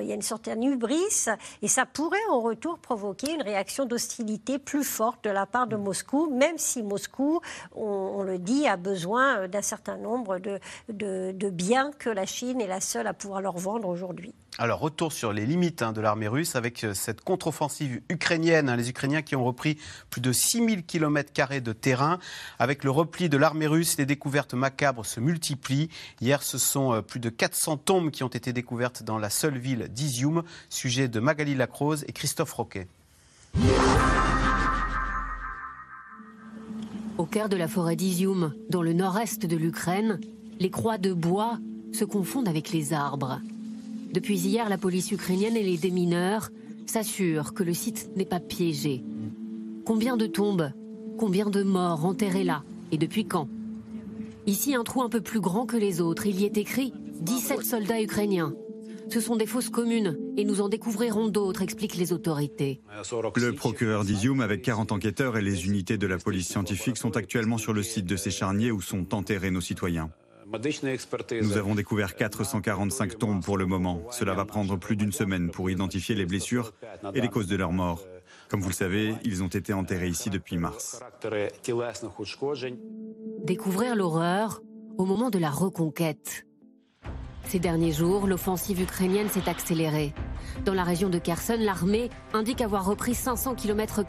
il 0.00 0.06
y 0.06 0.12
a 0.12 0.14
une 0.14 0.22
certaine 0.22 0.62
hubris 0.62 1.28
et 1.62 1.68
ça 1.68 1.86
pourrait 1.86 2.18
en 2.30 2.40
retour 2.40 2.78
provoquer 2.78 3.32
une 3.32 3.42
réaction 3.42 3.84
d'hostilité 3.84 4.58
plus 4.58 4.84
forte 4.84 5.24
de 5.24 5.30
la 5.30 5.46
part 5.46 5.66
de 5.66 5.76
Moscou, 5.76 6.30
même 6.30 6.58
si 6.58 6.82
Moscou, 6.82 7.40
on, 7.74 8.22
le 8.22 8.38
dit, 8.38 8.66
a 8.66 8.76
besoin 8.76 9.38
euh, 9.38 9.48
d'un 9.48 9.62
certain 9.62 9.96
nombre 9.96 10.38
de, 10.38 10.60
de 10.88 11.50
biens 11.50 11.90
que 11.98 12.10
la 12.10 12.26
Chine 12.26 12.60
est 12.60 12.66
la 12.66 12.80
seule 12.80 13.06
à 13.06 13.14
pouvoir 13.14 13.40
leur 13.40 13.56
vendre 13.56 13.88
aujourd'hui. 13.88 14.34
Alors, 14.58 14.80
retour 14.80 15.12
sur 15.12 15.34
les 15.34 15.44
limites 15.44 15.82
hein, 15.82 15.92
de 15.92 16.00
l'armée 16.00 16.28
russe 16.28 16.56
avec 16.56 16.82
euh, 16.82 16.94
cette 16.94 17.20
contre-offensive 17.20 18.00
ukrainienne. 18.08 18.70
Hein, 18.70 18.76
les 18.76 18.88
Ukrainiens 18.88 19.20
qui 19.20 19.36
ont 19.36 19.44
repris 19.44 19.76
plus 20.08 20.22
de 20.22 20.32
6000 20.32 20.86
km 20.86 21.60
de 21.60 21.72
terrain. 21.74 22.18
Avec 22.58 22.82
le 22.82 22.90
repli 22.90 23.28
de 23.28 23.36
l'armée 23.36 23.66
russe, 23.66 23.98
les 23.98 24.06
découvertes 24.06 24.54
macabres 24.54 25.04
se 25.04 25.20
multiplient. 25.20 25.90
Hier, 26.22 26.42
ce 26.42 26.56
sont 26.56 26.94
euh, 26.94 27.02
plus 27.02 27.20
de 27.20 27.28
400 27.28 27.76
tombes 27.76 28.10
qui 28.10 28.24
ont 28.24 28.28
été 28.28 28.54
découvertes 28.54 29.02
dans 29.02 29.18
la 29.18 29.28
seule 29.28 29.58
ville 29.58 29.88
d'Izium. 29.90 30.42
Sujet 30.70 31.08
de 31.08 31.20
Magali 31.20 31.54
Lacrose 31.54 32.06
et 32.08 32.12
Christophe 32.12 32.54
Roquet. 32.54 32.86
Au 37.18 37.26
cœur 37.26 37.50
de 37.50 37.56
la 37.56 37.68
forêt 37.68 37.96
d'Izium, 37.96 38.54
dans 38.70 38.82
le 38.82 38.94
nord-est 38.94 39.44
de 39.44 39.56
l'Ukraine, 39.56 40.18
les 40.60 40.70
croix 40.70 40.96
de 40.96 41.12
bois 41.12 41.58
se 41.92 42.06
confondent 42.06 42.48
avec 42.48 42.70
les 42.72 42.94
arbres. 42.94 43.40
Depuis 44.12 44.38
hier, 44.38 44.68
la 44.68 44.78
police 44.78 45.10
ukrainienne 45.10 45.56
et 45.56 45.62
les 45.62 45.76
démineurs 45.76 46.50
s'assurent 46.86 47.54
que 47.54 47.62
le 47.62 47.74
site 47.74 48.10
n'est 48.16 48.24
pas 48.24 48.40
piégé. 48.40 49.02
Combien 49.84 50.16
de 50.16 50.26
tombes 50.26 50.70
Combien 51.18 51.48
de 51.48 51.62
morts 51.62 52.04
enterrés 52.04 52.44
là 52.44 52.62
Et 52.92 52.98
depuis 52.98 53.24
quand? 53.24 53.48
Ici, 54.46 54.74
un 54.74 54.84
trou 54.84 55.02
un 55.02 55.08
peu 55.08 55.20
plus 55.20 55.40
grand 55.40 55.66
que 55.66 55.76
les 55.76 56.00
autres. 56.00 56.26
Il 56.26 56.40
y 56.40 56.44
est 56.44 56.56
écrit 56.56 56.92
17 57.20 57.62
soldats 57.62 58.00
ukrainiens. 58.00 58.54
Ce 59.08 59.20
sont 59.20 59.36
des 59.36 59.46
fausses 59.46 59.68
communes 59.68 60.18
et 60.36 60.44
nous 60.44 60.60
en 60.60 60.68
découvrirons 60.68 61.28
d'autres, 61.28 61.62
expliquent 61.62 61.96
les 61.96 62.12
autorités. 62.12 62.80
Le 63.36 63.52
procureur 63.52 64.04
d'Izium, 64.04 64.40
avec 64.40 64.62
40 64.62 64.92
enquêteurs 64.92 65.36
et 65.36 65.42
les 65.42 65.66
unités 65.66 65.96
de 65.96 66.06
la 66.06 66.18
police 66.18 66.48
scientifique, 66.48 66.96
sont 66.96 67.16
actuellement 67.16 67.58
sur 67.58 67.72
le 67.72 67.82
site 67.82 68.06
de 68.06 68.16
ces 68.16 68.30
charniers 68.30 68.72
où 68.72 68.80
sont 68.80 69.14
enterrés 69.14 69.50
nos 69.50 69.60
citoyens. 69.60 70.10
Nous 71.42 71.56
avons 71.56 71.74
découvert 71.74 72.14
445 72.14 73.18
tombes 73.18 73.44
pour 73.44 73.58
le 73.58 73.66
moment. 73.66 74.02
Cela 74.10 74.34
va 74.34 74.44
prendre 74.44 74.76
plus 74.76 74.96
d'une 74.96 75.12
semaine 75.12 75.50
pour 75.50 75.70
identifier 75.70 76.14
les 76.14 76.26
blessures 76.26 76.72
et 77.14 77.20
les 77.20 77.28
causes 77.28 77.48
de 77.48 77.56
leur 77.56 77.72
mort. 77.72 78.04
Comme 78.48 78.60
vous 78.60 78.68
le 78.68 78.74
savez, 78.74 79.14
ils 79.24 79.42
ont 79.42 79.48
été 79.48 79.72
enterrés 79.72 80.08
ici 80.08 80.30
depuis 80.30 80.56
mars. 80.56 81.00
Découvrir 83.44 83.96
l'horreur 83.96 84.62
au 84.98 85.04
moment 85.04 85.30
de 85.30 85.38
la 85.38 85.50
reconquête. 85.50 86.45
Ces 87.48 87.60
derniers 87.60 87.92
jours, 87.92 88.26
l'offensive 88.26 88.80
ukrainienne 88.82 89.28
s'est 89.28 89.48
accélérée. 89.48 90.12
Dans 90.64 90.74
la 90.74 90.82
région 90.82 91.08
de 91.08 91.18
Kherson, 91.18 91.58
l'armée 91.60 92.10
indique 92.32 92.60
avoir 92.60 92.84
repris 92.84 93.14
500 93.14 93.54
km. 93.54 94.00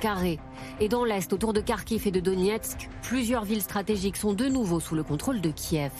Et 0.79 0.89
dans 0.89 1.05
l'est, 1.05 1.31
autour 1.31 1.53
de 1.53 1.61
Kharkiv 1.61 2.07
et 2.07 2.11
de 2.11 2.19
Donetsk, 2.19 2.89
plusieurs 3.03 3.45
villes 3.45 3.61
stratégiques 3.61 4.17
sont 4.17 4.33
de 4.33 4.47
nouveau 4.47 4.79
sous 4.79 4.95
le 4.95 5.03
contrôle 5.03 5.39
de 5.39 5.51
Kiev. 5.51 5.91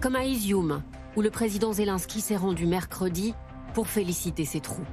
Comme 0.00 0.16
à 0.16 0.24
Izium, 0.24 0.82
où 1.16 1.22
le 1.22 1.30
président 1.30 1.72
Zelensky 1.72 2.20
s'est 2.20 2.36
rendu 2.36 2.66
mercredi 2.66 3.34
pour 3.72 3.86
féliciter 3.86 4.44
ses 4.44 4.60
troupes. 4.60 4.86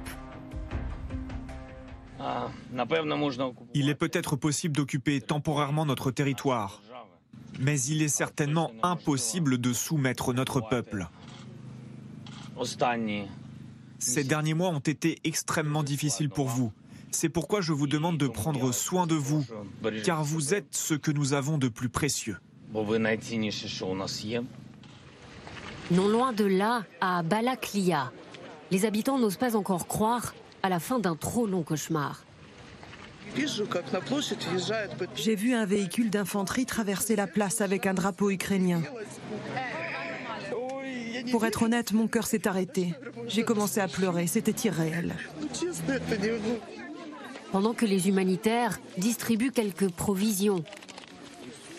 Il 3.74 3.88
est 3.88 3.94
peut-être 3.94 4.36
possible 4.36 4.76
d'occuper 4.76 5.20
temporairement 5.20 5.86
notre 5.86 6.12
territoire, 6.12 6.82
mais 7.58 7.80
il 7.80 8.02
est 8.02 8.08
certainement 8.08 8.70
impossible 8.82 9.58
de 9.58 9.72
soumettre 9.72 10.32
notre 10.32 10.60
peuple. 10.60 11.08
Ces 13.98 14.24
derniers 14.24 14.54
mois 14.54 14.70
ont 14.70 14.78
été 14.78 15.18
extrêmement 15.24 15.82
difficiles 15.82 16.30
pour 16.30 16.46
vous. 16.48 16.72
C'est 17.10 17.28
pourquoi 17.28 17.60
je 17.60 17.72
vous 17.72 17.86
demande 17.86 18.18
de 18.18 18.28
prendre 18.28 18.72
soin 18.72 19.06
de 19.06 19.14
vous, 19.14 19.44
car 20.04 20.24
vous 20.24 20.54
êtes 20.54 20.74
ce 20.74 20.94
que 20.94 21.10
nous 21.10 21.32
avons 21.32 21.58
de 21.58 21.68
plus 21.68 21.88
précieux. 21.88 22.36
Non 25.90 26.08
loin 26.08 26.32
de 26.32 26.44
là, 26.44 26.84
à 27.00 27.22
Balaklia, 27.22 28.12
les 28.70 28.84
habitants 28.84 29.18
n'osent 29.18 29.38
pas 29.38 29.56
encore 29.56 29.86
croire 29.86 30.34
à 30.62 30.68
la 30.68 30.80
fin 30.80 30.98
d'un 30.98 31.16
trop 31.16 31.46
long 31.46 31.62
cauchemar. 31.62 32.24
J'ai 35.16 35.34
vu 35.34 35.54
un 35.54 35.64
véhicule 35.64 36.10
d'infanterie 36.10 36.66
traverser 36.66 37.16
la 37.16 37.26
place 37.26 37.60
avec 37.60 37.86
un 37.86 37.94
drapeau 37.94 38.30
ukrainien. 38.30 38.82
Pour 41.30 41.46
être 41.46 41.62
honnête, 41.62 41.92
mon 41.92 42.08
cœur 42.08 42.26
s'est 42.26 42.46
arrêté. 42.46 42.94
J'ai 43.26 43.44
commencé 43.44 43.80
à 43.80 43.88
pleurer, 43.88 44.26
c'était 44.26 44.68
irréel. 44.68 45.14
Pendant 47.52 47.74
que 47.74 47.86
les 47.86 48.08
humanitaires 48.08 48.78
distribuent 48.98 49.52
quelques 49.52 49.90
provisions, 49.90 50.64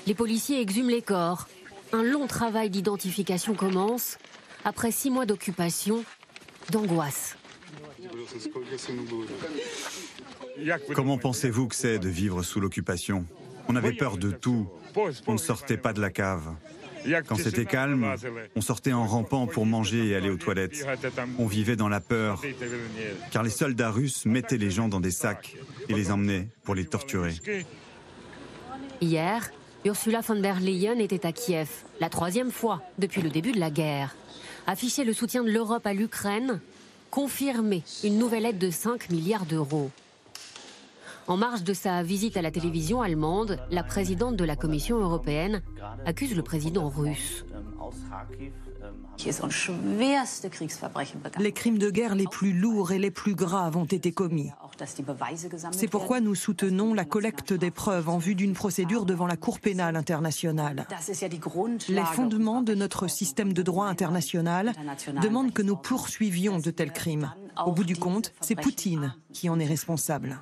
les 0.08 0.14
policiers 0.14 0.60
exhument 0.62 0.90
les 0.90 1.02
corps. 1.02 1.48
Un 1.92 2.04
long 2.04 2.28
travail 2.28 2.70
d'identification 2.70 3.54
commence 3.54 4.18
après 4.64 4.92
six 4.92 5.10
mois 5.10 5.26
d'occupation, 5.26 6.04
d'angoisse. 6.72 7.36
Comment 10.94 11.18
pensez-vous 11.18 11.68
que 11.68 11.76
c'est 11.76 12.00
de 12.00 12.10
vivre 12.10 12.44
sous 12.44 12.60
l'occupation? 12.60 13.26
On 13.68 13.76
avait 13.76 13.94
peur 13.94 14.18
de 14.18 14.32
tout. 14.32 14.68
On 15.28 15.34
ne 15.34 15.38
sortait 15.38 15.78
pas 15.78 15.94
de 15.94 16.02
la 16.02 16.10
cave. 16.10 16.56
Quand 17.28 17.36
c'était 17.36 17.66
calme, 17.66 18.16
on 18.56 18.62
sortait 18.62 18.94
en 18.94 19.06
rampant 19.06 19.48
pour 19.48 19.66
manger 19.66 20.08
et 20.08 20.16
aller 20.16 20.30
aux 20.30 20.38
toilettes. 20.38 20.86
On 21.38 21.46
vivait 21.46 21.76
dans 21.76 21.90
la 21.90 22.00
peur, 22.00 22.42
car 23.32 23.44
les 23.44 23.50
soldats 23.50 23.92
russes 23.92 24.26
mettaient 24.26 24.58
les 24.58 24.72
gens 24.72 24.88
dans 24.88 25.00
des 25.00 25.12
sacs 25.12 25.56
et 25.88 25.94
les 25.94 26.12
emmenaient 26.12 26.48
pour 26.64 26.76
les 26.76 26.86
torturer. 26.86 27.34
Hier, 29.02 29.50
Ursula 29.86 30.22
von 30.22 30.36
der 30.36 30.60
Leyen 30.60 31.00
était 31.00 31.26
à 31.26 31.32
Kiev, 31.32 31.70
la 32.02 32.10
troisième 32.10 32.52
fois 32.52 32.82
depuis 32.98 33.22
le 33.22 33.30
début 33.30 33.54
de 33.54 33.60
la 33.60 33.72
guerre. 33.72 34.16
Afficher 34.68 35.06
le 35.06 35.14
soutien 35.14 35.44
de 35.44 35.50
l'Europe 35.50 35.88
à 35.88 35.94
l'Ukraine, 35.94 36.60
confirmer 37.10 37.84
une 38.04 38.18
nouvelle 38.18 38.46
aide 38.46 38.58
de 38.58 38.70
5 38.70 39.10
milliards 39.10 39.46
d'euros. 39.46 39.90
En 41.30 41.38
marge 41.38 41.64
de 41.64 41.74
sa 41.74 42.02
visite 42.02 42.38
à 42.38 42.42
la 42.42 42.50
télévision 42.50 43.04
allemande, 43.04 43.60
la 43.70 43.84
présidente 43.84 44.36
de 44.36 44.44
la 44.44 44.56
Commission 44.56 44.98
européenne 44.98 45.62
accuse 46.08 46.36
le 46.36 46.42
président 46.42 46.90
russe. 46.90 47.46
Les 51.38 51.52
crimes 51.52 51.78
de 51.78 51.92
guerre 51.92 52.16
les 52.16 52.26
plus 52.26 52.52
lourds 52.52 52.92
et 52.92 52.98
les 52.98 53.12
plus 53.12 53.36
graves 53.36 53.78
ont 53.78 53.86
été 53.86 54.12
commis. 54.12 54.50
C'est 55.72 55.88
pourquoi 55.88 56.20
nous 56.20 56.36
soutenons 56.36 56.94
la 56.94 57.06
collecte 57.06 57.54
des 57.54 57.72
preuves 57.72 58.10
en 58.10 58.18
vue 58.18 58.36
d'une 58.36 58.54
procédure 58.54 59.06
devant 59.06 59.28
la 59.28 59.38
Cour 59.38 59.60
pénale 59.60 59.96
internationale. 59.96 60.88
Les 61.90 62.06
fondements 62.06 62.62
de 62.62 62.76
notre 62.76 63.08
système 63.08 63.54
de 63.54 63.62
droit 63.62 63.88
international 63.88 64.74
demandent 65.22 65.54
que 65.54 65.62
nous 65.62 65.76
poursuivions 65.76 66.60
de 66.60 66.72
tels 66.72 66.94
crimes. 66.94 67.32
Au 67.66 67.72
bout 67.72 67.84
du 67.84 67.96
compte, 67.96 68.32
c'est 68.42 68.56
Poutine 68.56 69.14
qui 69.34 69.50
en 69.50 69.60
est 69.60 69.66
responsable. 69.66 70.40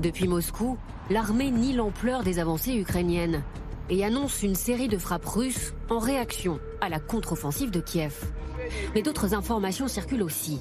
Depuis 0.00 0.28
Moscou, 0.28 0.76
l'armée 1.10 1.50
nie 1.50 1.72
l'ampleur 1.72 2.22
des 2.22 2.38
avancées 2.38 2.74
ukrainiennes 2.74 3.42
et 3.90 4.04
annonce 4.04 4.42
une 4.42 4.54
série 4.54 4.88
de 4.88 4.98
frappes 4.98 5.26
russes 5.26 5.72
en 5.88 5.98
réaction 5.98 6.60
à 6.80 6.88
la 6.88 7.00
contre-offensive 7.00 7.70
de 7.70 7.80
Kiev. 7.80 8.14
Mais 8.94 9.02
d'autres 9.02 9.34
informations 9.34 9.88
circulent 9.88 10.22
aussi. 10.22 10.60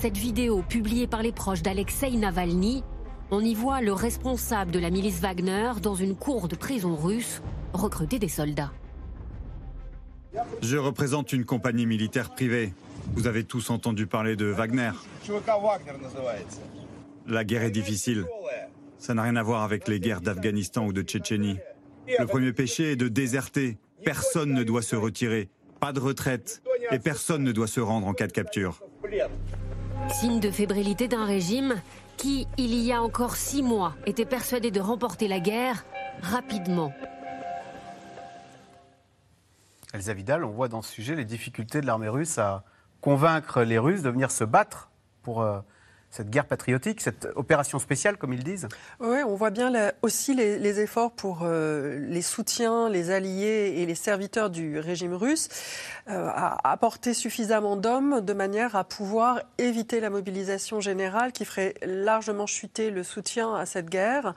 Cette 0.00 0.16
vidéo 0.16 0.62
publiée 0.62 1.08
par 1.08 1.24
les 1.24 1.32
proches 1.32 1.62
d'Alexei 1.62 2.12
Navalny, 2.12 2.84
on 3.32 3.40
y 3.40 3.52
voit 3.52 3.80
le 3.80 3.92
responsable 3.92 4.70
de 4.70 4.78
la 4.78 4.90
milice 4.90 5.18
Wagner 5.18 5.72
dans 5.82 5.96
une 5.96 6.14
cour 6.14 6.46
de 6.46 6.54
prison 6.54 6.94
russe 6.94 7.42
recruter 7.72 8.20
des 8.20 8.28
soldats. 8.28 8.70
Je 10.62 10.76
représente 10.76 11.32
une 11.32 11.44
compagnie 11.44 11.84
militaire 11.84 12.30
privée. 12.30 12.72
Vous 13.14 13.26
avez 13.26 13.42
tous 13.42 13.70
entendu 13.70 14.06
parler 14.06 14.36
de 14.36 14.44
Wagner. 14.46 14.92
La 17.26 17.42
guerre 17.42 17.64
est 17.64 17.72
difficile. 17.72 18.24
Ça 18.98 19.14
n'a 19.14 19.22
rien 19.22 19.34
à 19.34 19.42
voir 19.42 19.64
avec 19.64 19.88
les 19.88 19.98
guerres 19.98 20.20
d'Afghanistan 20.20 20.86
ou 20.86 20.92
de 20.92 21.02
Tchétchénie. 21.02 21.58
Le 22.06 22.26
premier 22.26 22.52
péché 22.52 22.92
est 22.92 22.96
de 22.96 23.08
déserter. 23.08 23.78
Personne 24.04 24.54
ne 24.54 24.62
doit 24.62 24.82
se 24.82 24.94
retirer. 24.94 25.48
Pas 25.80 25.92
de 25.92 25.98
retraite. 25.98 26.62
Et 26.92 27.00
personne 27.00 27.42
ne 27.42 27.50
doit 27.50 27.66
se 27.66 27.80
rendre 27.80 28.06
en 28.06 28.14
cas 28.14 28.28
de 28.28 28.32
capture. 28.32 28.80
Signe 30.10 30.40
de 30.40 30.50
fébrilité 30.50 31.06
d'un 31.06 31.24
régime 31.24 31.76
qui, 32.16 32.48
il 32.56 32.74
y 32.74 32.92
a 32.92 33.02
encore 33.02 33.36
six 33.36 33.62
mois, 33.62 33.94
était 34.06 34.24
persuadé 34.24 34.70
de 34.70 34.80
remporter 34.80 35.28
la 35.28 35.38
guerre 35.38 35.84
rapidement. 36.22 36.92
Elsa 39.92 40.14
Vidal, 40.14 40.44
on 40.44 40.50
voit 40.50 40.68
dans 40.68 40.82
ce 40.82 40.90
sujet 40.90 41.14
les 41.14 41.24
difficultés 41.24 41.80
de 41.80 41.86
l'armée 41.86 42.08
russe 42.08 42.38
à 42.38 42.64
convaincre 43.00 43.62
les 43.62 43.78
Russes 43.78 44.02
de 44.02 44.10
venir 44.10 44.30
se 44.30 44.44
battre 44.44 44.90
pour 45.22 45.42
euh, 45.42 45.60
cette 46.10 46.30
guerre 46.30 46.46
patriotique, 46.46 47.00
cette 47.00 47.28
opération 47.36 47.78
spéciale, 47.78 48.16
comme 48.16 48.32
ils 48.32 48.42
disent 48.42 48.68
Oui, 49.00 49.18
on 49.26 49.34
voit 49.34 49.50
bien 49.50 49.72
aussi 50.02 50.34
les, 50.34 50.80
efforts 50.80 51.12
pour 51.12 51.40
euh, 51.42 51.98
les 52.08 52.22
soutiens, 52.22 52.88
les 52.88 53.10
alliés 53.10 53.74
et 53.76 53.86
les 53.86 53.94
serviteurs 53.94 54.50
du 54.50 54.78
régime 54.78 55.14
russe 55.14 55.48
euh, 56.08 56.28
à 56.28 56.70
apporter 56.70 57.14
suffisamment 57.14 57.76
d'hommes 57.76 58.20
de 58.20 58.32
manière 58.32 58.76
à 58.76 58.84
pouvoir 58.84 59.42
éviter 59.58 60.00
la 60.00 60.10
mobilisation 60.10 60.80
générale 60.80 61.32
qui 61.32 61.44
ferait 61.44 61.74
largement 61.82 62.46
chuter 62.46 62.90
le 62.90 63.02
soutien 63.02 63.54
à 63.54 63.66
cette 63.66 63.90
guerre, 63.90 64.34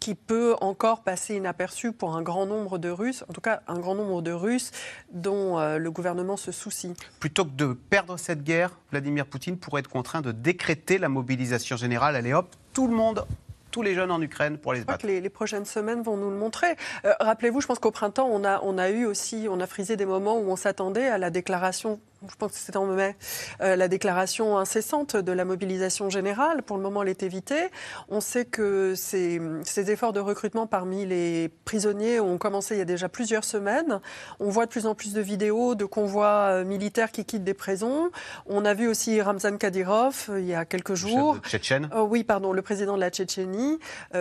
qui 0.00 0.14
peut 0.14 0.54
encore 0.60 1.02
passer 1.02 1.36
inaperçu 1.36 1.92
pour 1.92 2.16
un 2.16 2.22
grand 2.22 2.46
nombre 2.46 2.78
de 2.78 2.90
Russes, 2.90 3.24
en 3.28 3.32
tout 3.32 3.40
cas 3.40 3.62
un 3.68 3.78
grand 3.78 3.94
nombre 3.94 4.22
de 4.22 4.32
Russes 4.32 4.72
dont 5.12 5.58
euh, 5.58 5.78
le 5.78 5.90
gouvernement 5.90 6.36
se 6.36 6.52
soucie. 6.52 6.92
Plutôt 7.20 7.44
que 7.44 7.50
de 7.50 7.72
perdre 7.72 8.18
cette 8.18 8.42
guerre, 8.42 8.70
Vladimir 8.90 9.26
Poutine 9.26 9.58
pourrait 9.58 9.80
être 9.80 9.88
contraint 9.88 10.20
de 10.20 10.32
décréter 10.32 10.98
la 10.98 11.05
la 11.06 11.10
mobilisation 11.10 11.76
générale, 11.76 12.16
allez 12.16 12.32
hop, 12.32 12.48
tout 12.72 12.88
le 12.88 12.94
monde 12.94 13.24
tous 13.70 13.82
les 13.82 13.94
jeunes 13.94 14.10
en 14.10 14.22
Ukraine 14.22 14.56
pour 14.56 14.72
les 14.72 14.80
battre. 14.84 15.06
les, 15.06 15.20
les, 15.20 15.28
prochaines 15.28 15.66
semaines 15.66 16.00
vont 16.00 16.16
nous 16.16 16.30
le 16.30 16.36
montrer. 16.36 16.76
Euh, 17.04 17.12
rappelez-vous, 17.20 17.60
je 17.60 17.66
pense 17.66 17.78
qu'au 17.78 17.90
printemps, 17.90 18.26
on 18.26 18.42
a, 18.42 18.58
on 18.62 18.78
a 18.78 18.88
eu 18.88 19.04
aussi, 19.04 19.48
on 19.50 19.60
a 19.60 19.66
frisé 19.66 19.96
des 19.96 20.06
moments 20.06 20.38
où 20.38 20.50
on 20.50 20.56
s'attendait 20.56 21.08
à 21.08 21.18
la 21.18 21.28
déclaration 21.28 22.00
je 22.30 22.36
pense 22.36 22.52
que 22.52 22.58
c'était 22.58 22.76
en 22.76 22.86
mai, 22.86 23.16
euh, 23.60 23.76
la 23.76 23.88
déclaration 23.88 24.58
incessante 24.58 25.16
de 25.16 25.32
la 25.32 25.44
mobilisation 25.44 26.10
générale. 26.10 26.62
Pour 26.62 26.76
le 26.76 26.82
moment, 26.82 27.02
elle 27.02 27.08
est 27.08 27.22
évitée. 27.22 27.68
On 28.08 28.20
sait 28.20 28.44
que 28.44 28.94
ces, 28.94 29.40
ces, 29.64 29.90
efforts 29.90 30.12
de 30.12 30.20
recrutement 30.20 30.66
parmi 30.66 31.06
les 31.06 31.50
prisonniers 31.64 32.20
ont 32.20 32.38
commencé 32.38 32.74
il 32.74 32.78
y 32.78 32.82
a 32.82 32.86
déjà 32.86 33.08
plusieurs 33.08 33.44
semaines. 33.44 34.00
On 34.40 34.48
voit 34.48 34.66
de 34.66 34.70
plus 34.70 34.86
en 34.86 34.94
plus 34.94 35.12
de 35.12 35.20
vidéos 35.20 35.74
de 35.74 35.84
convois 35.84 36.26
euh, 36.26 36.64
militaires 36.64 37.12
qui 37.12 37.24
quittent 37.24 37.44
des 37.44 37.54
prisons. 37.54 38.10
On 38.46 38.64
a 38.64 38.74
vu 38.74 38.88
aussi 38.88 39.20
Ramzan 39.20 39.58
Kadyrov 39.58 40.26
euh, 40.30 40.40
il 40.40 40.46
y 40.46 40.54
a 40.54 40.64
quelques 40.64 40.94
jours. 40.94 41.38
Tchétchène. 41.42 41.88
oui, 42.08 42.24
pardon, 42.24 42.52
le 42.52 42.62
président 42.62 42.96
de 42.96 43.00
la 43.00 43.10
Tchétchénie, 43.10 43.78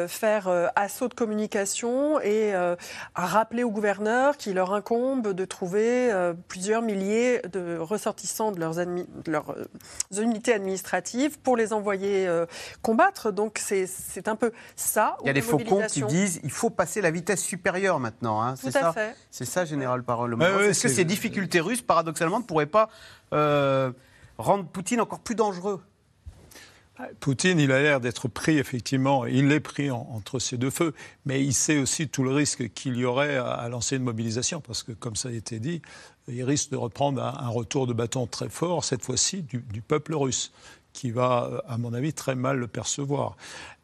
faire 0.08 0.50
assaut 0.76 1.08
de 1.08 1.14
communication 1.14 2.20
et 2.22 2.54
rappeler 3.16 3.64
aux 3.64 3.72
gouverneurs 3.72 4.38
qu'il 4.38 4.56
leur 4.56 4.74
incombe 4.74 5.34
de 5.34 5.46
trouver 5.46 6.12
plusieurs 6.48 6.82
milliers 6.82 7.42
de 7.52 7.78
ressortissants 7.96 8.52
de 8.52 8.60
leurs, 8.60 8.76
leurs 9.28 9.52
euh, 9.52 10.22
unités 10.22 10.54
administratives 10.54 11.40
pour 11.40 11.58
les 11.58 11.74
envoyer 11.74 12.28
euh, 12.28 12.46
combattre. 12.82 13.32
Donc 13.32 13.60
c'est 13.60 14.28
un 14.28 14.36
peu 14.36 14.52
ça. 14.76 15.18
Il 15.22 15.28
y 15.28 15.30
a 15.30 15.34
des 15.34 15.42
faucons 15.42 15.84
qui 15.88 16.04
disent 16.04 16.40
il 16.44 16.52
faut 16.52 16.70
passer 16.70 17.02
la 17.02 17.12
vitesse 17.12 17.42
supérieure 17.42 18.00
maintenant. 18.00 18.42
Hein. 18.42 18.56
C'est 18.56 18.72
ça. 18.72 18.94
C'est 19.32 19.46
ça, 19.46 19.66
général 19.66 20.04
Parole. 20.04 20.38
Est-ce 20.42 20.84
que 20.84 20.90
ces 20.90 21.06
difficultés 21.06 21.60
russes, 21.60 21.82
paradoxalement, 21.82 22.40
ne 22.40 22.46
pourraient 22.46 22.66
pas 22.66 22.90
euh, 23.34 23.92
rendre 24.38 24.66
Poutine 24.66 25.02
encore 25.02 25.20
plus 25.20 25.36
dangereux 25.36 25.82
Poutine, 27.20 27.60
il 27.60 27.72
a 27.72 27.82
l'air 27.82 28.00
d'être 28.00 28.30
pris, 28.30 28.58
effectivement, 28.58 29.26
il 29.26 29.50
l'est 29.50 29.60
pris 29.60 29.92
entre 29.92 30.40
ces 30.40 30.58
deux 30.58 30.70
feux, 30.70 30.94
mais 31.26 31.44
il 31.44 31.54
sait 31.54 31.78
aussi 31.78 32.08
tout 32.08 32.24
le 32.24 32.32
risque 32.32 32.72
qu'il 32.74 32.96
y 32.96 33.04
aurait 33.04 33.36
à, 33.36 33.68
lancer 33.68 33.98
une 33.98 34.04
mobilisation, 34.04 34.62
parce 34.62 34.82
que, 34.82 34.94
comme 34.94 35.16
ça 35.16 35.30
a 35.30 35.32
été 35.34 35.60
dit, 35.60 35.82
il 36.30 36.44
risque 36.44 36.72
de 36.72 36.78
reprendre 36.78 37.22
un, 37.22 37.50
retour 37.50 37.86
de 37.86 37.94
bâton 37.94 38.28
très 38.28 38.50
fort, 38.50 38.86
cette 38.86 39.04
fois-ci 39.04 39.42
du, 39.44 39.82
peuple 39.82 40.16
russe 40.16 40.54
qui 40.94 41.12
va, 41.12 41.64
à 41.68 41.78
mon 41.78 41.94
avis, 41.94 42.14
très 42.14 42.36
mal 42.36 42.58
le 42.58 42.68
percevoir. 42.68 43.36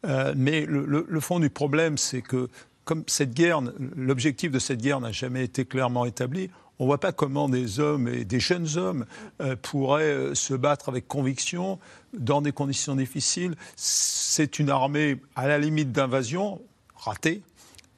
Euh, 0.06 0.32
mais 0.34 0.64
le, 0.66 1.20
fond 1.20 1.38
du 1.38 1.50
problème, 1.50 1.98
c'est 1.98 2.22
que 2.22 2.48
comme 2.84 3.04
cette 3.06 3.34
guerre, 3.34 3.60
l'objectif 3.94 4.50
de 4.50 4.58
cette 4.58 4.80
guerre 4.80 5.00
n'a 5.00 5.12
jamais 5.12 5.44
été 5.44 5.66
clairement 5.66 6.06
établi, 6.06 6.50
on 6.82 6.84
ne 6.84 6.88
voit 6.88 6.98
pas 6.98 7.12
comment 7.12 7.48
des 7.48 7.78
hommes 7.78 8.08
et 8.08 8.24
des 8.24 8.40
jeunes 8.40 8.76
hommes 8.76 9.06
euh, 9.40 9.54
pourraient 9.54 10.02
euh, 10.02 10.34
se 10.34 10.52
battre 10.52 10.88
avec 10.88 11.06
conviction 11.06 11.78
dans 12.12 12.42
des 12.42 12.50
conditions 12.50 12.96
difficiles. 12.96 13.54
C'est 13.76 14.58
une 14.58 14.68
armée 14.68 15.20
à 15.36 15.46
la 15.46 15.60
limite 15.60 15.92
d'invasion, 15.92 16.60
ratée, 16.96 17.44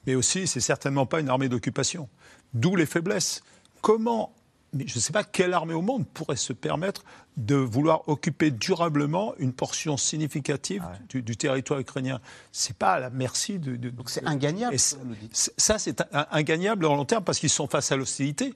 mais 0.05 0.13
aussi 0.13 0.45
c'est 0.45 0.59
certainement 0.59 1.07
pas 1.07 1.19
une 1.19 1.29
armée 1.29 1.49
d'occupation. 1.49 2.09
D'où 2.53 2.75
les 2.75 2.85
faiblesses. 2.85 3.41
Comment 3.81 4.35
mais 4.73 4.85
je 4.87 4.97
ne 4.97 4.99
sais 4.99 5.13
pas 5.13 5.23
quelle 5.23 5.53
armée 5.53 5.73
au 5.73 5.81
monde 5.81 6.05
pourrait 6.05 6.35
se 6.35 6.53
permettre 6.53 7.05
de 7.37 7.55
vouloir 7.55 8.07
occuper 8.07 8.51
durablement 8.51 9.33
une 9.39 9.53
portion 9.53 9.95
significative 9.95 10.83
ah 10.85 10.97
du, 11.09 11.37
territoire 11.37 11.79
ukrainien. 11.79 12.19
C'est 12.51 12.75
pas 12.75 12.93
à 12.93 12.99
la 12.99 13.09
merci 13.09 13.57
de. 13.57 13.77
Donc 13.89 14.09
c'est 14.09 14.25
ingagnable. 14.27 14.75
ça, 14.77 15.79
c'est 15.79 16.03
ingagnable 16.29 16.85
en 16.85 16.95
long 16.95 17.05
terme 17.05 17.23
parce 17.23 17.39
qu'ils 17.39 17.49
sont 17.49 17.67
face 17.67 17.91
à 17.91 17.95
l'hostilité. 17.95 18.53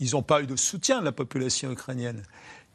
Ils 0.00 0.12
n'ont 0.12 0.22
pas 0.22 0.42
eu 0.42 0.46
de 0.46 0.56
soutien 0.56 1.00
de 1.00 1.04
la 1.04 1.12
population 1.12 1.70
ukrainienne. 1.70 2.22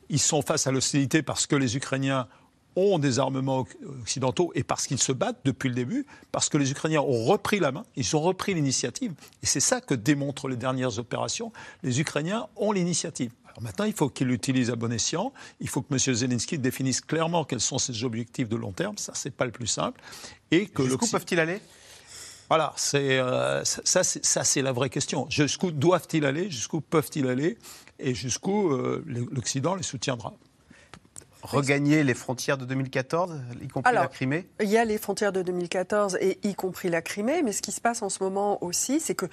Ils 0.10 0.20
sont 0.20 0.42
face 0.42 0.68
à 0.68 0.72
l'hostilité 0.72 1.22
parce 1.24 1.48
que 1.48 1.56
les 1.56 1.78
Ukrainiens 1.78 2.28
ont 2.76 3.00
des 3.00 3.20
armements 3.20 3.66
occidentaux 4.02 4.52
et 4.56 4.64
parce 4.64 4.88
qu'ils 4.88 5.00
se 5.00 5.12
battent 5.12 5.42
depuis 5.46 5.70
le 5.70 5.76
début, 5.76 6.06
parce 6.32 6.50
que 6.50 6.58
les 6.58 6.72
Ukrainiens 6.72 7.02
ont 7.02 7.26
repris 7.26 7.60
la 7.60 7.72
main, 7.72 7.84
ils 7.96 8.16
ont 8.16 8.22
repris 8.22 8.54
l'initiative. 8.54 9.14
Et 9.42 9.46
c'est 9.46 9.60
ça 9.60 9.80
que 9.82 9.94
démontrent 9.94 10.48
les 10.48 10.56
dernières 10.56 10.98
opérations. 11.00 11.52
Les 11.84 12.00
Ukrainiens 12.00 12.48
ont 12.56 12.72
l'initiative. 12.72 13.32
Alors 13.46 13.62
maintenant, 13.62 13.86
il 13.86 13.94
faut 13.94 14.10
qu'ils 14.10 14.28
l'utilisent 14.28 14.72
à 14.72 14.76
bon 14.76 14.92
escient. 14.92 15.32
Il 15.60 15.70
faut 15.70 15.84
que 15.84 15.94
M. 15.94 16.00
Zelensky 16.16 16.58
définisse 16.58 17.02
clairement 17.02 17.44
quels 17.46 17.62
sont 17.62 17.78
ses 17.78 18.04
objectifs 18.04 18.50
de 18.50 18.56
long 18.56 18.72
terme. 18.72 18.98
Ça, 18.98 19.14
c'est 19.16 19.30
pas 19.30 19.46
le 19.46 19.52
plus 19.52 19.68
simple. 19.68 20.02
Et 20.50 20.66
que 20.66 20.84
Jusqu'où 20.84 21.08
peuvent-ils 21.08 21.40
aller? 21.40 21.62
Voilà, 22.50 22.74
euh, 22.96 23.64
ça, 23.64 24.04
ça 24.04 24.44
c'est 24.44 24.62
la 24.62 24.72
vraie 24.72 24.90
question. 24.90 25.28
Jusqu'où 25.30 25.72
doivent-ils 25.72 26.26
aller? 26.26 26.50
Jusqu'où 26.50 26.82
peuvent-ils 26.82 27.28
aller? 27.28 27.58
Et 28.00 28.14
jusqu'où 28.14 28.72
euh, 28.72 29.04
l'Occident 29.32 29.76
les 29.76 29.84
soutiendra? 29.84 30.34
Regagner 31.44 32.04
les 32.04 32.14
frontières 32.14 32.58
de 32.58 32.66
2014, 32.66 33.42
y 33.62 33.68
compris 33.68 33.94
la 33.94 34.08
Crimée 34.08 34.48
Il 34.62 34.70
y 34.70 34.78
a 34.78 34.86
les 34.86 34.98
frontières 34.98 35.34
de 35.34 35.42
2014 35.42 36.18
et 36.22 36.40
y 36.44 36.56
compris 36.56 36.90
la 36.90 37.02
Crimée, 37.02 37.42
mais 37.44 37.52
ce 37.52 37.62
qui 37.62 37.72
se 37.72 37.82
passe 37.82 38.02
en 38.02 38.10
ce 38.10 38.24
moment 38.24 38.64
aussi, 38.64 39.00
c'est 39.00 39.16
que 39.16 39.26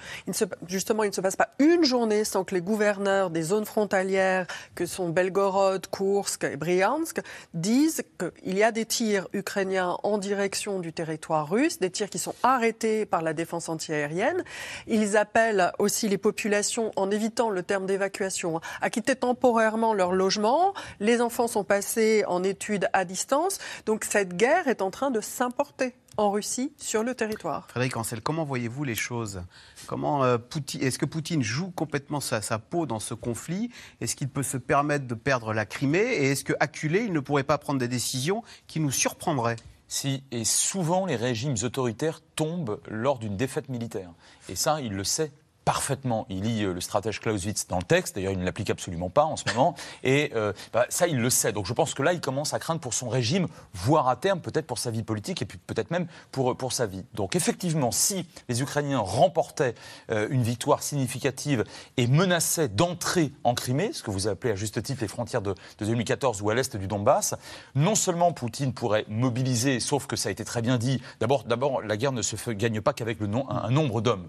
justement, 0.67 1.03
il 1.03 1.09
ne 1.09 1.13
se 1.13 1.21
passe 1.21 1.37
pas 1.37 1.49
une 1.59 1.83
journée 1.83 2.25
sans 2.25 2.43
que 2.43 2.53
les 2.53 2.61
gouverneurs 2.61 3.29
des 3.29 3.41
zones 3.41 3.65
frontalières, 3.65 4.45
que 4.75 4.85
sont 4.85 5.09
Belgorod, 5.09 5.87
Kursk 5.87 6.43
et 6.43 6.57
Bryansk, 6.57 7.21
disent 7.53 8.03
qu'il 8.19 8.57
y 8.57 8.63
a 8.63 8.71
des 8.71 8.85
tirs 8.85 9.27
ukrainiens 9.33 9.97
en 10.03 10.17
direction 10.17 10.79
du 10.79 10.91
territoire 10.91 11.49
russe, 11.49 11.79
des 11.79 11.89
tirs 11.89 12.09
qui 12.09 12.19
sont 12.19 12.35
arrêtés 12.43 13.05
par 13.05 13.21
la 13.21 13.33
défense 13.33 13.69
antiaérienne. 13.69 14.43
Ils 14.87 15.15
appellent 15.15 15.71
aussi 15.79 16.09
les 16.09 16.17
populations, 16.17 16.91
en 16.97 17.09
évitant 17.09 17.49
le 17.49 17.63
terme 17.63 17.85
d'évacuation, 17.85 18.59
à 18.81 18.89
quitter 18.89 19.15
temporairement 19.15 19.93
leur 19.93 20.11
logement. 20.11 20.73
Les 20.99 21.21
enfants 21.21 21.47
sont 21.47 21.63
passés 21.63 22.00
en 22.27 22.43
études 22.43 22.87
à 22.93 23.05
distance. 23.05 23.59
Donc 23.85 24.05
cette 24.05 24.35
guerre 24.35 24.67
est 24.67 24.81
en 24.81 24.91
train 24.91 25.11
de 25.11 25.21
s'importer 25.21 25.95
en 26.17 26.31
Russie 26.31 26.73
sur 26.77 27.03
le 27.03 27.15
territoire. 27.15 27.67
Frédéric 27.69 27.97
Ancel, 27.97 28.21
comment 28.21 28.43
voyez-vous 28.43 28.83
les 28.83 28.95
choses? 28.95 29.41
Comment 29.87 30.23
euh, 30.23 30.37
Est-ce 30.79 30.99
que 30.99 31.05
Poutine 31.05 31.41
joue 31.41 31.71
complètement 31.71 32.19
sa, 32.19 32.41
sa 32.41 32.59
peau 32.59 32.85
dans 32.85 32.99
ce 32.99 33.13
conflit? 33.13 33.71
Est-ce 34.01 34.15
qu'il 34.15 34.29
peut 34.29 34.43
se 34.43 34.57
permettre 34.57 35.07
de 35.07 35.15
perdre 35.15 35.53
la 35.53 35.65
Crimée? 35.65 35.99
Et 35.99 36.31
est-ce 36.31 36.43
qu'acculé, 36.43 37.01
il 37.01 37.13
ne 37.13 37.19
pourrait 37.19 37.43
pas 37.43 37.57
prendre 37.57 37.79
des 37.79 37.87
décisions 37.87 38.43
qui 38.67 38.79
nous 38.79 38.91
surprendraient? 38.91 39.57
Si, 39.87 40.23
et 40.31 40.45
souvent 40.45 41.05
les 41.05 41.17
régimes 41.17 41.55
autoritaires 41.63 42.21
tombent 42.35 42.79
lors 42.87 43.19
d'une 43.19 43.35
défaite 43.35 43.67
militaire. 43.67 44.11
Et 44.47 44.55
ça, 44.55 44.79
il 44.79 44.93
le 44.93 45.03
sait 45.03 45.31
parfaitement. 45.65 46.25
Il 46.29 46.41
lit 46.41 46.63
euh, 46.63 46.73
le 46.73 46.81
stratège 46.81 47.19
Clausewitz 47.19 47.67
dans 47.67 47.77
le 47.77 47.83
texte, 47.83 48.15
d'ailleurs 48.15 48.33
il 48.33 48.39
ne 48.39 48.45
l'applique 48.45 48.69
absolument 48.69 49.09
pas 49.09 49.25
en 49.25 49.35
ce 49.35 49.43
moment, 49.49 49.75
et 50.03 50.31
euh, 50.35 50.53
bah, 50.73 50.85
ça 50.89 51.07
il 51.07 51.19
le 51.19 51.29
sait. 51.29 51.51
Donc 51.51 51.65
je 51.65 51.73
pense 51.73 51.93
que 51.93 52.01
là 52.01 52.13
il 52.13 52.21
commence 52.21 52.53
à 52.53 52.59
craindre 52.59 52.81
pour 52.81 52.93
son 52.93 53.09
régime, 53.09 53.47
voire 53.73 54.07
à 54.07 54.15
terme 54.15 54.41
peut-être 54.41 54.65
pour 54.65 54.79
sa 54.79 54.91
vie 54.91 55.03
politique 55.03 55.41
et 55.41 55.45
puis 55.45 55.57
peut-être 55.59 55.91
même 55.91 56.07
pour, 56.31 56.57
pour 56.57 56.73
sa 56.73 56.85
vie. 56.85 57.05
Donc 57.13 57.35
effectivement, 57.35 57.91
si 57.91 58.25
les 58.49 58.61
Ukrainiens 58.61 58.99
remportaient 58.99 59.75
euh, 60.11 60.27
une 60.31 60.43
victoire 60.43 60.81
significative 60.81 61.63
et 61.97 62.07
menaçaient 62.07 62.69
d'entrer 62.69 63.31
en 63.43 63.53
Crimée, 63.53 63.91
ce 63.93 64.03
que 64.03 64.11
vous 64.11 64.27
appelez 64.27 64.53
à 64.53 64.55
juste 64.55 64.81
titre 64.81 65.01
les 65.01 65.07
frontières 65.07 65.41
de, 65.41 65.55
2014 65.79 66.41
ou 66.41 66.49
à 66.49 66.55
l'est 66.55 66.75
du 66.75 66.87
Donbass, 66.87 67.35
non 67.75 67.95
seulement 67.95 68.31
Poutine 68.33 68.73
pourrait 68.73 69.05
mobiliser, 69.07 69.79
sauf 69.79 70.07
que 70.07 70.15
ça 70.15 70.29
a 70.29 70.31
été 70.31 70.43
très 70.43 70.61
bien 70.61 70.77
dit, 70.77 71.01
d'abord, 71.19 71.81
la 71.81 71.97
guerre 71.97 72.11
ne 72.11 72.21
se 72.21 72.51
gagne 72.51 72.81
pas 72.81 72.93
qu'avec 72.93 73.19
un, 73.21 73.69
nombre 73.69 74.01
d'hommes 74.01 74.27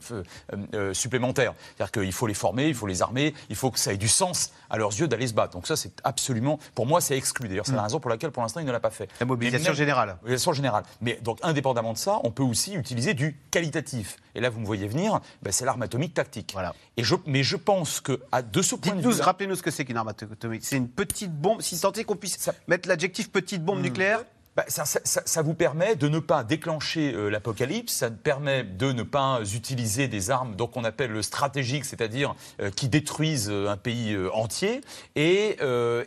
supplémentaires 0.92 1.21
c'est-à-dire 1.34 1.92
qu'il 1.92 2.12
faut 2.12 2.26
les 2.26 2.34
former, 2.34 2.68
il 2.68 2.74
faut 2.74 2.86
les 2.86 3.02
armer, 3.02 3.34
il 3.48 3.56
faut 3.56 3.70
que 3.70 3.78
ça 3.78 3.92
ait 3.92 3.96
du 3.98 4.08
sens 4.08 4.52
à 4.70 4.78
leurs 4.78 4.90
yeux 4.90 5.08
d'aller 5.08 5.26
se 5.26 5.34
battre. 5.34 5.52
Donc 5.52 5.66
ça, 5.66 5.76
c'est 5.76 5.92
absolument, 6.04 6.58
pour 6.74 6.86
moi, 6.86 7.00
c'est 7.00 7.16
exclu. 7.16 7.48
D'ailleurs, 7.48 7.66
c'est 7.66 7.72
la 7.72 7.82
mm. 7.82 7.84
raison 7.84 8.00
pour 8.00 8.10
laquelle, 8.10 8.30
pour 8.30 8.42
l'instant, 8.42 8.60
il 8.60 8.66
ne 8.66 8.72
l'a 8.72 8.80
pas 8.80 8.90
fait. 8.90 9.08
La 9.20 9.26
mobilisation 9.26 9.72
générale. 9.74 10.16
Mobilisation 10.22 10.52
générale. 10.52 10.84
Mais 11.00 11.18
donc, 11.22 11.38
indépendamment 11.42 11.92
de 11.92 11.98
ça, 11.98 12.18
on 12.24 12.30
peut 12.30 12.42
aussi 12.42 12.74
utiliser 12.74 13.14
du 13.14 13.38
qualitatif. 13.50 14.16
Et 14.34 14.40
là, 14.40 14.50
vous 14.50 14.60
me 14.60 14.66
voyez 14.66 14.88
venir, 14.88 15.20
ben, 15.42 15.52
c'est 15.52 15.64
l'arme 15.64 15.82
atomique 15.82 16.14
tactique. 16.14 16.50
Voilà. 16.52 16.74
Et 16.96 17.04
je, 17.04 17.14
mais 17.26 17.42
je 17.42 17.56
pense 17.56 18.00
que, 18.00 18.20
à, 18.32 18.42
de 18.42 18.62
ce 18.62 18.74
point 18.74 18.94
de 18.94 19.02
vue. 19.02 19.20
Rappelez-nous 19.20 19.56
ce 19.56 19.62
que 19.62 19.70
c'est 19.70 19.84
qu'une 19.84 19.96
arme 19.96 20.08
atomique. 20.08 20.64
C'est 20.64 20.76
une 20.76 20.88
petite 20.88 21.32
bombe, 21.32 21.60
si 21.60 21.78
tant 21.78 21.92
est 21.92 22.04
qu'on 22.04 22.16
puisse 22.16 22.50
mettre 22.66 22.88
l'adjectif 22.88 23.30
petite 23.30 23.64
bombe 23.64 23.78
mm. 23.78 23.82
nucléaire 23.82 24.24
bah, 24.54 24.66
ça, 24.68 25.42
vous 25.42 25.54
permet 25.54 25.96
de 25.96 26.08
ne 26.08 26.18
pas 26.18 26.44
déclencher 26.44 27.14
euh, 27.14 27.30
l'apocalypse, 27.30 27.94
ça 27.94 28.10
permet 28.10 28.64
de 28.64 28.92
ne 28.92 29.02
pas 29.02 29.40
utiliser 29.54 30.08
des 30.08 30.30
armes 30.30 30.56
donc 30.56 30.76
on 30.76 30.84
appelle 30.84 31.22
stratégiques, 31.22 31.86
c'est-à-dire 31.86 32.34
euh, 32.60 32.70
qui 32.70 32.90
détruisent 32.90 33.48
euh, 33.50 33.70
un 33.70 33.78
pays 33.78 34.14
entier, 34.34 34.82
et, 35.16 35.56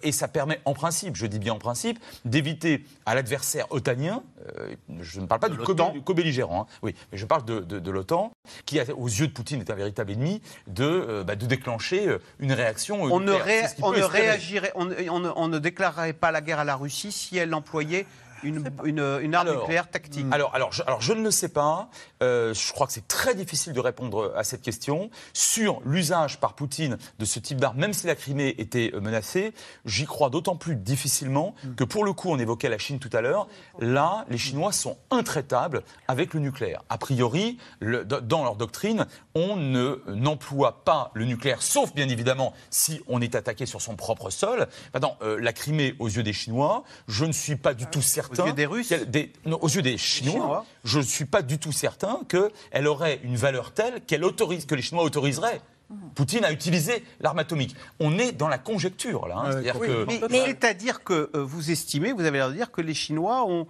et, 0.04 0.12
ça 0.12 0.28
permet 0.28 0.62
en 0.66 0.74
principe, 0.74 1.16
je 1.16 1.26
dis 1.26 1.40
bien 1.40 1.54
en 1.54 1.60
principe, 1.60 1.98
d'éviter 2.24 2.86
à 3.08 3.16
l'adversaire 3.16 3.66
otanien, 3.72 4.22
je 5.02 5.20
ne 5.20 5.26
parle 5.26 5.42
pas 5.42 5.50
du 5.50 5.58
co-belligérant, 5.58 6.68
hein, 6.70 6.78
oui, 6.84 6.94
mais 7.12 7.18
je 7.18 7.26
parle 7.26 7.46
de, 7.46 7.60
de, 7.62 7.92
l'OTAN, 7.92 8.32
qui 8.66 8.80
aux 8.80 9.08
yeux 9.08 9.28
de 9.28 9.34
Poutine 9.34 9.60
est 9.60 9.72
un 9.72 9.76
véritable 9.76 10.12
ennemi, 10.12 10.42
de, 10.68 11.24
bah, 11.26 11.36
de 11.36 11.46
déclencher 11.46 12.18
une 12.40 12.54
réaction. 12.54 13.02
On 13.04 13.20
ne, 13.20 13.34
on 13.82 13.92
ne 13.92 14.04
réagirait, 14.04 14.72
on, 14.76 14.90
on 15.36 15.48
ne 15.48 15.60
déclarerait 15.60 16.14
pas 16.14 16.32
la 16.32 16.42
guerre 16.42 16.60
à 16.60 16.64
la 16.64 16.76
Russie 16.76 17.12
si 17.12 17.38
elle 17.38 17.54
employait 17.54 18.06
une, 18.44 19.36
arme 19.36 19.52
nucléaire 19.52 19.90
tactique 19.90 20.26
alors, 20.32 20.54
alors, 20.54 20.72
je, 20.72 20.84
alors, 20.84 21.02
je 21.02 21.14
ne 21.14 21.24
le 21.24 21.32
sais 21.32 21.50
pas. 21.50 21.90
Euh, 22.26 22.54
je 22.54 22.74
crois 22.74 22.88
que 22.88 22.94
c'est 22.94 23.08
très 23.08 23.36
difficile 23.36 23.74
de 23.74 23.80
répondre 23.80 24.34
à 24.36 24.44
cette 24.44 24.62
question. 24.62 25.10
Sur 25.34 25.82
l'usage 25.86 26.40
par 26.40 26.54
Poutine 26.54 26.98
de 27.20 27.26
ce 27.26 27.40
type 27.40 27.60
d'arme, 27.60 27.78
même 27.78 27.94
si 27.94 28.08
la 28.08 28.16
Crimée 28.16 28.56
était 28.58 28.92
euh, 28.94 29.00
menacée, 29.00 29.54
j'y 29.86 30.06
crois 30.06 30.30
d'autant 30.30 30.56
plus 30.56 30.76
difficilement 30.76 31.54
que 31.78 31.84
pour 31.84 32.04
le 32.04 32.14
coup, 32.14 32.30
on 32.30 32.40
évoquait 32.40 32.70
la 32.70 32.78
Chine 32.78 33.00
tout 33.00 33.10
à 33.14 33.22
l'heure, 33.22 33.48
là, 33.80 34.26
les 34.30 34.38
Chinois 34.38 34.72
sont 34.72 34.98
intraitables 35.12 35.84
avec 36.08 36.34
le 36.34 36.40
nucléaire. 36.40 36.84
A 36.90 36.98
priori, 36.98 37.58
dans 37.82 38.44
leur 38.44 38.56
doctrine, 38.56 39.06
on 39.36 39.56
n'emploie 40.08 40.84
pas 40.84 41.12
le 41.14 41.26
nucléaire, 41.26 41.62
sauf 41.62 41.94
bien 41.94 42.10
évidemment 42.10 42.54
si 42.70 43.02
on 43.08 43.22
est 43.22 43.36
attaqué 43.36 43.66
sur 43.66 43.82
son 43.82 43.96
propre 43.96 44.30
sol. 44.30 44.68
Maintenant, 44.94 45.18
euh, 45.22 45.38
la 45.40 45.54
Crimée, 45.54 45.96
aux 46.00 46.08
yeux 46.08 46.24
des 46.24 46.34
Chinois, 46.34 46.84
je 47.08 47.26
ne 47.26 47.32
suis 47.32 47.56
pas 47.56 47.74
du 47.74 47.86
tout 47.86 48.02
certain 48.02 48.44
aux 48.44 48.48
yeux 48.48 48.54
des 48.54 48.66
Russes 48.66 48.94
Aux 49.62 49.70
yeux 49.70 49.82
des 49.82 49.98
Chinois, 49.98 50.66
je 50.84 51.00
ne 51.00 51.04
suis 51.04 51.26
pas 51.26 51.42
du 51.42 51.60
tout 51.60 51.72
certain 51.72 52.15
qu'elle 52.24 52.88
aurait 52.88 53.20
une 53.24 53.36
valeur 53.36 53.72
telle 53.72 54.02
qu'elle 54.02 54.24
autorise, 54.24 54.66
que 54.66 54.76
les 54.76 54.82
Chinois 54.82 55.04
autoriseraient 55.04 55.62
Poutine 56.16 56.44
a 56.44 56.52
utilisé 56.52 57.04
l'arme 57.20 57.40
atomique. 57.40 57.76
On 58.00 58.18
est 58.18 58.32
dans 58.32 58.48
la 58.48 58.58
conjecture, 58.58 59.28
là. 59.28 59.36
Hein. 59.38 59.52
C'est-à-dire 59.62 61.04
que, 61.04 61.30
euh, 61.36 61.44
vous 61.44 61.70
estimez, 61.70 62.12
vous 62.12 62.26
avez 62.26 62.40
l'air 62.40 62.50
de 62.50 62.56
dire 62.56 62.72
que 62.72 62.82
les 62.82 62.94
Chinois 62.94 63.46
ont 63.48 63.68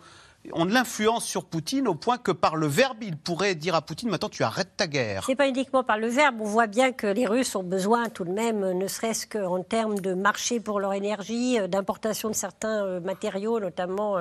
ont 0.53 0.65
de 0.65 0.73
l'influence 0.73 1.25
sur 1.25 1.45
Poutine 1.45 1.87
au 1.87 1.95
point 1.95 2.17
que 2.17 2.31
par 2.31 2.55
le 2.55 2.67
verbe, 2.67 2.97
il 3.01 3.17
pourrait 3.17 3.55
dire 3.55 3.75
à 3.75 3.81
Poutine 3.81 4.09
maintenant 4.09 4.29
tu 4.29 4.43
arrêtes 4.43 4.75
ta 4.77 4.87
guerre. 4.87 5.23
C'est 5.25 5.35
pas 5.35 5.47
uniquement 5.47 5.83
par 5.83 5.97
le 5.97 6.07
verbe. 6.07 6.37
On 6.41 6.45
voit 6.45 6.67
bien 6.67 6.91
que 6.91 7.07
les 7.07 7.25
Russes 7.25 7.55
ont 7.55 7.63
besoin 7.63 8.09
tout 8.09 8.25
de 8.25 8.31
même, 8.31 8.71
ne 8.71 8.87
serait-ce 8.87 9.27
qu'en 9.27 9.63
termes 9.63 9.99
de 9.99 10.13
marché 10.13 10.59
pour 10.59 10.79
leur 10.79 10.93
énergie, 10.93 11.59
euh, 11.59 11.67
d'importation 11.67 12.29
de 12.29 12.35
certains 12.35 12.85
euh, 12.85 12.99
matériaux, 12.99 13.59
notamment 13.59 14.17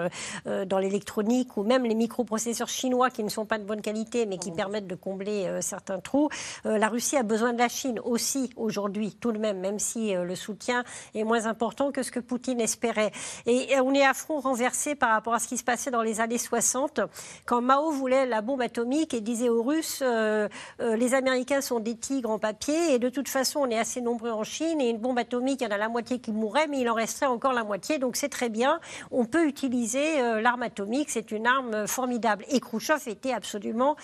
euh, 0.46 0.64
dans 0.64 0.78
l'électronique 0.78 1.56
ou 1.56 1.62
même 1.62 1.84
les 1.84 1.94
microprocesseurs 1.94 2.68
chinois 2.68 3.10
qui 3.10 3.24
ne 3.24 3.28
sont 3.28 3.46
pas 3.46 3.58
de 3.58 3.64
bonne 3.64 3.80
qualité 3.80 4.26
mais 4.26 4.38
qui 4.38 4.50
permettent 4.50 4.86
de 4.86 4.94
combler 4.94 5.48
certains 5.60 5.98
trous. 5.98 6.28
La 6.64 6.88
Russie 6.88 7.16
a 7.16 7.22
besoin 7.22 7.52
de 7.52 7.58
la 7.58 7.68
Chine 7.68 8.00
aussi 8.04 8.50
aujourd'hui, 8.56 9.16
tout 9.20 9.32
de 9.32 9.38
même, 9.38 9.60
même 9.60 9.78
si 9.78 10.14
le 10.14 10.34
soutien 10.34 10.84
est 11.14 11.24
moins 11.24 11.46
important 11.46 11.92
que 11.92 12.02
ce 12.02 12.10
que 12.10 12.20
Poutine 12.20 12.60
espérait. 12.60 13.12
Et 13.46 13.78
on 13.80 13.94
est 13.94 14.04
à 14.04 14.14
front 14.14 14.40
renversé 14.40 14.94
par 14.94 15.10
rapport 15.10 15.34
à 15.34 15.38
ce 15.38 15.48
qui 15.48 15.56
se 15.56 15.64
passait 15.64 15.90
dans 15.90 16.02
les 16.02 16.13
années 16.20 16.38
60, 16.38 17.00
quand 17.46 17.60
Mao 17.60 17.90
voulait 17.90 18.26
la 18.26 18.40
bombe 18.40 18.60
atomique 18.62 19.14
et 19.14 19.20
disait 19.20 19.48
aux 19.48 19.62
Russes 19.62 20.00
euh, 20.02 20.48
euh, 20.80 20.96
les 20.96 21.14
Américains 21.14 21.60
sont 21.60 21.80
des 21.80 21.96
tigres 21.96 22.30
en 22.30 22.38
papier 22.38 22.94
et 22.94 22.98
de 22.98 23.08
toute 23.08 23.28
façon 23.28 23.60
on 23.60 23.70
est 23.70 23.78
assez 23.78 24.00
nombreux 24.00 24.30
en 24.30 24.44
Chine 24.44 24.80
et 24.80 24.90
une 24.90 24.98
bombe 24.98 25.18
atomique, 25.18 25.60
il 25.60 25.64
y 25.64 25.66
en 25.66 25.74
a 25.74 25.78
la 25.78 25.88
moitié 25.88 26.18
qui 26.18 26.32
mourrait, 26.32 26.66
mais 26.66 26.80
il 26.80 26.88
en 26.88 26.94
resterait 26.94 27.26
encore 27.26 27.52
la 27.52 27.64
moitié, 27.64 27.98
donc 27.98 28.16
c'est 28.16 28.28
très 28.28 28.48
bien. 28.48 28.80
On 29.10 29.24
peut 29.24 29.46
utiliser 29.46 30.20
euh, 30.20 30.40
l'arme 30.40 30.62
atomique, 30.62 31.10
c'est 31.10 31.30
une 31.30 31.46
arme 31.46 31.86
formidable. 31.86 32.44
Et 32.50 32.60
Khrushchev 32.60 33.08
était 33.08 33.32
absolument 33.32 33.96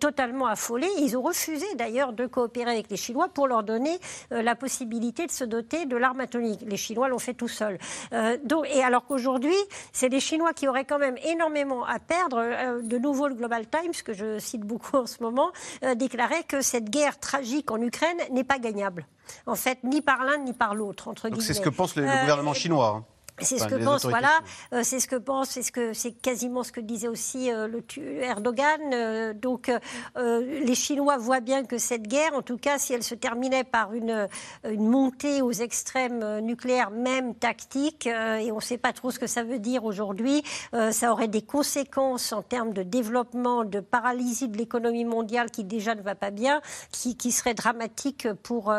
totalement 0.00 0.46
affolé. 0.46 0.86
Ils 0.98 1.16
ont 1.16 1.22
refusé 1.22 1.66
d'ailleurs 1.74 2.12
de 2.12 2.26
coopérer 2.26 2.70
avec 2.70 2.90
les 2.90 2.96
Chinois 2.96 3.28
pour 3.28 3.46
leur 3.46 3.62
donner 3.62 3.98
la 4.30 4.54
possibilité 4.54 5.26
de 5.26 5.30
se 5.30 5.44
doter 5.44 5.86
de 5.86 5.96
l'arme 5.96 6.20
atomique. 6.20 6.60
Les 6.66 6.76
Chinois 6.76 7.08
l'ont 7.08 7.18
fait 7.18 7.34
tout 7.34 7.48
seuls. 7.48 7.78
et 8.12 8.82
alors 8.82 9.04
qu'aujourd'hui, 9.06 9.56
c'est 9.92 10.08
les 10.08 10.20
Chinois 10.20 10.52
qui 10.52 10.68
auraient 10.68 10.84
quand 10.84 10.98
même 10.98 11.16
énormément 11.24 11.55
à 11.86 11.98
perdre. 11.98 12.38
Euh, 12.38 12.82
de 12.82 12.98
nouveau, 12.98 13.28
le 13.28 13.34
Global 13.34 13.66
Times, 13.68 13.92
que 14.04 14.12
je 14.12 14.38
cite 14.38 14.62
beaucoup 14.62 14.96
en 14.96 15.06
ce 15.06 15.22
moment, 15.22 15.50
euh, 15.84 15.94
déclarait 15.94 16.42
que 16.44 16.60
cette 16.60 16.90
guerre 16.90 17.18
tragique 17.18 17.70
en 17.70 17.80
Ukraine 17.80 18.18
n'est 18.30 18.44
pas 18.44 18.58
gagnable. 18.58 19.06
En 19.46 19.54
fait, 19.54 19.78
ni 19.82 20.02
par 20.02 20.24
l'un 20.24 20.38
ni 20.38 20.52
par 20.52 20.74
l'autre, 20.74 21.08
entre 21.08 21.28
C'est 21.40 21.54
ce 21.54 21.60
que 21.60 21.68
pense 21.68 21.96
le, 21.96 22.02
gouvernement 22.02 22.52
euh, 22.52 22.54
chinois. 22.54 23.04
C'est 23.40 23.58
ce 23.58 23.66
que 23.66 23.74
pense, 23.74 24.06
voilà, 24.06 24.40
euh, 24.72 24.80
c'est 24.82 24.98
ce 24.98 25.06
que 25.06 25.16
pense, 25.16 25.50
c'est 25.50 25.62
ce 25.62 25.70
que 25.70 25.92
c'est 25.92 26.12
quasiment 26.12 26.62
ce 26.62 26.72
que 26.72 26.80
disait 26.80 27.08
aussi 27.08 27.52
euh, 27.52 27.68
le 27.68 27.82
Erdogan. 28.22 28.80
Euh, 28.94 29.34
donc, 29.34 29.70
les 30.16 30.74
Chinois 30.74 31.18
voient 31.18 31.40
bien 31.40 31.64
que 31.64 31.78
cette 31.78 32.08
guerre, 32.08 32.34
en 32.34 32.42
tout 32.42 32.56
cas, 32.56 32.78
si 32.78 32.94
elle 32.94 33.02
se 33.02 33.14
terminait 33.14 33.64
par 33.64 33.92
une, 33.92 34.28
une 34.64 34.88
montée 34.88 35.42
aux 35.42 35.52
extrêmes 35.52 36.40
nucléaires, 36.40 36.90
même 36.90 37.34
tactiques, 37.34 38.06
et 38.06 38.50
on 38.52 38.56
ne 38.56 38.60
sait 38.60 38.78
pas 38.78 38.92
trop 38.92 39.10
ce 39.10 39.18
que 39.18 39.26
ça 39.26 39.42
veut 39.42 39.58
dire 39.58 39.84
aujourd'hui, 39.84 40.42
ça 40.90 41.12
aurait 41.12 41.28
des 41.28 41.42
conséquences 41.42 42.32
en 42.32 42.42
termes 42.42 42.72
de 42.72 42.82
développement, 42.82 43.64
de 43.64 43.80
paralysie 43.80 44.48
de 44.48 44.56
l'économie 44.56 45.04
mondiale 45.04 45.50
qui 45.50 45.64
déjà 45.64 45.94
ne 45.94 46.02
va 46.02 46.14
pas 46.14 46.30
bien, 46.30 46.60
qui, 46.90 47.16
qui 47.16 47.32
serait 47.32 47.54
dramatique 47.54 48.32
pour, 48.42 48.74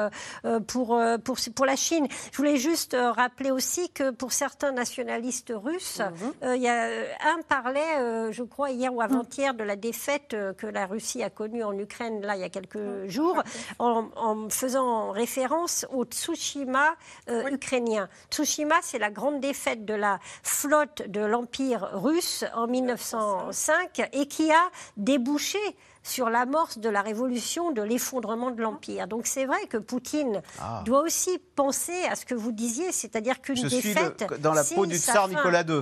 pour, 0.67 0.99
pour, 1.23 1.37
pour 1.55 1.65
la 1.65 1.75
Chine. 1.75 2.07
Je 2.31 2.37
voulais 2.37 2.57
juste 2.57 2.95
rappeler 2.99 3.51
aussi 3.51 3.89
que 3.89 4.11
pour 4.11 4.31
certains 4.31 4.46
certains 4.47 4.71
nationalistes 4.71 5.51
russes. 5.53 6.01
Euh, 6.41 6.55
il 6.55 6.61
y 6.61 6.69
a, 6.69 6.85
euh, 6.85 7.05
un 7.25 7.41
parlait, 7.41 7.97
euh, 7.99 8.31
je 8.31 8.43
crois, 8.43 8.71
hier 8.71 8.93
ou 8.93 9.01
avant-hier, 9.01 9.53
de 9.53 9.65
la 9.65 9.75
défaite 9.75 10.37
que 10.57 10.67
la 10.67 10.85
Russie 10.85 11.21
a 11.21 11.29
connue 11.29 11.65
en 11.65 11.77
Ukraine, 11.77 12.21
là, 12.21 12.37
il 12.37 12.39
y 12.39 12.45
a 12.45 12.49
quelques 12.49 12.75
mhm. 12.75 13.09
jours, 13.09 13.43
en, 13.79 14.47
faisant 14.49 15.11
référence 15.11 15.85
au 15.91 16.05
Tsushima 16.05 16.95
ukrainien. 17.27 18.07
Tsushima, 18.31 18.75
c'est 18.81 18.99
la 18.99 19.11
grande 19.11 19.41
défaite 19.41 19.83
de 19.83 19.93
la 19.93 20.19
flotte 20.43 21.01
de 21.09 21.19
l'Empire 21.19 21.89
russe 21.93 22.45
en 22.55 22.67
1905 22.67 24.09
et 24.13 24.27
qui 24.27 24.49
a 24.51 24.69
débouché 24.95 25.59
sur 26.07 26.29
l'amorce 26.29 26.77
de 26.79 26.89
la 26.89 27.01
révolution, 27.01 27.71
de 27.71 27.81
l'effondrement 27.81 28.51
de 28.51 28.61
l'Empire. 28.61 29.07
Donc 29.07 29.27
c'est 29.27 29.45
vrai 29.45 29.67
que 29.69 29.77
Poutine 29.77 30.41
ah. 30.59 30.81
doit 30.85 31.01
aussi 31.01 31.37
penser 31.55 32.05
à 32.09 32.15
ce 32.15 32.25
que 32.25 32.35
vous 32.35 32.51
disiez, 32.51 32.91
c'est-à-dire 32.91 33.41
qu'une 33.41 33.67
défaite... 33.67 34.25
Suis 34.27 34.39
dans 34.39 34.53
la 34.53 34.63
peau 34.63 34.85
du 34.85 34.97
tsar 34.97 35.27
Nicolas 35.27 35.63
II. 35.63 35.81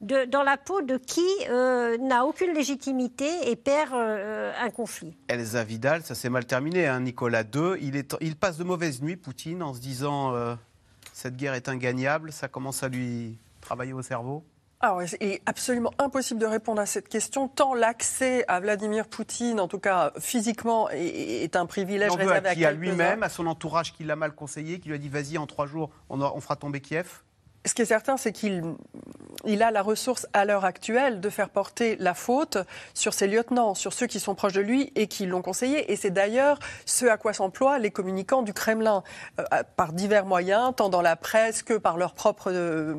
De, 0.00 0.26
dans 0.26 0.42
la 0.42 0.58
peau 0.58 0.82
de 0.82 0.98
qui 0.98 1.26
euh, 1.48 1.96
n'a 1.98 2.26
aucune 2.26 2.52
légitimité 2.52 3.50
et 3.50 3.56
perd 3.56 3.94
euh, 3.94 4.52
un 4.60 4.68
conflit. 4.70 5.16
Elsa 5.28 5.64
Vidal, 5.64 6.02
ça 6.02 6.14
s'est 6.14 6.28
mal 6.28 6.44
terminé. 6.44 6.86
Hein. 6.86 7.00
Nicolas 7.00 7.42
II, 7.42 7.76
il, 7.80 7.96
est, 7.96 8.14
il 8.20 8.36
passe 8.36 8.58
de 8.58 8.64
mauvaises 8.64 9.00
nuits, 9.00 9.16
Poutine, 9.16 9.62
en 9.62 9.72
se 9.72 9.80
disant 9.80 10.34
euh, 10.34 10.56
cette 11.12 11.36
guerre 11.36 11.54
est 11.54 11.68
ingagnable. 11.68 12.32
Ça 12.32 12.48
commence 12.48 12.82
à 12.82 12.88
lui 12.88 13.38
travailler 13.62 13.94
au 13.94 14.02
cerveau 14.02 14.44
alors, 14.84 15.02
il 15.02 15.28
est 15.28 15.42
absolument 15.46 15.92
impossible 15.98 16.38
de 16.38 16.46
répondre 16.46 16.80
à 16.80 16.86
cette 16.86 17.08
question, 17.08 17.48
tant 17.48 17.74
l'accès 17.74 18.44
à 18.48 18.60
Vladimir 18.60 19.08
Poutine, 19.08 19.58
en 19.58 19.68
tout 19.68 19.78
cas 19.78 20.12
physiquement, 20.18 20.90
est, 20.90 21.56
un 21.56 21.66
privilège 21.66 22.12
réservé 22.12 22.48
à, 22.48 22.54
qui, 22.54 22.64
à 22.66 22.72
lui-même, 22.72 23.22
à 23.22 23.30
son 23.30 23.46
entourage 23.46 23.94
qui 23.94 24.04
l'a 24.04 24.16
mal 24.16 24.34
conseillé, 24.34 24.80
qui 24.80 24.88
lui 24.88 24.94
a 24.94 24.98
dit 24.98 25.08
vas-y, 25.08 25.38
en 25.38 25.46
trois 25.46 25.66
jours, 25.66 25.90
on, 26.10 26.20
on 26.20 26.40
fera 26.40 26.56
tomber 26.56 26.80
Kiev 26.80 27.22
ce 27.66 27.72
qui 27.72 27.80
est 27.80 27.86
certain, 27.86 28.18
c'est 28.18 28.32
qu'il 28.32 28.62
il 29.46 29.62
a 29.62 29.70
la 29.70 29.82
ressource 29.82 30.26
à 30.32 30.44
l'heure 30.44 30.64
actuelle 30.64 31.20
de 31.20 31.30
faire 31.30 31.48
porter 31.48 31.96
la 31.98 32.14
faute 32.14 32.58
sur 32.92 33.14
ses 33.14 33.26
lieutenants, 33.26 33.74
sur 33.74 33.92
ceux 33.92 34.06
qui 34.06 34.20
sont 34.20 34.34
proches 34.34 34.52
de 34.52 34.60
lui 34.60 34.92
et 34.94 35.06
qui 35.06 35.26
l'ont 35.26 35.42
conseillé. 35.42 35.90
Et 35.90 35.96
c'est 35.96 36.10
d'ailleurs 36.10 36.58
ce 36.84 37.06
à 37.06 37.16
quoi 37.16 37.32
s'emploient 37.32 37.78
les 37.78 37.90
communicants 37.90 38.42
du 38.42 38.52
Kremlin, 38.52 39.02
euh, 39.38 39.62
par 39.76 39.92
divers 39.92 40.26
moyens, 40.26 40.74
tant 40.76 40.88
dans 40.88 41.02
la 41.02 41.16
presse 41.16 41.62
que 41.62 41.74
par 41.74 41.96
leurs 41.96 42.14
propres 42.14 42.52
euh, 42.52 42.96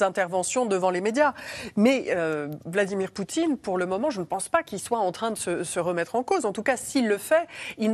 interventions 0.00 0.66
devant 0.66 0.90
les 0.90 1.00
médias. 1.00 1.34
Mais 1.76 2.06
euh, 2.10 2.48
Vladimir 2.64 3.10
Poutine, 3.10 3.56
pour 3.56 3.78
le 3.78 3.86
moment, 3.86 4.10
je 4.10 4.20
ne 4.20 4.24
pense 4.24 4.48
pas 4.48 4.62
qu'il 4.62 4.78
soit 4.78 4.98
en 4.98 5.12
train 5.12 5.30
de 5.30 5.36
se, 5.36 5.78
remettre 5.78 6.14
en 6.14 6.22
cause. 6.22 6.44
En 6.46 6.52
tout 6.52 6.62
cas, 6.62 6.76
s'il 6.76 7.08
le 7.08 7.18
fait, 7.18 7.46
il 7.78 7.92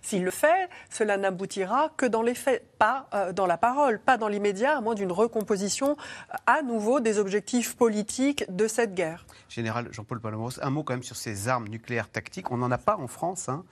s'il 0.00 0.24
le 0.24 0.30
fait, 0.30 0.68
cela 0.90 1.16
n'aboutira 1.16 1.90
que 1.96 2.06
dans 2.06 2.22
les 2.22 2.34
faits, 2.34 2.64
pas 2.78 3.08
euh, 3.14 3.32
dans 3.32 3.46
la 3.46 3.56
parole, 3.56 3.98
pas 3.98 4.16
dans 4.16 4.28
l'immédiat, 4.28 4.76
à 4.76 4.80
moins 4.80 4.94
d'une 4.94 5.10
recomposition 5.10 5.96
euh, 5.96 6.36
à 6.46 6.62
nouveau 6.62 7.00
des 7.00 7.18
objectifs 7.18 7.76
politiques 7.76 8.44
de 8.48 8.68
cette 8.68 8.94
guerre. 8.94 9.26
Général 9.48 9.88
Jean-Paul 9.90 10.20
Palomos, 10.20 10.60
un 10.60 10.70
mot 10.70 10.82
quand 10.82 10.94
même 10.94 11.02
sur 11.02 11.16
ces 11.16 11.48
armes 11.48 11.68
nucléaires 11.68 12.10
tactiques. 12.10 12.50
On 12.52 12.58
n'en 12.58 12.70
a 12.70 12.78
pas 12.78 12.96
en 12.96 13.08
France, 13.08 13.48
hein. 13.48 13.64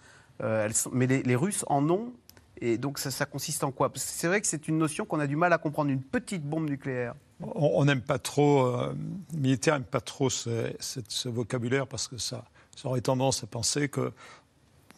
mais 0.93 1.07
les, 1.07 1.37
Russes 1.37 1.65
en 1.69 1.89
ont. 1.91 2.13
Et 2.61 2.79
donc 2.79 2.99
ça, 2.99 3.11
ça 3.11 3.27
consiste 3.27 3.65
en 3.65 3.71
quoi? 3.71 3.91
C'est 3.95 4.27
vrai 4.27 4.41
que 4.41 4.47
c'est 4.47 4.69
une 4.69 4.79
notion 4.79 5.05
qu'on 5.05 5.21
a 5.21 5.27
du 5.27 5.37
mal 5.37 5.53
à 5.53 5.59
comprendre, 5.59 5.91
une 5.91 6.03
petite 6.03 6.43
bombe 6.43 6.69
nucléaire. 6.69 7.15
On 7.41 7.85
n'aime 7.87 8.03
pas 8.03 8.19
trop, 8.19 8.67
euh, 8.67 8.95
les 9.33 9.39
militaires 9.39 9.75
n'aiment 9.75 9.85
pas 9.85 10.03
trop 10.03 10.29
ce, 10.29 10.71
ce, 10.79 11.01
ce, 11.09 11.29
vocabulaire 11.31 11.87
parce 11.87 12.07
que 12.07 12.19
ça, 12.19 12.45
ça 12.77 12.89
aurait 12.89 13.01
tendance 13.01 13.43
à 13.43 13.47
penser 13.47 13.89
que 13.89 14.13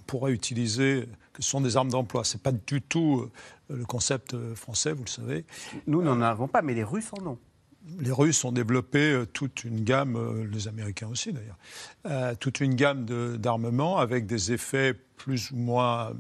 pourrait 0.09 0.33
utiliser, 0.33 1.09
que 1.33 1.43
ce 1.43 1.49
sont 1.49 1.61
des 1.61 1.77
armes 1.77 1.91
d'emploi. 1.91 2.25
Ce 2.25 2.37
n'est 2.37 2.43
pas 2.43 2.53
du 2.53 2.83
tout 2.83 3.21
euh, 3.71 3.77
le 3.77 3.85
concept 3.85 4.35
euh, 4.35 4.55
français, 4.55 4.93
vous 4.93 5.05
le 5.05 5.09
savez. 5.09 5.45
Nous 5.87 6.03
n'en 6.03 6.21
avons 6.21 6.49
pas, 6.49 6.63
mais 6.63 6.75
les 6.75 6.85
Russes 6.85 7.11
en 7.19 7.27
ont. 7.27 7.39
Les 7.99 8.13
Russes 8.13 8.45
ont 8.45 8.53
développé 8.53 9.13
euh, 9.13 9.27
toute 9.27 9.65
une 9.65 9.83
gamme, 9.83 10.45
les 10.51 10.69
Américains 10.69 11.09
aussi 11.09 11.33
d'ailleurs, 11.33 11.59
euh, 12.07 12.35
toute 12.39 12.61
une 12.61 12.75
gamme 12.75 13.05
d'armements 13.39 13.99
avec 13.99 14.27
des 14.27 14.53
effets 14.53 14.95
plus 15.17 15.51
ou 15.51 15.57
moins 15.57 16.13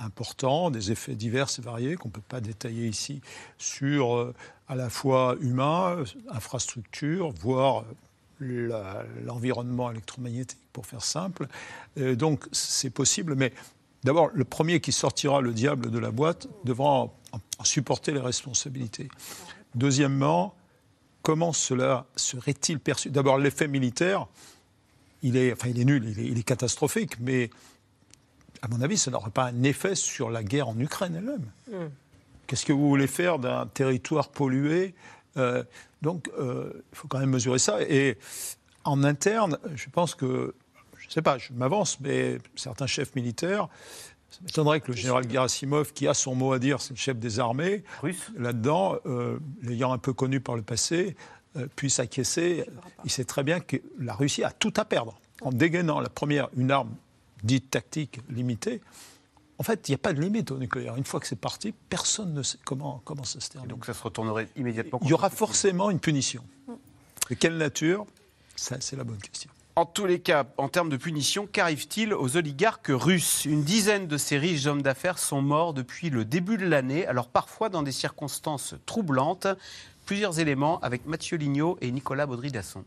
importants, 0.00 0.70
des 0.70 0.90
effets 0.90 1.14
divers 1.14 1.48
et 1.58 1.62
variés 1.62 1.96
qu'on 1.96 2.08
ne 2.08 2.12
peut 2.14 2.20
pas 2.20 2.40
détailler 2.40 2.88
ici 2.88 3.20
sur 3.58 4.16
euh, 4.16 4.34
à 4.68 4.74
la 4.74 4.90
fois 4.90 5.36
humain, 5.40 6.04
infrastructure, 6.30 7.30
voire 7.30 7.84
l'environnement 8.40 9.90
électromagnétique, 9.90 10.58
pour 10.72 10.86
faire 10.86 11.02
simple. 11.02 11.46
Euh, 11.98 12.14
donc 12.14 12.46
c'est 12.52 12.90
possible, 12.90 13.34
mais 13.34 13.52
d'abord, 14.04 14.30
le 14.32 14.44
premier 14.44 14.80
qui 14.80 14.92
sortira 14.92 15.40
le 15.40 15.52
diable 15.52 15.90
de 15.90 15.98
la 15.98 16.10
boîte 16.10 16.48
devra 16.64 17.10
supporter 17.64 18.12
les 18.12 18.20
responsabilités. 18.20 19.08
Deuxièmement, 19.74 20.54
comment 21.22 21.52
cela 21.52 22.06
serait-il 22.16 22.80
perçu? 22.80 23.10
D'abord, 23.10 23.38
l'effet 23.38 23.68
militaire, 23.68 24.26
il 25.22 25.36
est, 25.36 25.52
enfin, 25.52 25.68
il 25.68 25.78
est 25.78 25.84
nul, 25.84 26.14
il 26.18 26.38
est, 26.38 26.42
catastrophique, 26.42 27.20
mais 27.20 27.50
à 28.62 28.68
mon 28.68 28.80
avis, 28.80 28.98
ça 28.98 29.10
n'aura 29.10 29.30
pas 29.30 29.44
un 29.44 29.62
effet 29.62 29.94
sur 29.94 30.30
la 30.30 30.42
guerre 30.42 30.68
en 30.68 30.78
Ukraine 30.78 31.14
elle-même. 31.16 31.50
Mm. 31.70 31.90
Qu'est-ce 32.46 32.66
que 32.66 32.72
vous 32.72 32.88
voulez 32.88 33.06
faire 33.06 33.38
d'un 33.38 33.66
territoire 33.66 34.28
pollué 34.28 34.94
euh, 35.36 35.62
donc, 36.02 36.30
euh, 36.38 36.70
il 36.92 36.96
faut 36.96 37.08
quand 37.08 37.18
même 37.18 37.30
mesurer 37.30 37.58
ça. 37.58 37.82
Et 37.82 38.18
en 38.84 39.04
interne, 39.04 39.58
je 39.74 39.88
pense 39.90 40.14
que, 40.14 40.54
je 40.98 41.06
ne 41.06 41.10
sais 41.10 41.22
pas, 41.22 41.38
je 41.38 41.52
m'avance, 41.52 42.00
mais 42.00 42.38
certains 42.56 42.86
chefs 42.86 43.14
militaires, 43.14 43.68
ça 44.30 44.38
m'étonnerait 44.42 44.80
que 44.80 44.92
le 44.92 44.96
général 44.96 45.28
Gerasimov, 45.30 45.92
qui 45.92 46.06
a 46.06 46.14
son 46.14 46.34
mot 46.34 46.52
à 46.52 46.58
dire, 46.58 46.80
c'est 46.80 46.94
le 46.94 46.98
chef 46.98 47.18
des 47.18 47.40
armées, 47.40 47.84
là-dedans, 48.36 48.96
euh, 49.06 49.38
l'ayant 49.62 49.92
un 49.92 49.98
peu 49.98 50.12
connu 50.12 50.40
par 50.40 50.56
le 50.56 50.62
passé, 50.62 51.16
euh, 51.56 51.66
puisse 51.74 51.98
acquiescer. 51.98 52.64
Il 53.04 53.10
sait 53.10 53.24
très 53.24 53.42
bien 53.42 53.60
que 53.60 53.76
la 53.98 54.14
Russie 54.14 54.44
a 54.44 54.50
tout 54.50 54.72
à 54.76 54.84
perdre. 54.84 55.18
En 55.42 55.50
dégainant 55.50 56.00
la 56.00 56.08
première, 56.08 56.48
une 56.56 56.70
arme 56.70 56.94
dite 57.42 57.70
tactique 57.70 58.20
limitée, 58.28 58.80
en 59.60 59.62
fait, 59.62 59.88
il 59.88 59.90
n'y 59.90 59.96
a 59.96 59.98
pas 59.98 60.14
de 60.14 60.20
limite 60.22 60.50
au 60.52 60.58
nucléaire. 60.58 60.96
Une 60.96 61.04
fois 61.04 61.20
que 61.20 61.26
c'est 61.26 61.36
parti, 61.36 61.74
personne 61.90 62.32
ne 62.32 62.42
sait 62.42 62.56
comment, 62.64 63.02
comment 63.04 63.24
ça 63.24 63.40
se 63.40 63.50
termine. 63.50 63.68
Et 63.68 63.74
donc 63.74 63.84
ça 63.84 63.92
se 63.92 64.02
retournerait 64.02 64.48
immédiatement 64.56 64.98
Il 65.02 65.08
y 65.08 65.12
aura 65.12 65.28
forcément 65.28 65.90
une 65.90 66.00
punition. 66.00 66.42
De 67.28 67.34
quelle 67.34 67.58
nature? 67.58 68.06
Ça, 68.56 68.76
c'est 68.80 68.96
la 68.96 69.04
bonne 69.04 69.18
question. 69.18 69.50
En 69.76 69.84
tous 69.84 70.06
les 70.06 70.18
cas, 70.18 70.46
en 70.56 70.68
termes 70.68 70.88
de 70.88 70.96
punition, 70.96 71.46
qu'arrive-t-il 71.46 72.14
aux 72.14 72.36
oligarques 72.38 72.88
russes? 72.88 73.44
Une 73.44 73.62
dizaine 73.62 74.06
de 74.06 74.16
ces 74.16 74.38
riches 74.38 74.64
hommes 74.66 74.82
d'affaires 74.82 75.18
sont 75.18 75.42
morts 75.42 75.74
depuis 75.74 76.08
le 76.08 76.24
début 76.24 76.56
de 76.56 76.66
l'année, 76.66 77.06
alors 77.06 77.28
parfois 77.28 77.68
dans 77.68 77.82
des 77.82 77.92
circonstances 77.92 78.74
troublantes. 78.86 79.46
Plusieurs 80.06 80.40
éléments 80.40 80.80
avec 80.80 81.06
Mathieu 81.06 81.36
Lignot 81.36 81.76
et 81.82 81.92
Nicolas 81.92 82.26
Baudry-Dasson. 82.26 82.82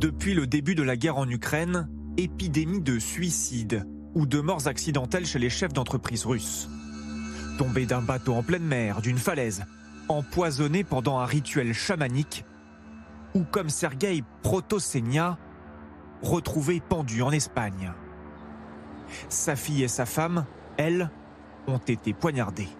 Depuis 0.00 0.32
le 0.32 0.46
début 0.46 0.74
de 0.74 0.82
la 0.82 0.96
guerre 0.96 1.18
en 1.18 1.28
Ukraine, 1.28 1.86
épidémie 2.16 2.80
de 2.80 2.98
suicides 2.98 3.86
ou 4.14 4.24
de 4.24 4.40
morts 4.40 4.66
accidentelles 4.66 5.26
chez 5.26 5.38
les 5.38 5.50
chefs 5.50 5.74
d'entreprise 5.74 6.24
russes. 6.24 6.70
Tombés 7.58 7.84
d'un 7.84 8.00
bateau 8.00 8.32
en 8.32 8.42
pleine 8.42 8.64
mer, 8.64 9.02
d'une 9.02 9.18
falaise, 9.18 9.62
empoisonnés 10.08 10.84
pendant 10.84 11.18
un 11.18 11.26
rituel 11.26 11.74
chamanique, 11.74 12.46
ou 13.34 13.42
comme 13.42 13.68
Sergei 13.68 14.24
Protosenia, 14.42 15.36
retrouvé 16.22 16.80
pendu 16.80 17.20
en 17.20 17.30
Espagne. 17.30 17.92
Sa 19.28 19.54
fille 19.54 19.82
et 19.82 19.88
sa 19.88 20.06
femme, 20.06 20.46
elles, 20.78 21.10
ont 21.66 21.76
été 21.76 22.14
poignardées. 22.14 22.70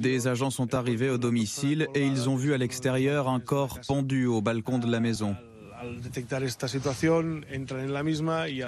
Des 0.00 0.28
agents 0.28 0.50
sont 0.50 0.74
arrivés 0.74 1.10
au 1.10 1.18
domicile 1.18 1.88
et 1.94 2.06
ils 2.06 2.28
ont 2.28 2.36
vu 2.36 2.54
à 2.54 2.58
l'extérieur 2.58 3.28
un 3.28 3.40
corps 3.40 3.80
pendu 3.86 4.26
au 4.26 4.40
balcon 4.40 4.78
de 4.78 4.90
la 4.90 5.00
maison. 5.00 5.36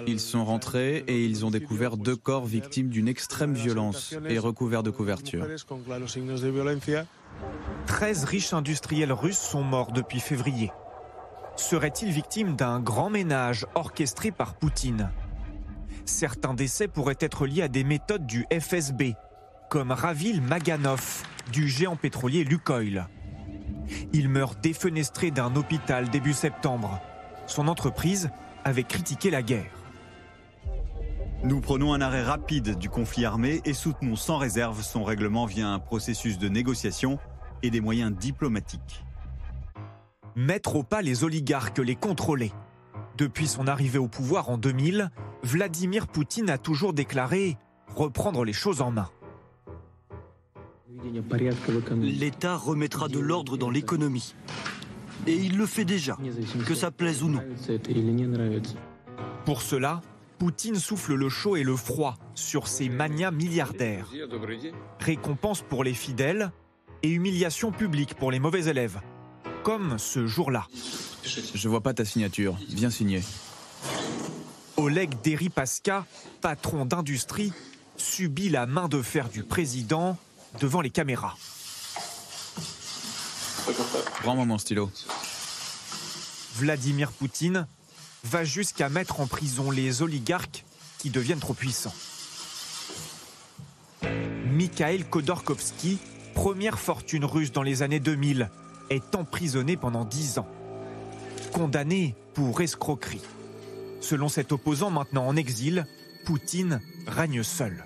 Ils 0.06 0.20
sont 0.20 0.44
rentrés 0.44 1.04
et 1.06 1.24
ils 1.24 1.46
ont 1.46 1.50
découvert 1.50 1.96
deux 1.96 2.16
corps 2.16 2.44
victimes 2.44 2.88
d'une 2.88 3.08
extrême 3.08 3.54
violence 3.54 4.14
et 4.28 4.38
recouverts 4.38 4.82
de 4.82 4.90
couverture. 4.90 5.46
13 7.86 8.24
riches 8.24 8.52
industriels 8.52 9.12
russes 9.12 9.38
sont 9.38 9.62
morts 9.62 9.92
depuis 9.92 10.20
février. 10.20 10.70
Seraient-ils 11.56 12.10
victimes 12.10 12.54
d'un 12.54 12.80
grand 12.80 13.08
ménage 13.08 13.66
orchestré 13.74 14.30
par 14.30 14.54
Poutine? 14.54 15.10
Certains 16.04 16.54
décès 16.54 16.86
pourraient 16.86 17.16
être 17.20 17.46
liés 17.46 17.62
à 17.62 17.68
des 17.68 17.82
méthodes 17.82 18.26
du 18.26 18.46
FSB, 18.52 19.14
comme 19.68 19.90
Ravil 19.92 20.40
Maganov, 20.42 21.22
du 21.52 21.68
géant 21.68 21.96
pétrolier 21.96 22.44
Lukoil. 22.44 23.08
Il 24.12 24.28
meurt 24.28 24.60
défenestré 24.60 25.30
d'un 25.30 25.54
hôpital 25.56 26.08
début 26.08 26.32
septembre. 26.32 27.00
Son 27.46 27.68
entreprise 27.68 28.30
avait 28.64 28.84
critiqué 28.84 29.30
la 29.30 29.42
guerre. 29.42 29.70
Nous 31.44 31.60
prenons 31.60 31.92
un 31.92 32.00
arrêt 32.00 32.22
rapide 32.22 32.78
du 32.78 32.88
conflit 32.88 33.24
armé 33.24 33.60
et 33.64 33.74
soutenons 33.74 34.16
sans 34.16 34.38
réserve 34.38 34.82
son 34.82 35.04
règlement 35.04 35.46
via 35.46 35.68
un 35.68 35.78
processus 35.78 36.38
de 36.38 36.48
négociation 36.48 37.18
et 37.62 37.70
des 37.70 37.80
moyens 37.80 38.12
diplomatiques. 38.12 39.04
Mettre 40.34 40.76
au 40.76 40.82
pas 40.82 41.02
les 41.02 41.24
oligarques, 41.24 41.78
les 41.78 41.96
contrôler. 41.96 42.52
Depuis 43.16 43.46
son 43.46 43.66
arrivée 43.66 43.98
au 43.98 44.08
pouvoir 44.08 44.50
en 44.50 44.58
2000, 44.58 45.10
Vladimir 45.42 46.06
Poutine 46.08 46.50
a 46.50 46.58
toujours 46.58 46.92
déclaré 46.92 47.56
reprendre 47.94 48.44
les 48.44 48.52
choses 48.52 48.82
en 48.82 48.90
main. 48.90 49.08
L'État 52.00 52.56
remettra 52.56 53.08
de 53.08 53.18
l'ordre 53.18 53.56
dans 53.56 53.70
l'économie. 53.70 54.34
Et 55.26 55.34
il 55.34 55.56
le 55.56 55.66
fait 55.66 55.84
déjà, 55.84 56.16
que 56.66 56.74
ça 56.74 56.90
plaise 56.90 57.22
ou 57.22 57.28
non. 57.28 57.42
Pour 59.44 59.62
cela, 59.62 60.02
Poutine 60.38 60.76
souffle 60.76 61.14
le 61.14 61.28
chaud 61.28 61.56
et 61.56 61.62
le 61.62 61.76
froid 61.76 62.16
sur 62.34 62.68
ses 62.68 62.88
manias 62.88 63.30
milliardaires. 63.30 64.10
Récompense 65.00 65.62
pour 65.62 65.82
les 65.82 65.94
fidèles 65.94 66.52
et 67.02 67.08
humiliation 67.08 67.72
publique 67.72 68.14
pour 68.14 68.30
les 68.30 68.38
mauvais 68.38 68.66
élèves. 68.66 69.00
Comme 69.62 69.98
ce 69.98 70.26
jour-là. 70.26 70.66
Je 71.24 71.68
vois 71.68 71.80
pas 71.80 71.94
ta 71.94 72.04
signature. 72.04 72.56
Viens 72.68 72.90
signer. 72.90 73.22
Oleg 74.76 75.14
Deripaska, 75.22 76.04
patron 76.40 76.84
d'industrie, 76.84 77.52
subit 77.96 78.50
la 78.50 78.66
main 78.66 78.88
de 78.88 79.00
fer 79.00 79.28
du 79.28 79.42
président 79.42 80.18
devant 80.60 80.80
les 80.80 80.90
caméras. 80.90 81.36
Prends-moi 84.22 84.44
mon 84.44 84.58
stylo. 84.58 84.90
Vladimir 86.56 87.12
Poutine 87.12 87.66
va 88.24 88.44
jusqu'à 88.44 88.88
mettre 88.88 89.20
en 89.20 89.26
prison 89.26 89.70
les 89.70 90.02
oligarques 90.02 90.64
qui 90.98 91.10
deviennent 91.10 91.40
trop 91.40 91.54
puissants. 91.54 91.94
Mikhail 94.02 95.04
Khodorkovsky, 95.04 95.98
première 96.34 96.78
fortune 96.78 97.24
russe 97.24 97.52
dans 97.52 97.62
les 97.62 97.82
années 97.82 98.00
2000, 98.00 98.50
est 98.90 99.14
emprisonné 99.14 99.76
pendant 99.76 100.04
10 100.04 100.38
ans. 100.38 100.48
Condamné 101.52 102.14
pour 102.34 102.60
escroquerie. 102.60 103.22
Selon 104.00 104.28
cet 104.28 104.52
opposant 104.52 104.90
maintenant 104.90 105.26
en 105.26 105.36
exil, 105.36 105.86
Poutine 106.24 106.80
règne 107.06 107.42
seul. 107.42 107.84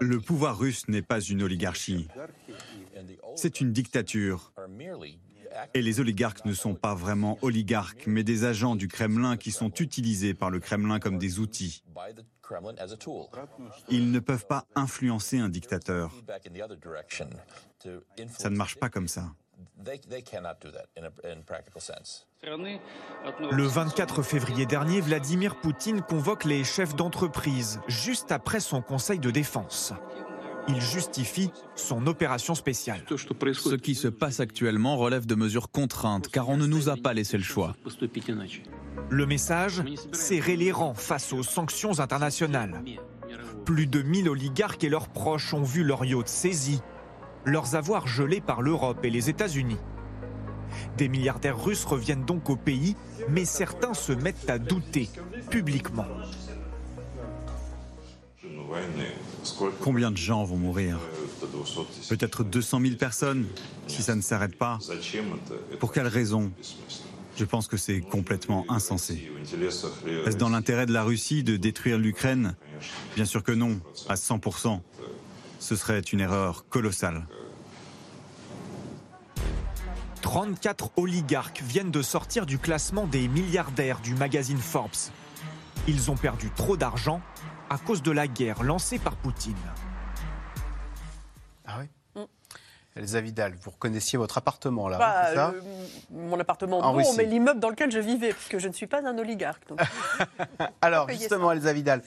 Le 0.00 0.20
pouvoir 0.20 0.58
russe 0.58 0.88
n'est 0.88 1.02
pas 1.02 1.20
une 1.20 1.42
oligarchie. 1.42 2.08
C'est 3.36 3.60
une 3.60 3.72
dictature. 3.72 4.52
Et 5.74 5.82
les 5.82 6.00
oligarques 6.00 6.44
ne 6.44 6.52
sont 6.52 6.74
pas 6.74 6.94
vraiment 6.94 7.38
oligarques, 7.42 8.04
mais 8.06 8.22
des 8.22 8.44
agents 8.44 8.76
du 8.76 8.88
Kremlin 8.88 9.36
qui 9.36 9.50
sont 9.50 9.72
utilisés 9.80 10.34
par 10.34 10.50
le 10.50 10.60
Kremlin 10.60 11.00
comme 11.00 11.18
des 11.18 11.38
outils. 11.40 11.82
Ils 13.88 14.10
ne 14.10 14.18
peuvent 14.20 14.46
pas 14.46 14.66
influencer 14.74 15.38
un 15.38 15.48
dictateur. 15.48 16.12
Ça 18.38 18.50
ne 18.50 18.56
marche 18.56 18.76
pas 18.76 18.88
comme 18.88 19.08
ça. 19.08 19.32
Le 23.50 23.62
24 23.62 24.22
février 24.22 24.66
dernier, 24.66 25.00
Vladimir 25.00 25.56
Poutine 25.60 26.02
convoque 26.02 26.44
les 26.44 26.64
chefs 26.64 26.94
d'entreprise 26.94 27.80
juste 27.86 28.32
après 28.32 28.60
son 28.60 28.82
conseil 28.82 29.18
de 29.18 29.30
défense. 29.30 29.92
Il 30.68 30.80
justifie 30.80 31.50
son 31.74 32.06
opération 32.06 32.54
spéciale. 32.54 33.02
Ce 33.08 33.74
qui 33.74 33.94
se 33.94 34.08
passe 34.08 34.40
actuellement 34.40 34.96
relève 34.96 35.26
de 35.26 35.34
mesures 35.34 35.70
contraintes 35.70 36.28
car 36.28 36.48
on 36.48 36.56
ne 36.56 36.66
nous 36.66 36.88
a 36.88 36.96
pas 36.96 37.12
laissé 37.12 37.36
le 37.36 37.42
choix. 37.42 37.74
Le 39.08 39.26
message 39.26 39.82
Serrer 40.12 40.56
les 40.56 40.72
rangs 40.72 40.94
face 40.94 41.32
aux 41.32 41.42
sanctions 41.42 41.98
internationales. 42.00 42.82
Plus 43.64 43.86
de 43.86 44.02
1000 44.02 44.28
oligarques 44.28 44.84
et 44.84 44.88
leurs 44.88 45.08
proches 45.08 45.54
ont 45.54 45.62
vu 45.62 45.84
leur 45.84 46.04
yacht 46.04 46.28
saisi, 46.28 46.80
leurs 47.44 47.74
avoirs 47.74 48.06
gelés 48.06 48.40
par 48.40 48.62
l'Europe 48.62 49.04
et 49.04 49.10
les 49.10 49.30
États-Unis. 49.30 49.78
Des 50.96 51.08
milliardaires 51.08 51.62
russes 51.62 51.84
reviennent 51.84 52.24
donc 52.24 52.50
au 52.50 52.56
pays, 52.56 52.96
mais 53.28 53.44
certains 53.44 53.94
se 53.94 54.12
mettent 54.12 54.48
à 54.48 54.58
douter 54.58 55.08
publiquement. 55.50 56.06
Combien 59.80 60.10
de 60.10 60.16
gens 60.16 60.44
vont 60.44 60.56
mourir 60.56 60.98
Peut-être 62.08 62.44
200 62.44 62.80
000 62.80 62.94
personnes, 62.96 63.46
si 63.86 64.02
ça 64.02 64.14
ne 64.14 64.20
s'arrête 64.20 64.56
pas. 64.56 64.78
Pour 65.78 65.92
quelle 65.92 66.06
raison 66.06 66.52
Je 67.36 67.44
pense 67.44 67.66
que 67.66 67.76
c'est 67.76 68.00
complètement 68.00 68.64
insensé. 68.68 69.30
Est-ce 70.26 70.36
dans 70.36 70.50
l'intérêt 70.50 70.86
de 70.86 70.92
la 70.92 71.02
Russie 71.02 71.42
de 71.42 71.56
détruire 71.56 71.98
l'Ukraine? 71.98 72.54
Bien 73.16 73.24
sûr 73.24 73.42
que 73.42 73.52
non, 73.52 73.80
à 74.08 74.14
100%. 74.14 74.80
Ce 75.60 75.76
serait 75.76 76.00
une 76.00 76.20
erreur 76.20 76.66
colossale. 76.68 77.22
34 80.22 80.90
oligarques 80.96 81.62
viennent 81.62 81.90
de 81.90 82.02
sortir 82.02 82.46
du 82.46 82.58
classement 82.58 83.06
des 83.06 83.28
milliardaires 83.28 84.00
du 84.00 84.14
magazine 84.14 84.58
Forbes. 84.58 84.90
Ils 85.88 86.10
ont 86.10 86.16
perdu 86.16 86.50
trop 86.50 86.76
d'argent 86.76 87.20
à 87.70 87.78
cause 87.78 88.02
de 88.02 88.10
la 88.10 88.26
guerre 88.26 88.62
lancée 88.62 88.98
par 88.98 89.16
Poutine. 89.16 89.54
Ah 91.66 91.76
oui 91.80 91.86
Elsa 92.96 93.20
Vidal, 93.20 93.54
vous 93.62 93.70
reconnaissiez 93.70 94.18
votre 94.18 94.36
appartement 94.36 94.88
là, 94.88 94.98
Bah, 94.98 95.32
ça 95.34 95.52
le- 95.52 95.62
mon 96.10 96.38
appartement, 96.40 96.78
En 96.80 96.90
non, 96.90 96.98
Russie. 96.98 97.14
mais 97.16 97.24
l'immeuble 97.24 97.60
dans 97.60 97.68
lequel 97.70 97.90
je 97.92 98.00
vivais, 98.00 98.32
puisque 98.32 98.58
je 98.58 98.66
ne 98.66 98.72
suis 98.72 98.88
pas 98.88 98.98
un 99.06 99.16
oligarque. 99.16 99.66
donc. 99.68 99.80
Alors 100.82 101.08
justement, 101.08 101.52
Elsa 101.52 101.72
Vidal, 101.72 102.00
euh, 102.00 102.02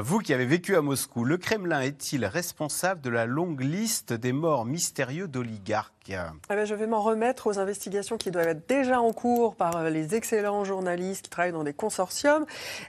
vous 0.00 0.20
qui 0.20 0.32
avez 0.32 0.46
vécu 0.46 0.74
à 0.74 0.80
Moscou, 0.80 1.22
le 1.22 1.36
Kremlin 1.36 1.82
est-il 1.82 2.24
responsable 2.24 3.02
de 3.02 3.10
la 3.10 3.26
longue 3.26 3.60
liste 3.60 4.14
des 4.14 4.32
morts 4.32 4.64
mystérieux 4.64 5.28
d'oligarques? 5.28 6.01
Eh 6.50 6.54
ben, 6.56 6.64
je 6.64 6.74
vais 6.74 6.86
m'en 6.88 7.00
remettre 7.00 7.46
aux 7.46 7.58
investigations 7.60 8.16
qui 8.16 8.30
doivent 8.32 8.48
être 8.48 8.66
déjà 8.68 9.00
en 9.00 9.12
cours 9.12 9.54
par 9.54 9.76
euh, 9.76 9.90
les 9.90 10.14
excellents 10.16 10.64
journalistes 10.64 11.22
qui 11.24 11.30
travaillent 11.30 11.52
dans 11.52 11.62
des 11.62 11.72
consortiums. 11.72 12.44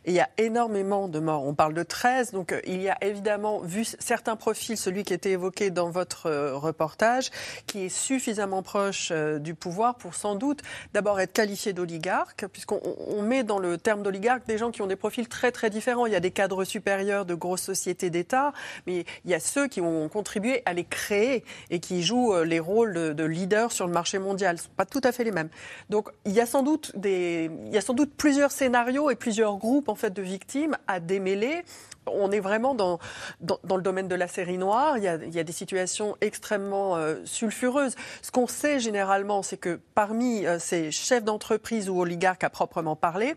Il 0.05 0.13
y 0.13 0.19
a 0.19 0.29
énormément 0.39 1.07
de 1.07 1.19
morts. 1.19 1.43
On 1.45 1.53
parle 1.53 1.73
de 1.75 1.83
13. 1.83 2.31
Donc, 2.31 2.51
euh, 2.51 2.59
il 2.65 2.81
y 2.81 2.89
a 2.89 2.97
évidemment, 3.01 3.59
vu 3.59 3.83
certains 3.85 4.35
profils, 4.35 4.77
celui 4.77 5.03
qui 5.03 5.13
était 5.13 5.31
évoqué 5.31 5.69
dans 5.69 5.89
votre 5.91 6.25
euh, 6.25 6.55
reportage, 6.57 7.29
qui 7.67 7.85
est 7.85 7.89
suffisamment 7.89 8.63
proche 8.63 9.11
du 9.39 9.53
pouvoir 9.53 9.95
pour 9.95 10.15
sans 10.15 10.35
doute 10.35 10.61
d'abord 10.93 11.19
être 11.19 11.33
qualifié 11.33 11.71
d'oligarque, 11.73 12.47
puisqu'on 12.47 12.81
on- 12.83 13.19
on 13.19 13.21
met 13.21 13.43
dans 13.43 13.59
le 13.59 13.77
terme 13.77 14.01
d'oligarque 14.01 14.47
des 14.47 14.57
gens 14.57 14.71
qui 14.71 14.81
ont 14.81 14.87
des 14.87 14.95
profils 14.95 15.27
très, 15.27 15.51
très 15.51 15.69
différents. 15.69 16.05
Il 16.07 16.13
y 16.13 16.15
a 16.15 16.19
des 16.19 16.31
cadres 16.31 16.63
supérieurs 16.63 17.25
de 17.25 17.35
grosses 17.35 17.61
sociétés 17.61 18.09
d'État, 18.09 18.53
mais 18.87 19.05
il 19.25 19.31
y 19.31 19.33
a 19.35 19.39
ceux 19.39 19.67
qui 19.67 19.81
ont 19.81 20.09
contribué 20.09 20.63
à 20.65 20.73
les 20.73 20.83
créer 20.83 21.43
et 21.69 21.79
qui 21.79 22.01
jouent 22.03 22.35
les 22.43 22.59
rôles 22.59 22.93
de, 22.93 23.02
de 23.11 23.23
leaders 23.25 23.71
sur 23.71 23.87
le 23.87 23.93
marché 23.93 24.19
mondial. 24.19 24.57
Ce 24.57 24.65
sont 24.65 24.69
pas 24.77 24.85
tout 24.85 25.01
à 25.03 25.11
fait 25.11 25.25
les 25.25 25.31
mêmes. 25.31 25.49
Donc, 25.89 26.09
il 26.25 26.31
y 26.31 26.39
a 26.39 26.45
sans 26.45 26.63
doute 26.63 26.93
des, 26.95 27.51
il 27.65 27.73
y 27.73 27.77
a 27.77 27.81
sans 27.81 27.93
doute 27.93 28.13
plusieurs 28.15 28.51
scénarios 28.51 29.09
et 29.09 29.15
plusieurs 29.15 29.57
groupes 29.57 29.89
en 29.89 29.95
fait 29.95 30.11
de 30.11 30.21
victimes 30.21 30.77
à 30.87 30.99
démêler. 30.99 31.63
On 32.07 32.31
est 32.31 32.39
vraiment 32.39 32.75
dans, 32.75 32.99
dans, 33.41 33.75
le 33.75 33.81
domaine 33.81 34.07
de 34.07 34.15
la 34.15 34.27
série 34.27 34.57
noire. 34.57 34.97
Il 34.97 35.03
y 35.03 35.07
a, 35.07 35.15
il 35.15 35.33
y 35.33 35.39
a 35.39 35.43
des 35.43 35.53
situations 35.53 36.15
extrêmement 36.21 36.95
euh, 36.95 37.15
sulfureuses. 37.25 37.95
Ce 38.21 38.31
qu'on 38.31 38.47
sait 38.47 38.79
généralement, 38.79 39.41
c'est 39.43 39.57
que 39.57 39.79
parmi 39.95 40.45
euh, 40.45 40.59
ces 40.59 40.91
chefs 40.91 41.23
d'entreprise 41.23 41.89
ou 41.89 41.99
oligarques 41.99 42.43
à 42.43 42.49
proprement 42.49 42.95
parler, 42.95 43.35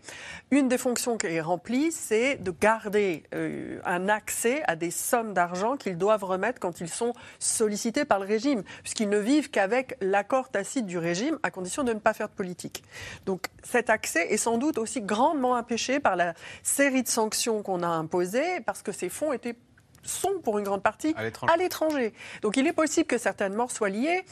une 0.51 0.67
des 0.67 0.77
fonctions 0.77 1.17
qui 1.17 1.27
est 1.27 1.41
remplie, 1.41 1.91
c'est 1.91 2.35
de 2.35 2.51
garder 2.51 3.23
euh, 3.33 3.79
un 3.85 4.09
accès 4.09 4.63
à 4.67 4.75
des 4.75 4.91
sommes 4.91 5.33
d'argent 5.33 5.77
qu'ils 5.77 5.97
doivent 5.97 6.23
remettre 6.23 6.59
quand 6.59 6.81
ils 6.81 6.89
sont 6.89 7.13
sollicités 7.39 8.05
par 8.05 8.19
le 8.19 8.25
régime, 8.25 8.63
puisqu'ils 8.83 9.09
ne 9.09 9.17
vivent 9.17 9.49
qu'avec 9.49 9.95
l'accord 10.01 10.49
tacite 10.49 10.85
du 10.85 10.97
régime, 10.97 11.39
à 11.43 11.51
condition 11.51 11.83
de 11.83 11.93
ne 11.93 11.99
pas 11.99 12.13
faire 12.13 12.29
de 12.29 12.33
politique. 12.33 12.83
Donc 13.25 13.47
cet 13.63 13.89
accès 13.89 14.31
est 14.31 14.37
sans 14.37 14.57
doute 14.57 14.77
aussi 14.77 15.01
grandement 15.01 15.53
empêché 15.53 15.99
par 15.99 16.15
la 16.15 16.33
série 16.63 17.03
de 17.03 17.07
sanctions 17.07 17.61
qu'on 17.63 17.83
a 17.83 17.87
imposées, 17.87 18.56
parce 18.61 18.81
que 18.81 18.91
ces 18.91 19.09
fonds 19.09 19.33
étaient 19.33 19.55
sont 20.03 20.39
pour 20.43 20.57
une 20.57 20.65
grande 20.65 20.83
partie 20.83 21.13
À 21.17 21.57
l'étranger. 21.57 22.13
Donc 22.41 22.57
il 22.57 22.65
est 22.67 22.73
possible 22.73 23.07
que 23.07 23.17
certaines 23.17 23.53
morts 23.53 23.71
soient 23.71 23.89
liées, 23.89 24.23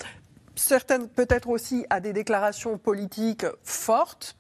certaines 0.56 1.08
peut-être 1.08 1.50
aussi 1.50 1.86
à 1.90 2.00
des 2.00 2.14
déclarations 2.14 2.78
politiques 2.78 3.46
fortes. 3.64 4.36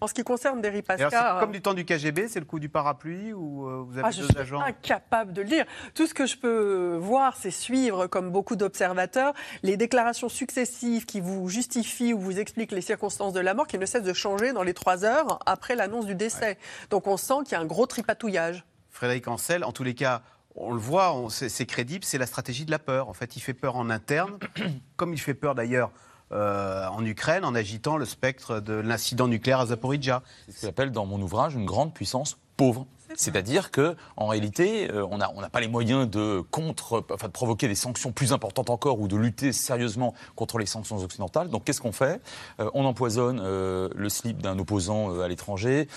En 0.00 0.06
ce 0.06 0.14
qui 0.14 0.22
concerne 0.22 0.60
Derry 0.60 0.82
Pascal, 0.82 1.40
comme 1.40 1.50
du 1.50 1.60
temps 1.60 1.74
du 1.74 1.84
KGB, 1.84 2.28
c'est 2.28 2.38
le 2.38 2.44
coup 2.44 2.60
du 2.60 2.68
parapluie 2.68 3.32
ou 3.32 3.66
euh, 3.66 3.84
vous 3.84 3.98
avez 3.98 4.06
ah, 4.06 4.10
je 4.12 4.20
deux 4.20 4.28
suis 4.28 4.38
agents 4.38 4.60
incapable 4.60 5.32
de 5.32 5.42
le 5.42 5.48
dire. 5.48 5.64
Tout 5.96 6.06
ce 6.06 6.14
que 6.14 6.24
je 6.24 6.36
peux 6.36 6.96
voir, 7.00 7.36
c'est 7.36 7.50
suivre, 7.50 8.06
comme 8.06 8.30
beaucoup 8.30 8.54
d'observateurs, 8.54 9.34
les 9.64 9.76
déclarations 9.76 10.28
successives 10.28 11.04
qui 11.04 11.18
vous 11.20 11.48
justifient 11.48 12.12
ou 12.12 12.20
vous 12.20 12.38
expliquent 12.38 12.70
les 12.70 12.80
circonstances 12.80 13.32
de 13.32 13.40
la 13.40 13.54
mort, 13.54 13.66
qui 13.66 13.76
ne 13.76 13.86
cessent 13.86 14.04
de 14.04 14.12
changer 14.12 14.52
dans 14.52 14.62
les 14.62 14.74
trois 14.74 15.04
heures 15.04 15.40
après 15.46 15.74
l'annonce 15.74 16.06
du 16.06 16.14
décès. 16.14 16.58
Donc 16.90 17.08
on 17.08 17.16
sent 17.16 17.42
qu'il 17.44 17.52
y 17.52 17.56
a 17.56 17.60
un 17.60 17.66
gros 17.66 17.86
tripatouillage. 17.86 18.64
Frédéric 18.98 19.28
Ancel, 19.28 19.62
en 19.62 19.70
tous 19.70 19.84
les 19.84 19.94
cas, 19.94 20.22
on 20.56 20.72
le 20.72 20.80
voit, 20.80 21.14
c'est 21.30 21.66
crédible, 21.66 22.04
c'est 22.04 22.18
la 22.18 22.26
stratégie 22.26 22.64
de 22.64 22.72
la 22.72 22.80
peur. 22.80 23.08
En 23.08 23.12
fait, 23.12 23.36
il 23.36 23.40
fait 23.40 23.54
peur 23.54 23.76
en 23.76 23.90
interne, 23.90 24.40
comme 24.96 25.12
il 25.12 25.20
fait 25.20 25.34
peur 25.34 25.54
d'ailleurs 25.54 25.92
euh, 26.32 26.84
en 26.88 27.04
Ukraine, 27.04 27.44
en 27.44 27.54
agitant 27.54 27.96
le 27.96 28.04
spectre 28.04 28.58
de 28.58 28.72
l'incident 28.72 29.28
nucléaire 29.28 29.60
à 29.60 29.66
Zaporizhia. 29.66 30.24
C'est 30.46 30.52
ce 30.52 30.60
que 30.62 30.66
j'appelle 30.66 30.90
dans 30.90 31.06
mon 31.06 31.22
ouvrage 31.22 31.54
une 31.54 31.64
grande 31.64 31.94
puissance 31.94 32.38
pauvre. 32.56 32.88
C'est-à-dire 33.14 33.70
que, 33.70 33.96
en 34.16 34.26
réalité, 34.26 34.90
euh, 34.92 35.06
on 35.10 35.18
n'a 35.18 35.48
pas 35.50 35.60
les 35.60 35.68
moyens 35.68 36.08
de 36.08 36.40
contre, 36.50 37.04
enfin, 37.12 37.28
de 37.28 37.32
provoquer 37.32 37.66
des 37.68 37.74
sanctions 37.74 38.12
plus 38.12 38.32
importantes 38.32 38.70
encore 38.70 39.00
ou 39.00 39.08
de 39.08 39.16
lutter 39.16 39.52
sérieusement 39.52 40.14
contre 40.36 40.58
les 40.58 40.66
sanctions 40.66 40.98
occidentales. 40.98 41.48
Donc, 41.48 41.64
qu'est-ce 41.64 41.80
qu'on 41.80 41.92
fait? 41.92 42.20
Euh, 42.60 42.70
On 42.74 42.84
empoisonne 42.84 43.40
euh, 43.42 43.88
le 43.94 44.08
slip 44.08 44.42
d'un 44.42 44.58
opposant 44.58 45.20
à 45.20 45.28
l'étranger. 45.28 45.88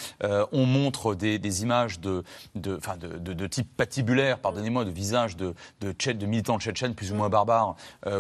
On 0.52 0.66
montre 0.66 1.16
des, 1.16 1.64
images 1.64 2.00
de, 2.00 2.24
de, 2.56 2.80
de, 3.18 3.48
type 3.48 3.76
patibulaire, 3.76 4.40
pardonnez-moi, 4.40 4.86
de 4.86 4.92
visages 4.92 5.36
de, 5.36 5.54
de, 5.82 5.92
de 5.92 6.26
militants 6.26 6.60
tchétchènes 6.60 6.96
plus 6.96 7.12
ou 7.12 7.16
moins 7.16 7.30
barbares 7.30 7.76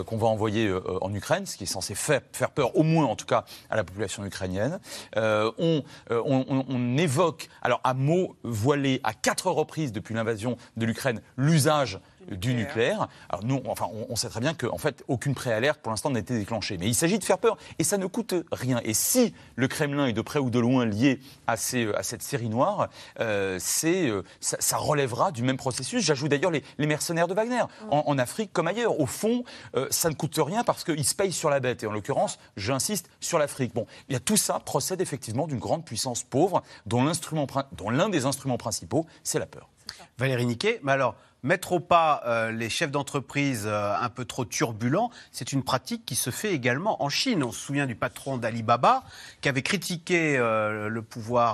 qu'on 0.06 0.18
va 0.18 0.28
envoyer 0.28 0.74
en 1.02 1.14
Ukraine, 1.14 1.46
ce 1.46 1.58
qui 1.58 1.64
est 1.64 1.68
censé 1.68 1.96
faire, 1.96 2.22
peur, 2.54 2.76
au 2.76 2.84
moins 2.84 3.06
en 3.06 3.16
tout 3.16 3.26
cas, 3.26 3.46
à 3.70 3.76
la 3.76 3.84
population 3.84 4.26
ukrainienne. 4.26 4.80
On 5.16 6.98
évoque, 6.98 7.50
alors 7.62 7.82
à 7.84 7.94
mots 7.94 8.36
voilés 8.44 8.81
à 9.04 9.14
quatre 9.14 9.50
reprises 9.52 9.92
depuis 9.92 10.14
l'invasion 10.14 10.58
de 10.78 10.86
l'Ukraine, 10.86 11.22
l'usage 11.38 12.00
du 12.32 12.54
nucléaire. 12.54 13.08
Alors 13.30 13.44
nous, 13.46 13.62
enfin, 13.68 13.88
on, 13.94 14.08
on 14.10 14.16
sait 14.16 14.30
très 14.30 14.40
bien 14.40 14.54
qu'en 14.54 14.78
fait, 14.78 15.04
aucune 15.08 15.36
préalerte 15.36 15.80
pour 15.82 15.92
l'instant 15.92 16.10
n'a 16.10 16.20
été 16.20 16.38
déclenchée. 16.38 16.78
Mais 16.78 16.88
il 16.88 16.96
s'agit 16.96 17.20
de 17.20 17.24
faire 17.24 17.38
peur 17.38 17.58
et 17.80 17.84
ça 17.84 17.98
ne 17.98 18.06
coûte 18.06 18.34
rien. 18.52 18.80
Et 18.84 18.94
si 18.94 19.34
le 19.56 19.68
Kremlin 19.68 20.08
est 20.08 20.14
de 20.14 20.22
près 20.22 20.40
ou 20.40 20.50
de 20.50 20.60
loin 20.60 20.86
lié 20.86 21.20
à, 21.48 21.58
ces, 21.58 21.94
à 21.94 22.04
cette 22.04 22.24
série 22.24 22.50
noire, 22.50 22.90
euh, 23.20 23.58
c'est, 23.60 24.08
euh, 24.10 24.24
ça, 24.40 24.58
ça 24.60 24.78
relèvera 24.78 25.32
du 25.32 25.44
même 25.44 25.58
processus. 25.58 26.04
J'ajoute 26.04 26.30
d'ailleurs 26.32 26.52
les, 26.52 26.64
les 26.78 26.88
mercenaires 26.88 27.28
de 27.28 27.34
Wagner, 27.34 27.64
en, 27.90 28.04
en 28.08 28.18
Afrique 28.18 28.54
comme 28.54 28.68
ailleurs. 28.68 29.00
Au 29.00 29.06
fond, 29.06 29.44
euh, 29.76 29.88
ça 29.92 30.10
ne 30.10 30.16
coûte 30.16 30.38
rien 30.38 30.64
parce 30.64 30.84
qu'ils 30.84 31.06
se 31.06 31.16
payent 31.16 31.32
sur 31.34 31.50
la 31.50 31.60
bête. 31.60 31.84
Et 31.84 31.88
en 31.88 31.92
l'occurrence, 31.92 32.40
j'insiste, 32.58 33.10
sur 33.20 33.40
l'Afrique. 33.40 33.74
Bon, 33.74 33.86
il 34.10 34.14
y 34.14 34.16
a 34.16 34.20
tout 34.20 34.38
ça 34.38 34.60
procède 34.60 35.02
effectivement 35.02 35.48
d'une 35.48 35.60
grande 35.60 35.86
puissance 35.86 36.24
pauvre 36.24 36.64
dont 36.86 37.04
l'instrument 37.04 37.46
prin- 37.46 37.66
dont 37.74 37.90
l'un 37.90 38.10
des 38.10 38.26
instruments 38.26 38.58
principaux, 38.58 39.06
c'est 39.24 39.40
la 39.40 39.46
peur. 39.46 39.70
Valérie 40.18 40.46
Niquet, 40.46 40.80
mais 40.84 40.92
alors, 40.92 41.16
mettre 41.44 41.72
au 41.72 41.80
pas 41.80 42.22
euh, 42.26 42.52
les 42.52 42.70
chefs 42.70 42.92
d'entreprise 42.92 43.64
euh, 43.66 43.94
un 44.00 44.10
peu 44.10 44.26
trop 44.26 44.46
turbulents, 44.46 45.10
c'est 45.32 45.52
une 45.52 45.64
pratique 45.64 46.06
qui 46.06 46.16
se 46.16 46.30
fait 46.30 46.54
également 46.54 47.04
en 47.04 47.10
Chine. 47.10 47.44
On 47.44 47.52
se 47.52 47.60
souvient 47.60 47.88
du 47.88 47.96
patron 47.96 48.38
d'Alibaba 48.38 49.04
qui 49.42 49.50
avait 49.50 49.62
critiqué 49.62 50.38
euh, 50.38 50.88
le 50.88 51.02
pouvoir 51.02 51.52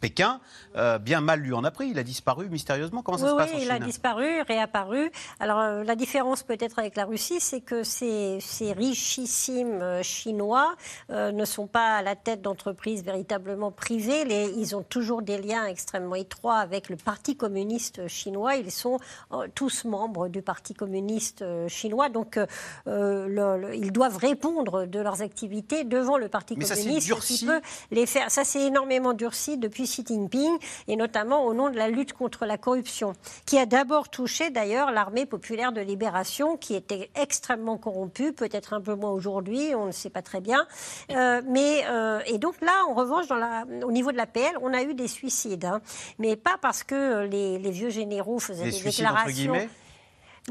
Pékin. 0.00 0.40
bien 1.00 1.20
mal 1.20 1.40
lui 1.40 1.52
en 1.52 1.64
a 1.64 1.70
pris. 1.70 1.88
Il 1.88 1.98
a 1.98 2.02
disparu 2.02 2.48
mystérieusement. 2.48 3.02
Comment 3.02 3.18
ça 3.18 3.30
se 3.30 3.34
passe 3.34 3.50
en 3.50 3.52
Chine 3.52 3.58
Oui, 3.58 3.64
il 3.66 3.70
a 3.70 3.78
disparu, 3.78 4.42
réapparu. 4.42 5.10
Alors 5.40 5.84
la 5.84 5.96
différence 5.96 6.42
peut-être 6.42 6.78
avec 6.78 6.96
la 6.96 7.04
Russie, 7.04 7.40
c'est 7.40 7.60
que 7.60 7.82
ces, 7.82 8.38
ces, 8.40 8.72
richissimes 8.72 10.02
Chinois 10.02 10.74
ne 11.10 11.44
sont 11.44 11.66
pas 11.66 11.96
à 11.96 12.02
la 12.02 12.16
tête 12.16 12.42
d'entreprises 12.42 13.04
véritablement 13.04 13.70
privées. 13.70 14.24
Les, 14.24 14.52
ils 14.56 14.74
ont 14.74 14.82
toujours 14.82 15.22
des 15.22 15.40
liens 15.40 15.66
extrêmement 15.66 16.14
étroits 16.14 16.58
avec 16.58 16.88
le 16.88 16.96
Parti 16.96 17.36
communiste 17.36 18.08
chinois. 18.08 18.56
Ils 18.56 18.70
sont 18.70 18.93
euh, 19.32 19.46
tous 19.54 19.84
membres 19.84 20.28
du 20.28 20.42
Parti 20.42 20.74
communiste 20.74 21.42
euh, 21.42 21.68
chinois. 21.68 22.08
Donc, 22.08 22.38
euh, 22.86 23.72
ils 23.74 23.92
doivent 23.92 24.16
répondre 24.16 24.86
de 24.86 25.00
leurs 25.00 25.22
activités 25.22 25.84
devant 25.84 26.18
le 26.18 26.28
Parti 26.28 26.56
communiste. 26.56 27.08
Ça, 27.08 27.20
qui 27.20 27.46
peut 27.46 27.60
les 27.90 28.06
faire. 28.06 28.30
Ça, 28.30 28.44
s'est 28.44 28.62
énormément 28.62 29.12
durci 29.12 29.56
depuis 29.58 29.84
Xi 29.84 30.04
Jinping, 30.06 30.58
et 30.88 30.96
notamment 30.96 31.44
au 31.44 31.54
nom 31.54 31.70
de 31.70 31.76
la 31.76 31.88
lutte 31.88 32.12
contre 32.12 32.46
la 32.46 32.58
corruption, 32.58 33.14
qui 33.46 33.58
a 33.58 33.66
d'abord 33.66 34.08
touché 34.08 34.50
d'ailleurs 34.50 34.90
l'armée 34.90 35.26
populaire 35.26 35.72
de 35.72 35.80
libération, 35.80 36.56
qui 36.56 36.74
était 36.74 37.10
extrêmement 37.14 37.78
corrompue, 37.78 38.32
peut-être 38.32 38.72
un 38.72 38.80
peu 38.80 38.94
moins 38.94 39.10
aujourd'hui, 39.10 39.74
on 39.74 39.86
ne 39.86 39.92
sait 39.92 40.10
pas 40.10 40.22
très 40.22 40.40
bien. 40.40 40.66
mais, 41.08 41.84
et 42.26 42.38
donc 42.38 42.60
là, 42.60 42.84
en 42.88 42.94
revanche, 42.94 43.26
dans 43.26 43.36
la, 43.36 43.64
au 43.84 43.92
niveau 43.92 44.12
de 44.12 44.16
la 44.16 44.26
PL, 44.26 44.56
on 44.60 44.72
a 44.72 44.82
eu 44.82 44.94
des 44.94 45.08
suicides. 45.08 45.64
Hein. 45.64 45.80
Mais 46.18 46.36
pas 46.36 46.56
parce 46.60 46.82
que 46.84 47.24
les, 47.24 47.58
vieux 47.70 47.90
généraux 47.90 48.38
faisaient 48.38 48.64
des 48.64 48.72
déclarations. 48.84 49.68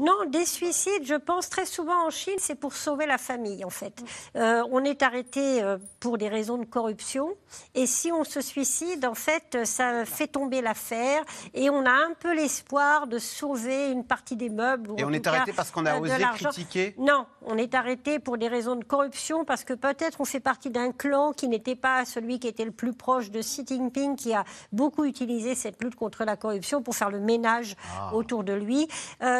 Non, 0.00 0.24
des 0.28 0.44
suicides, 0.44 1.04
je 1.04 1.14
pense 1.14 1.48
très 1.48 1.66
souvent 1.66 2.06
en 2.06 2.10
Chine, 2.10 2.34
c'est 2.38 2.56
pour 2.56 2.74
sauver 2.74 3.06
la 3.06 3.16
famille 3.16 3.64
en 3.64 3.70
fait. 3.70 4.02
Euh, 4.34 4.64
on 4.72 4.82
est 4.82 5.02
arrêté 5.04 5.62
euh, 5.62 5.78
pour 6.00 6.18
des 6.18 6.28
raisons 6.28 6.58
de 6.58 6.64
corruption 6.64 7.28
et 7.76 7.86
si 7.86 8.10
on 8.10 8.24
se 8.24 8.40
suicide, 8.40 9.06
en 9.06 9.14
fait, 9.14 9.64
ça 9.64 10.04
fait 10.04 10.26
tomber 10.26 10.62
l'affaire 10.62 11.22
et 11.54 11.70
on 11.70 11.86
a 11.86 11.92
un 11.92 12.12
peu 12.18 12.34
l'espoir 12.34 13.06
de 13.06 13.20
sauver 13.20 13.92
une 13.92 14.04
partie 14.04 14.34
des 14.34 14.48
meubles. 14.48 14.94
et 14.98 15.04
on 15.04 15.12
est 15.12 15.24
arrêté 15.28 15.52
parce 15.52 15.70
qu'on 15.70 15.86
a 15.86 15.94
euh, 15.94 16.00
osé 16.00 16.24
critiquer? 16.34 16.96
Non, 16.98 17.26
on 17.42 17.56
est 17.56 17.76
arrêté 17.76 18.18
pour 18.18 18.36
des 18.36 18.48
raisons 18.48 18.74
de 18.74 18.84
corruption 18.84 19.44
parce 19.44 19.62
que 19.62 19.74
peut-être 19.74 20.20
on 20.20 20.24
fait 20.24 20.40
partie 20.40 20.70
d'un 20.70 20.90
clan 20.90 21.32
qui 21.32 21.46
n'était 21.46 21.76
pas 21.76 22.04
celui 22.04 22.40
qui 22.40 22.48
était 22.48 22.64
le 22.64 22.72
plus 22.72 22.94
proche 22.94 23.30
de 23.30 23.38
Xi 23.40 23.64
Jinping, 23.64 24.16
qui 24.16 24.34
a 24.34 24.42
beaucoup 24.72 25.04
utilisé 25.04 25.54
cette 25.54 25.80
lutte 25.80 25.94
contre 25.94 26.24
la 26.24 26.36
corruption 26.36 26.82
pour 26.82 26.96
faire 26.96 27.10
le 27.10 27.20
ménage 27.20 27.76
ah. 27.96 28.12
autour 28.12 28.42
de 28.42 28.54
lui. 28.54 28.88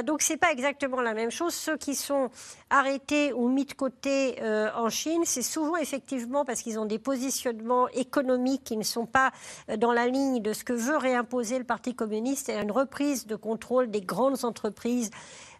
donc 0.05 0.23
c'est 0.23 0.44
exactement 0.51 1.01
la 1.01 1.15
même 1.15 1.31
chose. 1.31 1.55
Ceux 1.55 1.77
qui 1.77 1.95
sont 1.95 2.31
arrêtés 2.71 3.33
ou 3.33 3.49
mis 3.49 3.65
de 3.65 3.73
côté 3.75 4.37
euh, 4.43 4.71
en 4.75 4.89
Chine, 4.89 5.23
c'est 5.25 5.43
souvent 5.43 5.77
effectivement 5.77 6.45
parce 6.45 6.63
qu'ils 6.63 6.79
ont 6.79 6.87
des 6.87 6.99
positionnements 6.99 7.89
économiques 7.89 8.65
qui 8.65 8.77
ne 8.77 8.83
sont 8.83 9.07
pas 9.07 9.33
euh, 9.71 9.77
dans 9.77 9.93
la 9.93 10.07
ligne 10.07 10.41
de 10.41 10.53
ce 10.53 10.65
que 10.65 10.73
veut 10.73 10.97
réimposer 10.97 11.59
le 11.59 11.65
Parti 11.65 11.95
communiste 11.95 12.49
et 12.49 12.57
une 12.57 12.73
reprise 12.73 13.27
de 13.27 13.37
contrôle 13.37 13.91
des 13.91 14.01
grandes 14.01 14.45
entreprises 14.45 15.11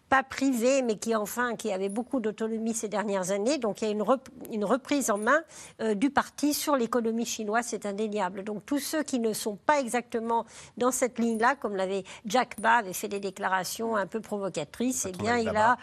pas 0.09 0.23
privé, 0.23 0.81
mais 0.81 0.97
qui 0.97 1.15
enfin 1.15 1.55
qui 1.55 1.71
avait 1.71 1.89
beaucoup 1.89 2.19
d'autonomie 2.19 2.73
ces 2.73 2.87
dernières 2.87 3.31
années. 3.31 3.57
Donc 3.57 3.81
il 3.81 3.85
y 3.85 3.87
a 3.87 3.91
une, 3.91 4.03
une 4.51 4.65
reprise 4.65 5.09
en 5.09 5.17
main 5.17 5.41
euh, 5.81 5.95
du 5.95 6.09
parti 6.09 6.53
sur 6.53 6.75
l'économie 6.75 7.25
chinoise, 7.25 7.65
c'est 7.67 7.85
indéniable. 7.85 8.43
Donc 8.43 8.65
tous 8.65 8.79
ceux 8.79 9.03
qui 9.03 9.19
ne 9.19 9.33
sont 9.33 9.55
pas 9.55 9.79
exactement 9.79 10.45
dans 10.77 10.91
cette 10.91 11.19
ligne-là, 11.19 11.55
comme 11.55 11.75
l'avait 11.75 12.03
Jack 12.25 12.59
Ma, 12.59 12.77
avait 12.77 12.93
fait 12.93 13.07
des 13.07 13.19
déclarations 13.19 13.95
un 13.95 14.05
peu 14.05 14.19
provocatrices, 14.19 15.07
eh 15.09 15.11
bien 15.11 15.37
il 15.37 15.49
a 15.49 15.77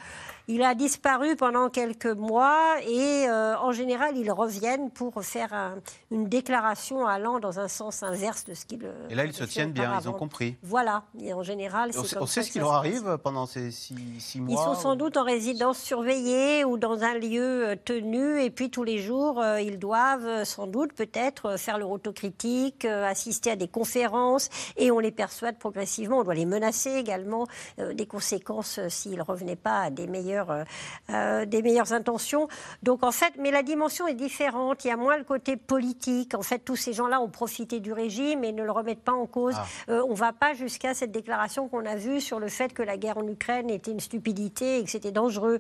il 0.53 0.63
a 0.63 0.75
disparu 0.75 1.35
pendant 1.35 1.71
quelques 1.71 2.05
mois 2.05 2.77
et 2.87 3.27
euh, 3.27 3.57
en 3.57 3.73
général, 3.73 4.19
ils 4.19 4.31
reviennent 4.31 4.91
pour 4.91 5.25
faire 5.25 5.77
une 6.11 6.29
déclaration 6.29 7.07
allant 7.07 7.41
dans 7.41 7.59
un 7.59 7.69
sens 7.69 8.03
inverse 8.03 8.45
de 8.45 8.53
ce 8.53 8.67
qu'ils. 8.67 8.87
Et 9.09 9.15
là, 9.15 9.25
ils 9.25 9.33
se 9.33 9.45
tiennent 9.45 9.73
bien, 9.73 9.99
ils 9.99 10.09
ont 10.11 10.13
compris. 10.13 10.57
Voilà, 10.63 11.05
et 11.19 11.33
en 11.33 11.43
général, 11.43 11.93
c'est 11.95 12.19
On 12.19 12.27
sait 12.27 12.43
ce 12.43 12.51
qui 12.51 12.59
leur 12.59 12.75
arrive 12.75 13.17
pendant 13.23 13.47
ces 13.47 13.71
six, 13.71 13.95
mois 14.41 14.51
Ils 14.51 14.63
sont 14.63 14.75
sans 14.75 14.95
doute 14.95 15.17
en 15.17 15.25
résidence 15.25 15.79
surveillée 15.79 16.67
ou 16.67 16.77
dans 16.77 17.03
un 17.03 17.15
lieu 17.15 17.71
euh, 17.71 17.77
tenu 17.83 18.43
et 18.43 18.51
puis 18.51 18.69
tous 18.69 18.85
les 18.85 18.99
jours, 18.99 19.41
euh, 19.41 19.59
ils 19.59 19.79
doivent 19.79 20.45
sans 20.45 20.67
doute 20.67 20.93
peut-être 20.93 21.57
faire 21.57 21.79
leur 21.79 21.91
autocritique, 21.91 22.85
assister 22.85 23.53
à 23.53 23.57
des 23.57 23.69
conférences 23.69 24.51
et 24.77 24.91
on 24.91 24.99
les 24.99 25.13
persuade 25.13 25.57
progressivement, 25.57 26.19
on 26.19 26.25
doit 26.25 26.35
les 26.35 26.45
menacer 26.45 26.91
également 26.91 27.47
des 27.79 28.07
conséquences 28.07 28.81
s'ils 28.89 29.17
ne 29.17 29.23
revenaient 29.23 29.57
pas 29.57 29.81
à 29.81 29.91
des 29.91 30.07
meilleurs 30.07 30.42
euh, 30.51 30.65
euh, 31.11 31.45
des 31.45 31.63
meilleures 31.63 31.93
intentions. 31.93 32.49
Donc 32.83 33.03
en 33.03 33.13
fait, 33.13 33.35
mais 33.39 33.51
la 33.51 33.63
dimension 33.63 34.07
est 34.07 34.15
différente. 34.15 34.85
Il 34.85 34.89
y 34.89 34.91
a 34.91 34.97
moins 34.97 35.17
le 35.17 35.25
côté 35.25 35.57
politique. 35.57 36.35
En 36.35 36.43
fait, 36.43 36.59
tous 36.59 36.77
ces 36.77 36.93
gens-là 36.93 37.21
ont 37.21 37.29
profité 37.29 37.81
du 37.81 37.93
régime 37.93 38.45
et 38.45 38.53
ne 38.53 38.63
le 38.63 38.71
remettent 38.71 39.03
pas 39.03 39.13
en 39.13 39.27
cause. 39.27 39.55
Ah. 39.57 39.67
Euh, 39.91 40.03
on 40.09 40.13
ne 40.13 40.17
va 40.17 40.33
pas 40.33 40.55
jusqu'à 40.55 40.95
cette 40.95 41.13
déclaration 41.13 41.69
qu'on 41.69 41.85
a 41.87 41.97
vue 41.97 42.21
sur 42.21 42.39
le 42.39 42.49
fait 42.49 42.73
que 42.73 42.83
la 42.83 42.97
guerre 42.97 43.19
en 43.19 43.27
Ukraine 43.27 43.71
était 43.71 43.91
une 43.91 44.01
stupidité 44.01 44.79
et 44.79 44.85
que 44.85 44.91
c'était 44.91 45.13
dangereux. 45.13 45.59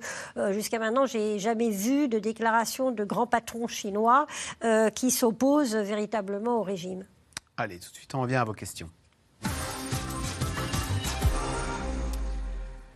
jusqu'à 0.50 0.78
maintenant, 0.78 1.06
j'ai 1.06 1.38
jamais 1.38 1.70
vu 1.70 2.08
de 2.08 2.18
déclaration 2.18 2.90
de 2.90 3.04
grands 3.04 3.26
patrons 3.26 3.66
chinois 3.66 4.26
qui 4.94 5.10
s'opposent 5.10 5.76
véritablement 5.76 6.58
au 6.58 6.62
régime. 6.62 7.04
Allez, 7.56 7.78
tout 7.78 7.90
de 7.90 7.96
suite, 7.96 8.14
on 8.14 8.22
revient 8.22 8.36
à 8.36 8.44
vos 8.44 8.54
questions. 8.54 8.90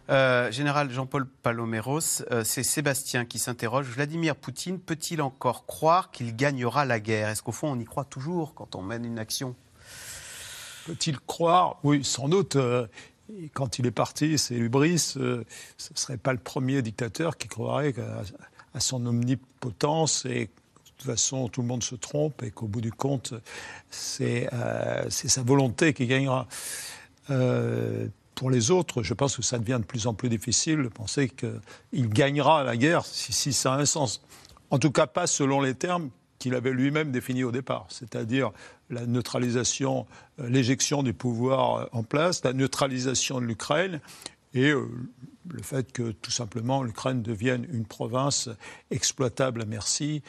Euh, 0.08 0.52
Général 0.52 0.90
Jean-Paul 0.90 1.26
Paloméros, 1.26 2.22
euh, 2.30 2.44
c'est 2.44 2.62
Sébastien 2.62 3.24
qui 3.24 3.38
s'interroge. 3.38 3.86
Vladimir 3.86 4.36
Poutine 4.36 4.78
peut-il 4.78 5.20
encore 5.20 5.66
croire 5.66 6.12
qu'il 6.12 6.36
gagnera 6.36 6.84
la 6.84 7.00
guerre? 7.00 7.28
Est-ce 7.28 7.42
qu'au 7.42 7.52
fond, 7.52 7.72
on 7.72 7.78
y 7.78 7.84
croit 7.84 8.04
toujours 8.04 8.54
quand 8.54 8.76
on 8.76 8.82
mène 8.82 9.04
une 9.04 9.18
action? 9.18 9.56
Peut-il 10.86 11.18
croire? 11.18 11.78
Oui, 11.82 12.04
sans 12.04 12.28
doute. 12.28 12.54
Euh, 12.54 12.86
quand 13.52 13.80
il 13.80 13.86
est 13.86 13.92
parti, 13.92 14.38
c'est 14.38 14.54
Hubris. 14.54 15.00
ce 15.00 15.18
ne 15.18 15.44
serait 15.96 16.18
pas 16.18 16.32
le 16.32 16.38
premier 16.38 16.80
dictateur 16.82 17.36
qui 17.36 17.48
croirait 17.48 17.92
à, 18.72 18.78
son 18.78 19.04
omnipotence 19.04 20.24
et 20.26 20.44
de 20.44 20.50
toute 20.84 21.10
façon, 21.10 21.48
tout 21.48 21.62
le 21.62 21.66
monde 21.66 21.82
se 21.82 21.96
trompe 21.96 22.44
et 22.44 22.52
qu'au 22.52 22.68
bout 22.68 22.80
du 22.80 22.92
compte, 22.92 23.34
c'est 23.90 24.48
sa 25.10 25.42
volonté 25.42 25.92
qui 25.92 26.06
gagnera 26.06 26.46
pour 28.36 28.50
les 28.50 28.70
autres, 28.70 29.02
je 29.02 29.14
pense 29.14 29.34
que 29.34 29.42
ça 29.42 29.58
devient 29.58 29.78
de 29.80 29.86
plus 29.86 30.06
en 30.06 30.14
plus 30.14 30.28
difficile 30.28 30.82
de 30.82 30.88
penser 30.88 31.28
qu'il 31.28 32.08
gagnera 32.10 32.62
la 32.62 32.76
guerre 32.76 33.04
si, 33.04 33.52
ça 33.52 33.72
a 33.72 33.78
un 33.78 33.86
sens. 33.86 34.22
En 34.70 34.78
tout 34.78 34.92
cas, 34.92 35.06
pas 35.06 35.26
selon 35.26 35.60
les 35.62 35.74
termes 35.74 36.10
qu'il 36.38 36.54
avait 36.54 36.70
lui-même 36.70 37.10
définis 37.10 37.44
au 37.44 37.50
départ, 37.50 37.86
c'est-à-dire 37.88 38.52
la 38.90 39.06
neutralisation, 39.06 40.06
euh, 40.38 40.50
l'éjection 40.50 41.02
du 41.02 41.14
pouvoir 41.14 41.76
euh, 41.76 41.86
en 41.92 42.02
place, 42.02 42.44
la 42.44 42.52
neutralisation 42.52 43.40
de 43.40 43.46
l'Ukraine 43.46 44.00
et 44.52 44.68
euh, 44.68 44.86
le 45.48 45.62
fait 45.62 45.90
que 45.90 46.12
tout 46.12 46.30
simplement 46.30 46.82
l'Ukraine 46.82 47.22
devienne 47.22 47.66
une 47.72 47.86
province 47.86 48.50
exploitable 48.90 49.62
à 49.62 49.64
merci 49.64 50.22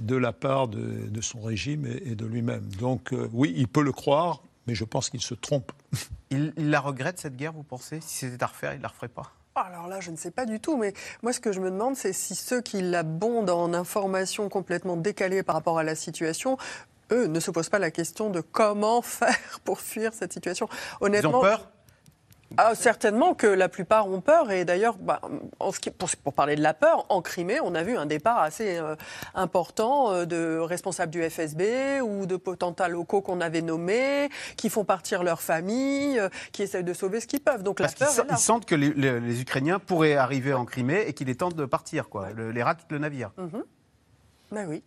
de 0.00 0.16
la 0.16 0.32
part 0.32 0.68
de, 0.68 1.20
son 1.20 1.40
régime 1.40 1.86
et, 1.86 2.14
de 2.14 2.26
lui-même. 2.26 2.64
Donc 2.80 3.14
oui, 3.32 3.54
il 3.56 3.68
peut 3.68 3.82
le 3.82 3.92
croire, 3.92 4.42
mais 4.66 4.74
je 4.74 4.84
pense 4.84 5.10
qu'il 5.10 5.20
se 5.20 5.34
trompe. 5.34 5.72
Il, 6.30 6.52
la 6.56 6.80
regrette, 6.80 7.20
cette 7.20 7.36
guerre, 7.36 7.52
vous 7.52 7.62
pensez? 7.62 8.00
Si 8.00 8.18
c'était 8.18 8.42
à 8.42 8.48
refaire, 8.48 8.72
il 8.72 8.78
ne 8.78 8.82
la 8.82 8.88
referait 8.88 9.08
pas? 9.08 9.32
Alors 9.54 9.86
là, 9.86 10.00
je 10.00 10.10
ne 10.10 10.16
sais 10.16 10.32
pas 10.32 10.44
du 10.44 10.60
tout, 10.60 10.76
mais 10.76 10.92
moi, 11.22 11.32
ce 11.32 11.40
que 11.40 11.52
je 11.52 11.60
me 11.60 11.70
demande, 11.70 11.96
c'est 11.96 12.12
si 12.12 12.34
ceux 12.34 12.60
qui 12.60 12.82
l'abondent 12.82 13.48
en 13.48 13.72
informations 13.72 14.48
complètement 14.48 14.96
décalées 14.96 15.42
par 15.42 15.54
rapport 15.54 15.78
à 15.78 15.84
la 15.84 15.94
situation, 15.94 16.58
eux, 17.12 17.26
ne 17.26 17.40
se 17.40 17.50
posent 17.50 17.68
pas 17.68 17.78
la 17.78 17.90
question 17.90 18.28
de 18.28 18.40
comment 18.40 19.02
faire 19.02 19.60
pour 19.64 19.80
fuir 19.80 20.12
cette 20.12 20.32
situation. 20.32 20.68
Honnêtement, 21.00 21.30
Ils 21.30 21.36
ont 21.36 21.40
peur? 21.40 21.70
Ah, 22.56 22.74
certainement 22.74 23.34
que 23.34 23.46
la 23.46 23.68
plupart 23.68 24.08
ont 24.08 24.20
peur. 24.20 24.50
Et 24.50 24.64
d'ailleurs, 24.64 24.96
bah, 24.96 25.20
pour, 26.22 26.32
parler 26.32 26.56
de 26.56 26.62
la 26.62 26.74
peur, 26.74 27.06
en 27.08 27.20
Crimée, 27.20 27.60
on 27.60 27.74
a 27.74 27.82
vu 27.82 27.96
un 27.96 28.06
départ 28.06 28.40
assez 28.40 28.78
euh, 28.78 28.94
important 29.34 30.12
euh, 30.12 30.24
de 30.24 30.58
responsables 30.58 31.12
du 31.12 31.22
FSB 31.28 32.00
ou 32.02 32.26
de 32.26 32.36
potentats 32.36 32.88
locaux 32.88 33.20
qu'on 33.20 33.40
avait 33.40 33.62
nommés, 33.62 34.28
qui 34.56 34.70
font 34.70 34.84
partir 34.84 35.22
leur 35.22 35.40
famille, 35.40 36.18
euh, 36.18 36.28
qui 36.52 36.62
essayent 36.62 36.84
de 36.84 36.94
sauver 36.94 37.20
ce 37.20 37.26
qu'ils 37.26 37.40
peuvent. 37.40 37.62
Donc 37.62 37.80
la 37.80 37.88
peur. 37.88 38.08
Ils, 38.30 38.36
sentent 38.38 38.66
que 38.66 38.74
les, 38.74 39.40
Ukrainiens 39.40 39.78
pourraient 39.78 40.16
arriver 40.16 40.52
en 40.52 40.64
Crimée 40.64 41.04
et 41.06 41.12
qu'il 41.12 41.28
est 41.28 41.40
temps 41.40 41.50
de 41.50 41.64
partir, 41.64 42.08
quoi. 42.08 42.28
les 42.32 42.62
ratent 42.62 42.86
le 42.90 42.98
navire. 42.98 43.32
Mm 43.36 43.58
Ben 44.52 44.66
oui. 44.68 44.82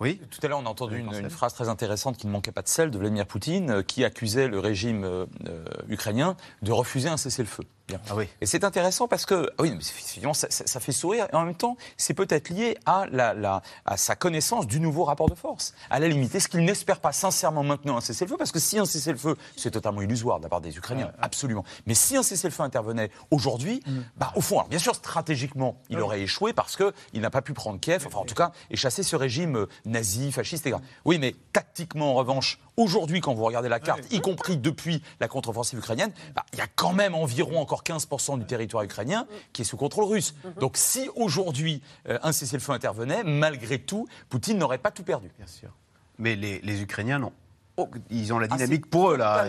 Oui. 0.00 0.20
Tout 0.30 0.40
à 0.42 0.48
l'heure, 0.48 0.58
on 0.58 0.66
a 0.66 0.68
entendu 0.68 0.98
une, 0.98 1.30
phrase 1.30 1.54
très 1.54 1.68
intéressante 1.68 2.16
qui 2.16 2.26
ne 2.26 2.32
manquait 2.32 2.52
pas 2.52 2.62
de 2.62 2.68
celle 2.68 2.90
de 2.90 2.98
Vladimir 2.98 3.26
Poutine, 3.26 3.70
euh, 3.70 3.82
qui 3.82 4.04
accusait 4.04 4.48
le 4.48 4.58
régime 4.58 5.04
euh, 5.04 5.26
euh, 5.48 5.64
ukrainien 5.88 6.36
de 6.62 6.72
refuser 6.72 7.08
un 7.08 7.16
cessez-le-feu. 7.16 7.64
Ah 8.08 8.14
oui. 8.16 8.26
Et 8.40 8.46
c'est 8.46 8.64
intéressant 8.64 9.08
parce 9.08 9.26
que, 9.26 9.50
oui, 9.58 9.70
mais 9.70 9.76
effectivement, 9.76 10.32
ça, 10.32 10.46
ça- 10.50 10.66
ça 10.66 10.80
fait 10.80 10.90
sourire. 10.92 11.26
Et 11.32 11.36
en 11.36 11.44
même 11.44 11.54
temps, 11.54 11.76
c'est 11.98 12.14
peut-être 12.14 12.48
lié 12.48 12.78
à, 12.86 13.04
la, 13.12 13.34
la- 13.34 13.60
à 13.84 13.96
sa 13.98 14.16
connaissance 14.16 14.66
du 14.66 14.80
nouveau 14.80 15.04
rapport 15.04 15.28
de 15.28 15.34
force. 15.34 15.74
À 15.90 15.98
la 16.00 16.08
limite, 16.08 16.34
est-ce 16.34 16.48
qu'il 16.48 16.64
n'espère 16.64 17.00
pas 17.00 17.12
sincèrement 17.12 17.62
maintenant 17.62 17.96
un 17.98 18.00
cessez-le-feu? 18.00 18.36
Parce 18.38 18.52
que 18.52 18.58
si 18.58 18.78
un 18.78 18.86
cessez-le-feu, 18.86 19.36
c'est 19.56 19.70
totalement 19.70 20.00
illusoire 20.00 20.38
de 20.38 20.44
la 20.44 20.48
part 20.48 20.62
des 20.62 20.76
Ukrainiens, 20.76 21.12
absolument. 21.20 21.64
Mais 21.86 21.94
si 21.94 22.16
un 22.16 22.22
cessez-le-feu 22.22 22.62
intervenait 22.62 23.10
aujourd'hui, 23.30 23.82
bah, 24.16 24.32
au 24.34 24.40
fond, 24.40 24.56
alors, 24.60 24.68
bien 24.68 24.78
sûr, 24.78 24.94
stratégiquement, 24.94 25.76
il 25.90 26.00
aurait 26.00 26.22
échoué 26.22 26.52
parce 26.54 26.76
qu'il 26.76 27.20
n'a 27.20 27.30
pas 27.30 27.42
pu 27.42 27.52
prendre 27.52 27.78
Kiev, 27.80 28.04
enfin 28.06 28.18
en 28.20 28.24
tout 28.24 28.34
cas, 28.34 28.52
et 28.70 28.76
chasser 28.76 29.02
ce 29.02 29.14
régime 29.16 29.56
euh, 29.56 29.68
nazi, 29.84 30.32
fasciste, 30.32 30.66
etc. 30.66 30.80
Oui, 31.04 31.18
mais 31.18 31.34
tactiquement, 31.52 32.12
en 32.12 32.14
revanche, 32.14 32.58
aujourd'hui, 32.76 33.20
quand 33.20 33.34
vous 33.34 33.44
regardez 33.44 33.68
la 33.68 33.80
carte, 33.80 34.12
y 34.12 34.20
compris 34.20 34.56
depuis 34.56 35.02
la 35.20 35.28
contre-offensive 35.28 35.78
ukrainienne, 35.78 36.12
bah, 36.34 36.44
il 36.52 36.58
y 36.58 36.62
a 36.62 36.66
quand 36.66 36.92
même 36.92 37.14
environ 37.14 37.60
encore 37.60 37.82
15% 37.84 38.38
du 38.38 38.44
territoire 38.46 38.82
ukrainien 38.82 39.26
qui 39.52 39.62
est 39.62 39.64
sous 39.64 39.76
contrôle 39.76 40.04
russe. 40.04 40.34
Donc 40.60 40.76
si 40.76 41.08
aujourd'hui 41.16 41.82
euh, 42.08 42.18
un 42.22 42.32
cessez-le-feu 42.32 42.72
intervenait, 42.72 43.22
malgré 43.24 43.78
tout, 43.78 44.06
Poutine 44.28 44.58
n'aurait 44.58 44.78
pas 44.78 44.90
tout 44.90 45.04
perdu. 45.04 45.30
Bien 45.38 45.46
sûr. 45.46 45.70
Mais 46.18 46.36
les, 46.36 46.60
les 46.60 46.82
Ukrainiens 46.82 47.18
n'ont. 47.18 47.32
oh, 47.76 47.88
ils 48.10 48.32
ont 48.32 48.38
la 48.38 48.46
Ah, 48.50 48.56
dynamique 48.56 48.86
pour 48.86 49.10
eux, 49.10 49.16
là. 49.16 49.48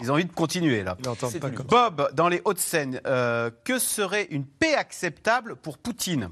Ils, 0.00 0.10
ont 0.10 0.14
envie 0.14 0.24
de 0.24 0.32
continuer, 0.32 0.82
là. 0.82 0.96
Pas 1.68 1.90
Bob, 1.90 2.12
dans 2.14 2.28
les 2.28 2.42
Hauts-de-Seine, 2.44 3.00
euh, 3.06 3.50
que 3.64 3.78
serait 3.78 4.24
une 4.30 4.44
paix 4.44 4.74
acceptable 4.74 5.54
pour 5.56 5.78
Poutine? 5.78 6.30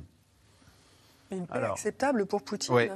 Une 1.30 1.46
paix 1.46 1.54
Alors. 1.58 1.72
acceptable 1.72 2.26
pour 2.26 2.42
Poutine? 2.42 2.74
Ouais. 2.74 2.90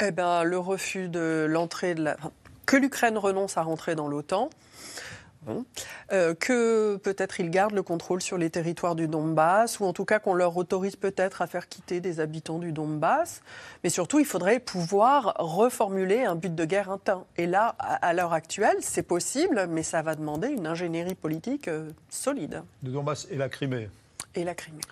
Eh 0.00 0.10
ben, 0.12 0.44
le 0.44 0.58
refus 0.58 1.08
de 1.08 1.46
l'entrée 1.48 1.94
de 1.94 2.04
la. 2.04 2.16
Que 2.66 2.76
l'Ukraine 2.76 3.16
renonce 3.16 3.56
à 3.56 3.62
rentrer 3.62 3.94
dans 3.94 4.08
l'OTAN. 4.08 4.50
Bon. 5.42 5.64
Euh, 6.10 6.34
que 6.34 6.96
peut-être 6.96 7.38
ils 7.38 7.50
gardent 7.50 7.74
le 7.74 7.84
contrôle 7.84 8.20
sur 8.20 8.36
les 8.36 8.50
territoires 8.50 8.96
du 8.96 9.06
Donbass, 9.06 9.78
ou 9.78 9.84
en 9.84 9.92
tout 9.92 10.04
cas 10.04 10.18
qu'on 10.18 10.34
leur 10.34 10.56
autorise 10.56 10.96
peut-être 10.96 11.40
à 11.40 11.46
faire 11.46 11.68
quitter 11.68 12.00
des 12.00 12.18
habitants 12.18 12.58
du 12.58 12.72
Donbass. 12.72 13.42
Mais 13.84 13.90
surtout, 13.90 14.18
il 14.18 14.24
faudrait 14.24 14.58
pouvoir 14.58 15.34
reformuler 15.38 16.24
un 16.24 16.34
but 16.34 16.52
de 16.52 16.64
guerre 16.64 16.90
interne. 16.90 17.22
Et 17.36 17.46
là, 17.46 17.76
à, 17.78 17.94
à 17.94 18.12
l'heure 18.12 18.32
actuelle, 18.32 18.78
c'est 18.80 19.04
possible, 19.04 19.68
mais 19.70 19.84
ça 19.84 20.02
va 20.02 20.16
demander 20.16 20.48
une 20.48 20.66
ingénierie 20.66 21.14
politique 21.14 21.68
euh, 21.68 21.90
solide. 22.10 22.64
Le 22.82 22.90
Donbass 22.90 23.28
et 23.30 23.36
la 23.36 23.48
Crimée. 23.48 23.88
Et 24.34 24.42
la 24.42 24.56
Crimée. 24.56 24.82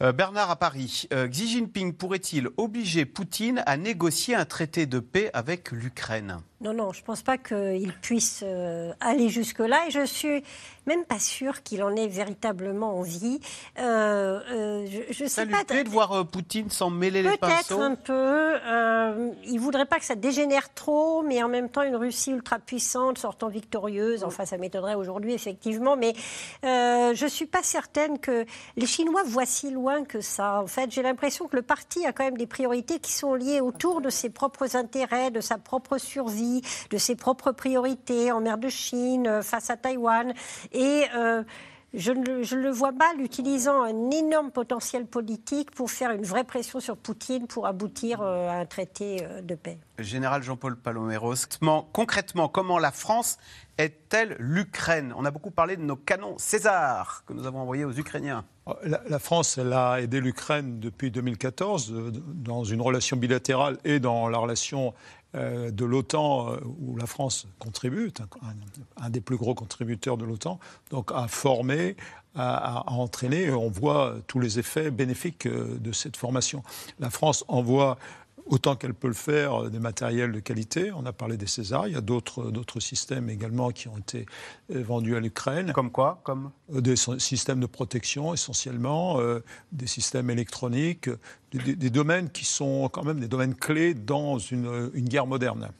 Euh, 0.00 0.12
Bernard 0.12 0.50
à 0.50 0.56
Paris, 0.56 1.08
euh, 1.12 1.26
Xi 1.26 1.48
Jinping 1.48 1.92
pourrait-il 1.92 2.48
obliger 2.56 3.04
Poutine 3.04 3.64
à 3.66 3.76
négocier 3.76 4.36
un 4.36 4.44
traité 4.44 4.86
de 4.86 5.00
paix 5.00 5.30
avec 5.32 5.72
l'Ukraine? 5.72 6.38
Non, 6.60 6.72
non, 6.74 6.92
je 6.92 7.00
ne 7.00 7.04
pense 7.04 7.22
pas 7.22 7.38
qu'il 7.38 7.92
puisse 8.02 8.40
euh, 8.42 8.92
aller 9.00 9.28
jusque-là 9.28 9.86
et 9.86 9.90
je 9.92 10.04
suis 10.04 10.42
même 10.88 11.04
pas 11.04 11.18
sûre 11.20 11.62
qu'il 11.62 11.82
en 11.84 11.94
ait 11.94 12.08
véritablement 12.08 12.98
envie. 12.98 13.40
Euh, 13.78 14.40
euh, 14.50 14.86
je 15.10 15.24
ne 15.24 15.28
Ça 15.28 15.42
sais 15.42 15.44
lui 15.44 15.52
pas. 15.52 15.64
plaît 15.64 15.84
de 15.84 15.88
voir 15.90 16.12
euh, 16.12 16.24
Poutine 16.24 16.70
s'en 16.70 16.88
mêler 16.90 17.22
les 17.22 17.28
Peut-être 17.28 17.40
pinceaux 17.40 17.80
un 17.82 17.94
peu. 17.94 18.54
Il 19.44 19.58
voudrait 19.60 19.84
pas 19.86 19.98
que 19.98 20.04
ça 20.04 20.14
dégénère 20.14 20.72
trop, 20.74 21.22
mais 21.22 21.42
en 21.42 21.48
même 21.48 21.68
temps 21.68 21.82
une 21.82 21.94
Russie 21.94 22.32
ultra 22.32 22.58
puissante 22.58 23.18
sortant 23.18 23.48
victorieuse. 23.48 24.24
Enfin, 24.24 24.46
ça 24.46 24.56
m'étonnerait 24.56 24.94
aujourd'hui 24.94 25.34
effectivement, 25.34 25.96
mais 25.96 26.14
je 26.62 27.26
suis 27.28 27.46
pas 27.46 27.62
certaine 27.62 28.18
que 28.18 28.46
les 28.76 28.86
Chinois 28.86 29.22
voient 29.26 29.46
si 29.46 29.70
loin 29.70 30.04
que 30.04 30.20
ça. 30.22 30.62
En 30.62 30.66
fait, 30.66 30.90
j'ai 30.90 31.02
l'impression 31.02 31.46
que 31.46 31.56
le 31.56 31.62
parti 31.62 32.04
a 32.06 32.12
quand 32.12 32.24
même 32.24 32.38
des 32.38 32.46
priorités 32.46 32.98
qui 32.98 33.12
sont 33.12 33.34
liées 33.34 33.60
autour 33.60 34.00
de 34.00 34.08
ses 34.10 34.30
propres 34.30 34.74
intérêts, 34.74 35.30
de 35.30 35.40
sa 35.42 35.58
propre 35.58 35.98
survie, 35.98 36.47
de 36.90 36.98
ses 36.98 37.16
propres 37.16 37.52
priorités 37.52 38.32
en 38.32 38.40
mer 38.40 38.58
de 38.58 38.68
Chine, 38.68 39.26
euh, 39.26 39.42
face 39.42 39.70
à 39.70 39.76
Taïwan, 39.76 40.32
et 40.72 41.04
euh, 41.16 41.42
je, 41.94 42.12
ne 42.12 42.24
le- 42.24 42.42
je 42.42 42.56
le 42.56 42.70
vois 42.70 42.92
mal 42.92 43.20
utilisant 43.20 43.82
un 43.82 44.10
énorme 44.10 44.50
potentiel 44.50 45.06
politique 45.06 45.70
pour 45.70 45.90
faire 45.90 46.10
une 46.10 46.24
vraie 46.24 46.44
pression 46.44 46.80
sur 46.80 46.96
Poutine 46.96 47.46
pour 47.46 47.66
aboutir 47.66 48.20
euh, 48.20 48.48
à 48.50 48.54
un 48.60 48.66
traité 48.66 49.18
euh, 49.22 49.40
de 49.40 49.54
paix. 49.54 49.78
Général 49.98 50.42
Jean-Paul 50.42 50.76
Paloméros, 50.76 51.34
concrètement, 51.92 52.48
comment 52.48 52.78
la 52.78 52.92
France 52.92 53.38
est-elle 53.78 54.36
l'Ukraine? 54.38 55.12
On 55.16 55.24
a 55.24 55.30
beaucoup 55.30 55.50
parlé 55.50 55.76
de 55.76 55.82
nos 55.82 55.96
canons 55.96 56.36
César 56.38 57.24
que 57.26 57.32
nous 57.32 57.46
avons 57.46 57.60
envoyés 57.60 57.84
aux 57.84 57.92
Ukrainiens. 57.92 58.44
La, 58.84 59.00
la 59.08 59.18
France, 59.18 59.56
elle 59.56 59.72
a 59.72 59.98
aidé 60.02 60.20
l'Ukraine 60.20 60.78
depuis 60.78 61.10
2014 61.10 61.90
euh, 61.90 62.12
dans 62.12 62.64
une 62.64 62.82
relation 62.82 63.16
bilatérale 63.16 63.78
et 63.84 63.98
dans 63.98 64.28
la 64.28 64.36
relation 64.38 64.92
de 65.34 65.84
l'OTAN 65.84 66.52
euh, 66.52 66.56
où 66.80 66.96
la 66.96 67.06
France 67.06 67.46
contribue, 67.58 68.10
un, 68.96 69.10
des 69.10 69.20
plus 69.20 69.36
gros 69.36 69.54
contributeurs 69.54 70.16
de 70.16 70.24
l'OTAN, 70.24 70.58
donc 70.90 71.10
à 71.14 71.28
former, 71.28 71.96
à, 72.34 72.90
entraîner. 72.92 73.50
On 73.50 73.68
voit 73.68 74.16
tous 74.26 74.40
les 74.40 74.58
effets 74.58 74.90
bénéfiques 74.90 75.46
euh, 75.46 75.76
de 75.78 75.92
cette 75.92 76.16
formation. 76.16 76.62
La 76.98 77.10
France 77.10 77.44
envoie 77.48 77.98
autant 78.48 78.76
qu'elle 78.76 78.94
peut 78.94 79.08
le 79.08 79.14
faire, 79.14 79.64
euh, 79.64 79.70
des 79.70 79.78
matériels 79.78 80.32
de 80.32 80.40
qualité. 80.40 80.90
On 80.92 81.06
a 81.06 81.12
parlé 81.12 81.36
des 81.36 81.46
Césars. 81.46 81.86
Il 81.88 81.94
y 81.94 81.96
a 81.96 82.00
d'autres 82.00 82.50
d'autres 82.50 82.80
systèmes 82.80 83.30
également 83.30 83.70
qui 83.70 83.88
ont 83.88 83.98
été 83.98 84.26
euh, 84.74 84.82
vendus 84.82 85.16
à 85.16 85.20
l'Ukraine. 85.20 85.72
Comme 85.72 85.90
quoi 85.90 86.20
Comme 86.24 86.50
Euh, 86.74 86.80
Des 86.80 86.96
systèmes 86.96 87.60
de 87.60 87.66
protection 87.66 88.34
essentiellement, 88.34 89.20
euh, 89.20 89.40
des 89.72 89.86
systèmes 89.86 90.30
électroniques, 90.30 91.08
euh, 91.08 91.18
des, 91.52 91.90
domaines 91.90 92.30
qui 92.30 92.44
sont 92.44 92.88
quand 92.88 93.04
même 93.04 93.20
des 93.20 93.28
domaines 93.28 93.54
clés 93.54 93.94
dans 93.94 94.38
une, 94.38 94.90
une 94.94 95.08
guerre 95.08 95.26
moderne, 95.26 95.70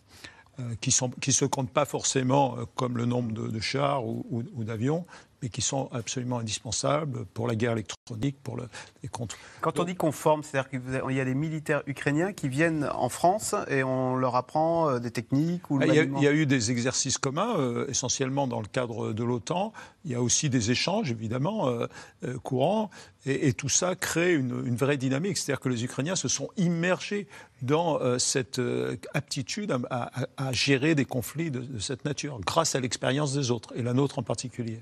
euh, 0.60 0.74
qui 0.80 0.90
ne 1.02 1.08
qui 1.20 1.32
se 1.32 1.44
comptent 1.44 1.72
pas 1.72 1.84
forcément 1.84 2.56
euh, 2.58 2.64
comme 2.74 2.96
le 2.96 3.04
nombre 3.06 3.32
de, 3.32 3.48
de 3.48 3.60
chars 3.60 4.06
ou, 4.06 4.24
ou- 4.30 4.42
ou 4.54 4.64
d'avions, 4.64 5.04
mais 5.42 5.48
qui 5.50 5.62
sont 5.62 5.88
absolument 5.92 6.38
indispensables 6.38 7.24
pour 7.34 7.46
la 7.46 7.54
guerre 7.54 7.72
électronique, 7.72 8.36
pour 8.42 8.56
le, 8.56 8.64
les 9.02 9.08
contre. 9.08 9.36
Quand 9.60 9.78
on 9.78 9.84
dit 9.84 9.94
qu'on 9.94 10.12
forme, 10.12 10.42
c'est-à-dire 10.42 10.68
qu'il 10.70 11.16
y 11.16 11.20
a 11.20 11.24
des 11.24 11.34
militaires 11.34 11.82
ukrainiens 11.86 12.32
qui 12.32 12.48
viennent 12.48 12.88
en 12.92 13.08
France 13.08 13.54
et 13.68 13.82
on 13.84 14.16
leur 14.16 14.34
apprend 14.36 14.88
euh, 14.90 14.98
des 14.98 15.10
techniques 15.10 15.70
ou 15.70 15.78
Ah, 15.80 15.86
Il 15.86 15.94
y, 15.94 15.98
a, 15.98 16.02
maniement 16.02 16.18
il 16.20 16.24
y 16.24 16.28
a 16.28 16.32
eu 16.32 16.46
des 16.46 16.70
exercices 16.70 17.18
communs, 17.18 17.56
euh, 17.58 17.86
essentiellement 17.88 18.46
dans 18.46 18.60
le 18.60 18.66
cadre 18.66 19.12
de 19.12 19.24
l'OTAN. 19.24 19.72
Il 20.04 20.10
y 20.10 20.14
a 20.14 20.22
aussi 20.22 20.48
des 20.50 20.70
échanges, 20.70 21.10
évidemment, 21.10 21.68
euh, 21.68 21.86
euh, 22.24 22.38
courants. 22.38 22.90
Et, 23.26 23.48
et 23.48 23.52
tout 23.52 23.68
ça 23.68 23.94
crée 23.94 24.34
une, 24.34 24.64
une 24.66 24.76
vraie 24.76 24.96
dynamique. 24.96 25.36
C'est-à-dire 25.36 25.60
que 25.60 25.68
les 25.68 25.84
Ukrainiens 25.84 26.16
se 26.16 26.28
sont 26.28 26.48
immergés 26.56 27.26
dans 27.62 28.00
euh, 28.00 28.18
cette 28.18 28.58
euh, 28.58 28.96
aptitude 29.14 29.70
à, 29.90 30.10
à- 30.22 30.26
à 30.48 30.52
gérer 30.52 30.94
des 30.94 31.04
conflits 31.04 31.50
de, 31.50 31.60
de 31.60 31.78
cette 31.78 32.04
nature, 32.04 32.40
grâce 32.44 32.74
à 32.74 32.80
l'expérience 32.80 33.34
des 33.34 33.50
autres, 33.50 33.72
et 33.76 33.82
la 33.82 33.92
nôtre 33.92 34.18
en 34.18 34.22
particulier. 34.22 34.80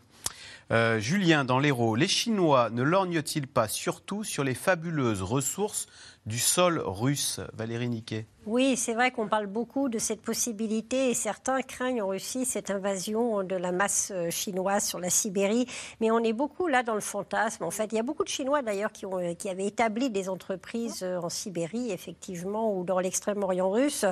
Euh, 0.72 0.98
Julien, 0.98 1.44
dans 1.44 1.60
l'Hérault, 1.60 1.94
les 1.94 2.08
Chinois 2.08 2.70
ne 2.70 2.82
lorgnent-ils 2.82 3.46
pas 3.46 3.68
surtout 3.68 4.24
sur 4.24 4.42
les 4.42 4.54
fabuleuses 4.54 5.22
ressources 5.22 5.86
du 6.26 6.40
sol 6.40 6.82
russe 6.84 7.40
Valérie 7.54 7.88
Niquet 7.88 8.26
Oui, 8.46 8.76
c'est 8.76 8.94
vrai 8.94 9.12
qu'on 9.12 9.28
parle 9.28 9.46
beaucoup 9.46 9.88
de 9.88 9.98
cette 9.98 10.22
possibilité 10.22 11.10
et 11.10 11.14
certains 11.14 11.62
craignent 11.62 12.02
en 12.02 12.08
Russie 12.08 12.44
cette 12.44 12.68
invasion 12.72 13.44
de 13.44 13.54
la 13.54 13.70
masse 13.70 14.10
euh, 14.12 14.28
chinoise 14.30 14.84
sur 14.84 14.98
la 14.98 15.08
Sibérie. 15.08 15.66
Mais 16.00 16.10
on 16.10 16.18
est 16.18 16.32
beaucoup 16.32 16.66
là 16.66 16.82
dans 16.82 16.96
le 16.96 17.00
fantasme. 17.00 17.62
En 17.62 17.70
fait, 17.70 17.92
il 17.92 17.94
y 17.94 17.98
a 18.00 18.02
beaucoup 18.02 18.24
de 18.24 18.28
Chinois 18.28 18.62
d'ailleurs 18.62 18.90
qui, 18.90 19.06
euh, 19.06 19.34
avaient 19.48 19.66
établi 19.66 20.10
des 20.10 20.28
entreprises 20.28 21.04
euh, 21.04 21.20
en 21.20 21.28
Sibérie, 21.28 21.92
effectivement, 21.92 22.76
ou 22.76 22.82
dans 22.82 22.98
l'extrême-orient 22.98 23.70
russe. 23.70 24.04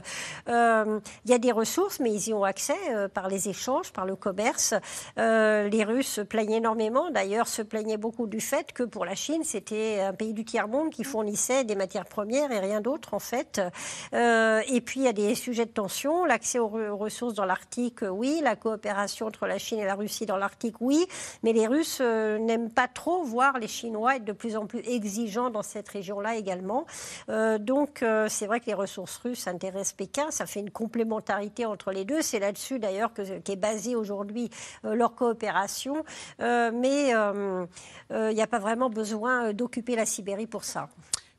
Il 0.47 1.01
y 1.27 1.35
a 1.35 1.39
des 1.39 1.53
ressources, 1.53 1.99
mais 1.99 2.13
ils 2.13 2.29
y 2.29 2.33
ont 2.33 2.45
accès 2.45 2.75
par 3.13 3.29
les 3.29 3.49
échanges, 3.49 3.93
par 3.93 4.07
le 4.07 4.15
commerce. 4.15 4.75
Les 5.17 5.85
Russes 5.85 6.09
se 6.09 6.21
plaignent 6.21 6.55
énormément, 6.55 7.11
d'ailleurs, 7.11 7.49
se 7.49 7.63
plaignaient 7.63 7.97
beaucoup 7.97 8.27
du 8.27 8.41
fait 8.41 8.73
que 8.73 8.83
pour 8.83 9.05
la 9.05 9.15
Chine, 9.15 9.43
c'était 9.43 10.01
un 10.01 10.13
pays 10.13 10.33
du 10.33 10.45
tiers-monde 10.45 10.91
qui 10.91 11.03
fournissait 11.03 11.65
des 11.65 11.75
matières 11.75 12.04
premières 12.05 12.53
et 12.53 12.59
rien 12.61 12.81
d'autre, 12.81 13.15
en 13.15 13.19
fait. 13.19 13.61
Euh, 14.13 14.61
et 14.69 14.81
puis, 14.81 15.01
il 15.01 15.05
y 15.05 15.09
a 15.09 15.13
des 15.13 15.35
sujets 15.35 15.67
de 15.67 15.71
tension. 15.71 16.25
L'accès 16.25 16.59
aux 16.59 16.69
re- 16.69 16.91
ressources 16.91 17.35
dans 17.35 17.45
l'Arctique, 17.45 18.03
euh, 18.03 18.09
oui. 18.09 18.41
La 18.43 18.57
coopération 18.57 19.27
entre 19.27 19.47
la 19.47 19.59
Chine 19.59 19.79
et 19.81 19.85
la 19.85 19.95
Russie 19.95 20.27
dans 20.27 20.37
l'Arctique, 20.37 20.77
oui. 20.81 21.05
Mais 21.43 21.53
les 21.53 21.67
Russes 21.67 21.99
euh, 22.01 22.39
n'aiment 22.39 22.71
pas 22.71 22.89
trop 22.89 23.23
voir 23.25 23.59
les 23.59 23.69
Chinois 23.69 24.17
être 24.17 24.25
de 24.25 24.33
plus 24.33 24.57
en 24.57 24.67
plus 24.67 24.81
exigeants 24.81 25.51
dans 25.51 25.63
cette 25.63 25.89
région-là 25.89 26.37
également. 26.37 26.87
Donc, 27.29 28.05
c'est 28.29 28.47
vrai 28.47 28.61
que 28.61 28.67
les 28.67 28.75
ressources 28.75 29.17
russes 29.19 29.47
intéressent 29.47 29.93
Pékin. 29.93 30.31
Ça 30.31 30.47
fait 30.47 30.61
une 30.61 30.71
complémentarité 30.71 31.65
entre 31.67 31.91
les 31.93 32.05
deux. 32.05 32.23
C'est 32.23 32.39
là-dessus, 32.39 32.79
d'ailleurs, 32.79 33.13
que- 33.13 33.39
qu'est 33.39 33.57
basée 33.57 33.97
aujourd'hui 33.97 34.51
leur 34.83 35.15
coopération. 35.15 36.05
Mais 36.39 37.09
il 37.11 38.35
n'y 38.35 38.43
a 38.43 38.47
pas 38.47 38.59
vraiment 38.59 38.91
besoin 38.91 39.53
d'occuper 39.53 39.97
la 39.97 40.07
Sibérie 40.07 40.47
pour 40.47 40.65
ça. 40.65 40.89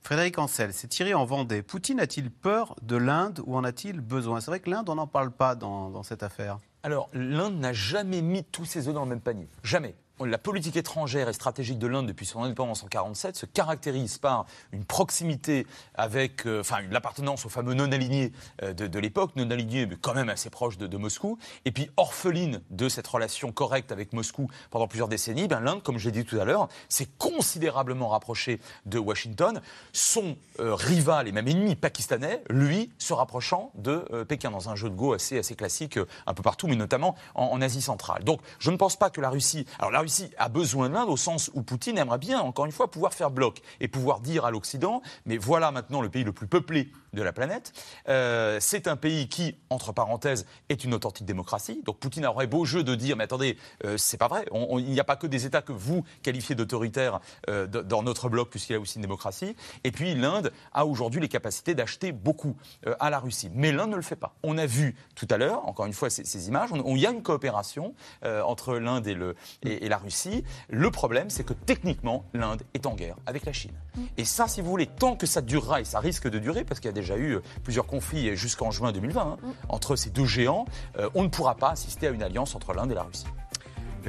Frédéric 0.06 0.38
Ancel, 0.38 0.72
c'est 0.72 0.88
tiré 0.88 1.16
en 1.16 1.26
Vendée. 1.26 1.64
Poutine 1.64 2.00
a-t-il 2.00 2.30
peur 2.30 2.76
de 2.84 2.96
l'Inde 2.96 3.42
ou 3.48 3.56
en 3.56 3.64
a-t-il 3.64 4.02
besoin? 4.02 4.40
C'est 4.40 4.52
vrai 4.52 4.60
que 4.60 4.70
l'Inde, 4.70 4.88
on 4.88 4.94
n'en 4.94 5.08
parle 5.08 5.32
pas 5.32 5.56
dans, 5.56 5.90
dans 5.90 6.04
cette 6.04 6.22
affaire. 6.22 6.60
Alors, 6.84 7.10
l'Inde 7.12 7.58
n'a 7.58 7.74
jamais 7.74 8.22
mis 8.22 8.44
tous 8.44 8.66
ses 8.66 8.88
œufs 8.88 8.94
dans 8.94 9.02
le 9.02 9.10
même 9.10 9.20
panier. 9.20 9.50
Jamais. 9.64 9.96
La 10.24 10.38
politique 10.38 10.78
étrangère 10.78 11.28
et 11.28 11.34
stratégique 11.34 11.78
de 11.78 11.88
l'Inde 11.88 12.08
depuis 12.08 12.26
son 12.26 12.44
indépendance 12.44 12.84
en 12.84 12.88
1947 12.88 13.36
se 13.36 13.46
caractérise 13.46 14.18
par 14.18 14.46
une 14.72 14.86
proximité 14.86 15.68
avec, 15.94 16.46
euh, 16.46 16.62
enfin, 16.62 16.78
l'appartenance 16.90 17.46
aux 17.46 17.50
fameux 17.50 17.74
non-alignés 17.74 18.32
euh, 18.64 18.74
de, 18.74 19.00
l'époque, 19.00 19.32
non-alignés 19.36 19.86
mais 19.86 19.98
quand 20.00 20.14
même 20.14 20.30
assez 20.30 20.50
proches 20.50 20.78
de, 20.78 20.96
Moscou, 20.96 21.38
et 21.66 21.72
puis 21.72 21.90
orpheline 21.98 22.62
de 22.70 22.88
cette 22.88 23.06
relation 23.06 23.52
correcte 23.52 23.92
avec 23.92 24.14
Moscou 24.14 24.50
pendant 24.70 24.88
plusieurs 24.88 25.10
décennies, 25.10 25.50
ben, 25.50 25.60
l'Inde, 25.60 25.84
comme 25.84 25.98
je 25.98 26.06
l'ai 26.06 26.24
dit 26.24 26.24
tout 26.24 26.40
à 26.40 26.46
l'heure, 26.46 26.70
s'est 26.88 27.10
considérablement 27.18 28.08
rapprochée 28.08 28.62
de 28.86 28.98
Washington. 28.98 29.62
Son 29.92 30.38
euh, 30.62 30.74
rival 30.74 31.28
et 31.28 31.34
même 31.34 31.50
ennemi 31.50 31.76
pakistanais, 31.76 32.42
lui, 32.50 32.92
se 32.98 33.12
rapprochant 33.12 33.72
de 33.76 34.24
Pékin 34.28 34.52
dans 34.52 34.70
un 34.70 34.76
jeu 34.76 34.90
de 34.90 34.96
Go 34.96 35.14
assez, 35.14 35.38
assez 35.38 35.56
classique 35.56 36.00
un 36.26 36.34
peu 36.34 36.42
partout, 36.42 36.68
mais 36.68 36.78
notamment 36.78 37.16
en, 37.34 37.46
en 37.46 37.62
Asie 37.62 37.82
centrale. 37.82 38.24
Donc, 38.24 38.40
je 38.60 38.72
ne 38.72 38.78
pense 38.78 38.96
pas 38.96 39.10
que 39.10 39.20
la 39.20 39.30
Russie. 39.30 39.66
Alors, 39.80 39.92
la 39.92 40.05
Russie 40.06 40.30
a 40.38 40.50
besoin 40.50 40.88
de 40.88 40.94
l'Inde 40.94 41.10
au 41.10 41.18
sens 41.18 41.50
où 41.56 41.64
Poutine 41.64 41.98
aimerait 41.98 42.20
bien, 42.20 42.40
encore 42.40 42.68
une 42.68 42.72
fois, 42.72 42.92
pouvoir 42.92 43.16
faire 43.16 43.32
bloc 43.32 43.62
et 43.80 43.88
pouvoir 43.88 44.20
dire 44.20 44.46
à 44.46 44.52
l'Occident, 44.52 45.02
mais 45.26 45.38
voilà 45.38 45.72
maintenant 45.72 46.00
le 46.00 46.10
pays 46.10 46.24
le 46.24 46.32
plus 46.32 46.46
peuplé 46.46 46.92
de 47.16 47.24
la 47.24 47.34
planète. 47.34 47.74
Euh, 48.08 48.60
c'est 48.62 48.88
un 48.88 48.98
pays 48.98 49.28
qui, 49.28 49.58
entre 49.72 49.94
parenthèses, 49.94 50.46
est 50.70 50.84
une 50.84 50.94
authentique 50.94 51.26
démocratie. 51.26 51.82
Donc 51.84 51.98
Poutine 51.98 52.28
aurait 52.28 52.46
beau 52.46 52.66
jeu 52.66 52.84
de 52.84 52.94
dire, 52.94 53.18
mais 53.18 53.24
attendez, 53.24 53.58
euh, 53.84 53.96
c'est 53.98 54.18
pas 54.18 54.28
vrai. 54.28 54.46
il 54.54 54.86
n'y 54.86 55.00
a 55.00 55.04
pas 55.04 55.16
que 55.16 55.26
des 55.26 55.48
États 55.48 55.64
que 55.64 55.72
vous 55.72 56.04
qualifiez 56.22 56.54
d'autoritaires 56.54 57.20
euh, 57.50 57.66
dans 57.66 58.04
notre 58.04 58.30
bloc, 58.30 58.52
puisqu'il 58.52 58.76
a 58.76 58.80
aussi 58.80 58.98
une 58.98 59.02
démocratie. 59.02 59.56
Et 59.84 59.92
puis 59.92 60.14
l'Inde 60.14 60.52
a 60.74 60.86
aujourd'hui 60.86 61.20
les 61.20 61.30
capacités 61.30 61.74
d'acheter 61.74 62.12
beaucoup 62.12 62.56
à 63.00 63.10
la 63.10 63.18
Russie. 63.20 63.50
Mais 63.54 63.72
l'Inde 63.72 63.92
ne 63.92 63.96
le 63.96 64.02
fait 64.02 64.16
pas. 64.16 64.36
On 64.44 64.58
a 64.58 64.66
vu 64.66 64.96
tout 65.16 65.28
à 65.32 65.38
l'heure, 65.38 65.68
encore 65.68 65.86
une 65.86 65.94
fois, 65.94 66.10
ces, 66.10 66.48
images, 66.48 66.70
il 66.86 66.98
y 66.98 67.08
a 67.08 67.12
une 67.12 67.24
coopération 67.24 67.96
entre 68.22 68.76
l'Inde 68.76 69.08
et, 69.08 69.18
et, 69.64 69.86
et, 69.86 69.90
Russie. 69.98 70.44
Le 70.70 70.92
problème, 70.92 71.30
c'est 71.30 71.44
que 71.44 71.54
techniquement, 71.54 72.26
l'Inde 72.34 72.64
est 72.74 72.86
en 72.86 72.96
guerre 72.96 73.16
avec 73.26 73.46
la 73.46 73.54
Chine. 73.54 73.74
Mm. 73.96 74.02
Et 74.18 74.26
ça, 74.26 74.48
si 74.48 74.62
vous 74.62 74.70
voulez, 74.70 74.88
tant 74.88 75.16
que 75.16 75.26
ça 75.26 75.42
durera, 75.42 75.82
et 75.82 75.86
ça 75.86 76.00
risque 76.00 76.30
de 76.30 76.40
durer, 76.40 76.64
parce 76.64 76.80
qu'il 76.80 76.88
y 76.88 76.94
a 76.94 76.94
déjà 76.94 77.18
eu 77.18 77.40
plusieurs 77.64 77.86
conflits 77.86 78.36
jusqu'en 78.36 78.72
juin 78.72 78.92
2020 78.92 79.22
hein, 79.22 79.38
mm. 79.42 79.52
entre 79.70 79.96
ces 79.96 80.10
deux 80.10 80.26
géants, 80.26 80.66
euh, 80.98 81.10
on 81.16 81.24
ne 81.24 81.30
pourra 81.30 81.56
pas 81.56 81.72
assister 81.72 82.08
à 82.08 82.12
une 82.12 82.24
alliance 82.24 82.56
entre 82.56 82.74
l'Inde 82.74 82.92
et 82.92 82.96
la 82.96 83.04
Russie 83.04 83.26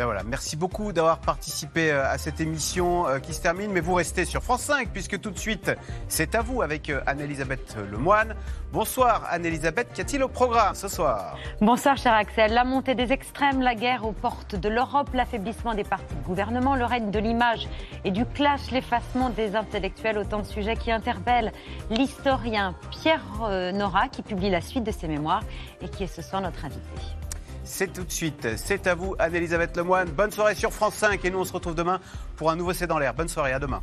voilà. 0.05 0.23
Merci 0.25 0.57
beaucoup 0.57 0.93
d'avoir 0.93 1.19
participé 1.19 1.91
euh, 1.91 2.07
à 2.07 2.19
cette 2.19 2.41
émission 2.41 3.09
euh, 3.09 3.19
qui 3.19 3.33
se 3.33 3.41
termine, 3.41 3.73
mais 3.73 3.81
vous 3.81 3.95
restez 3.95 4.25
sur 4.25 4.43
France 4.43 4.63
5 4.63 4.91
puisque 4.93 5.21
tout 5.21 5.31
de 5.31 5.39
suite 5.39 5.73
c'est 6.09 6.35
à 6.35 6.43
vous 6.43 6.63
avec 6.63 6.91
euh, 6.91 7.01
Anne-Elisabeth 7.07 7.77
Lemoine. 7.91 8.35
Bonsoir 8.73 9.27
Anne-Elisabeth, 9.31 9.93
qu'y 9.95 10.03
a-t-il 10.03 10.23
au 10.23 10.29
programme 10.29 10.75
ce 10.75 10.89
soir? 10.89 11.39
Bonsoir 11.61 11.97
cher 11.97 12.13
Axel. 12.13 12.53
La 12.53 12.65
montée 12.65 12.95
des 12.95 13.13
extrêmes, 13.13 13.63
la 13.63 13.75
guerre 13.75 14.05
aux 14.05 14.13
portes 14.13 14.55
de 14.55 14.69
l'Europe, 14.69 15.09
l'affaiblissement 15.15 15.75
des 15.75 15.85
partis 15.85 16.15
de 16.15 16.27
gouvernement, 16.27 16.75
le 16.75 16.85
règne 16.85 17.11
de 17.11 17.19
l'image 17.19 17.69
et 18.05 18.11
du 18.11 18.27
clash, 18.27 18.71
l'effacement 18.71 19.31
des 19.31 19.57
intellectuels, 19.57 20.19
autant 20.19 20.41
de 20.41 20.47
sujets 20.47 20.77
qui 20.77 20.93
interpellent 20.93 21.53
l'historien 21.91 22.75
Pierre 22.91 23.25
Nora 23.73 24.09
qui 24.09 24.23
publie 24.23 24.51
la 24.51 24.61
suite 24.61 24.85
de 24.85 24.91
ses 24.91 25.09
mémoires 25.09 25.43
et 25.81 25.89
qui 25.89 26.05
est 26.05 26.07
ce 26.15 26.23
soir 26.23 26.43
notre 26.43 26.65
invité. 26.65 27.26
C'est 27.67 27.93
tout 27.93 28.05
de 28.05 28.13
suite. 28.13 28.47
C'est 28.57 28.87
à 28.87 28.95
vous, 28.95 29.17
Anne-Elisabeth 29.19 29.77
Lemoine. 29.77 30.09
Bonne 30.09 30.31
soirée 30.31 30.55
sur 30.55 30.73
France 30.73 30.95
5 30.95 31.23
et 31.25 31.31
nous, 31.31 31.41
on 31.41 31.45
se 31.45 31.53
retrouve 31.53 31.75
demain 31.75 32.01
pour 32.37 32.51
un 32.51 32.57
nouveau 32.57 32.73
C'est 32.73 32.87
dans 32.87 32.99
l'air. 32.99 33.13
Bonne 33.13 33.29
soirée, 33.29 33.53
à 33.53 33.59
demain. 33.59 33.83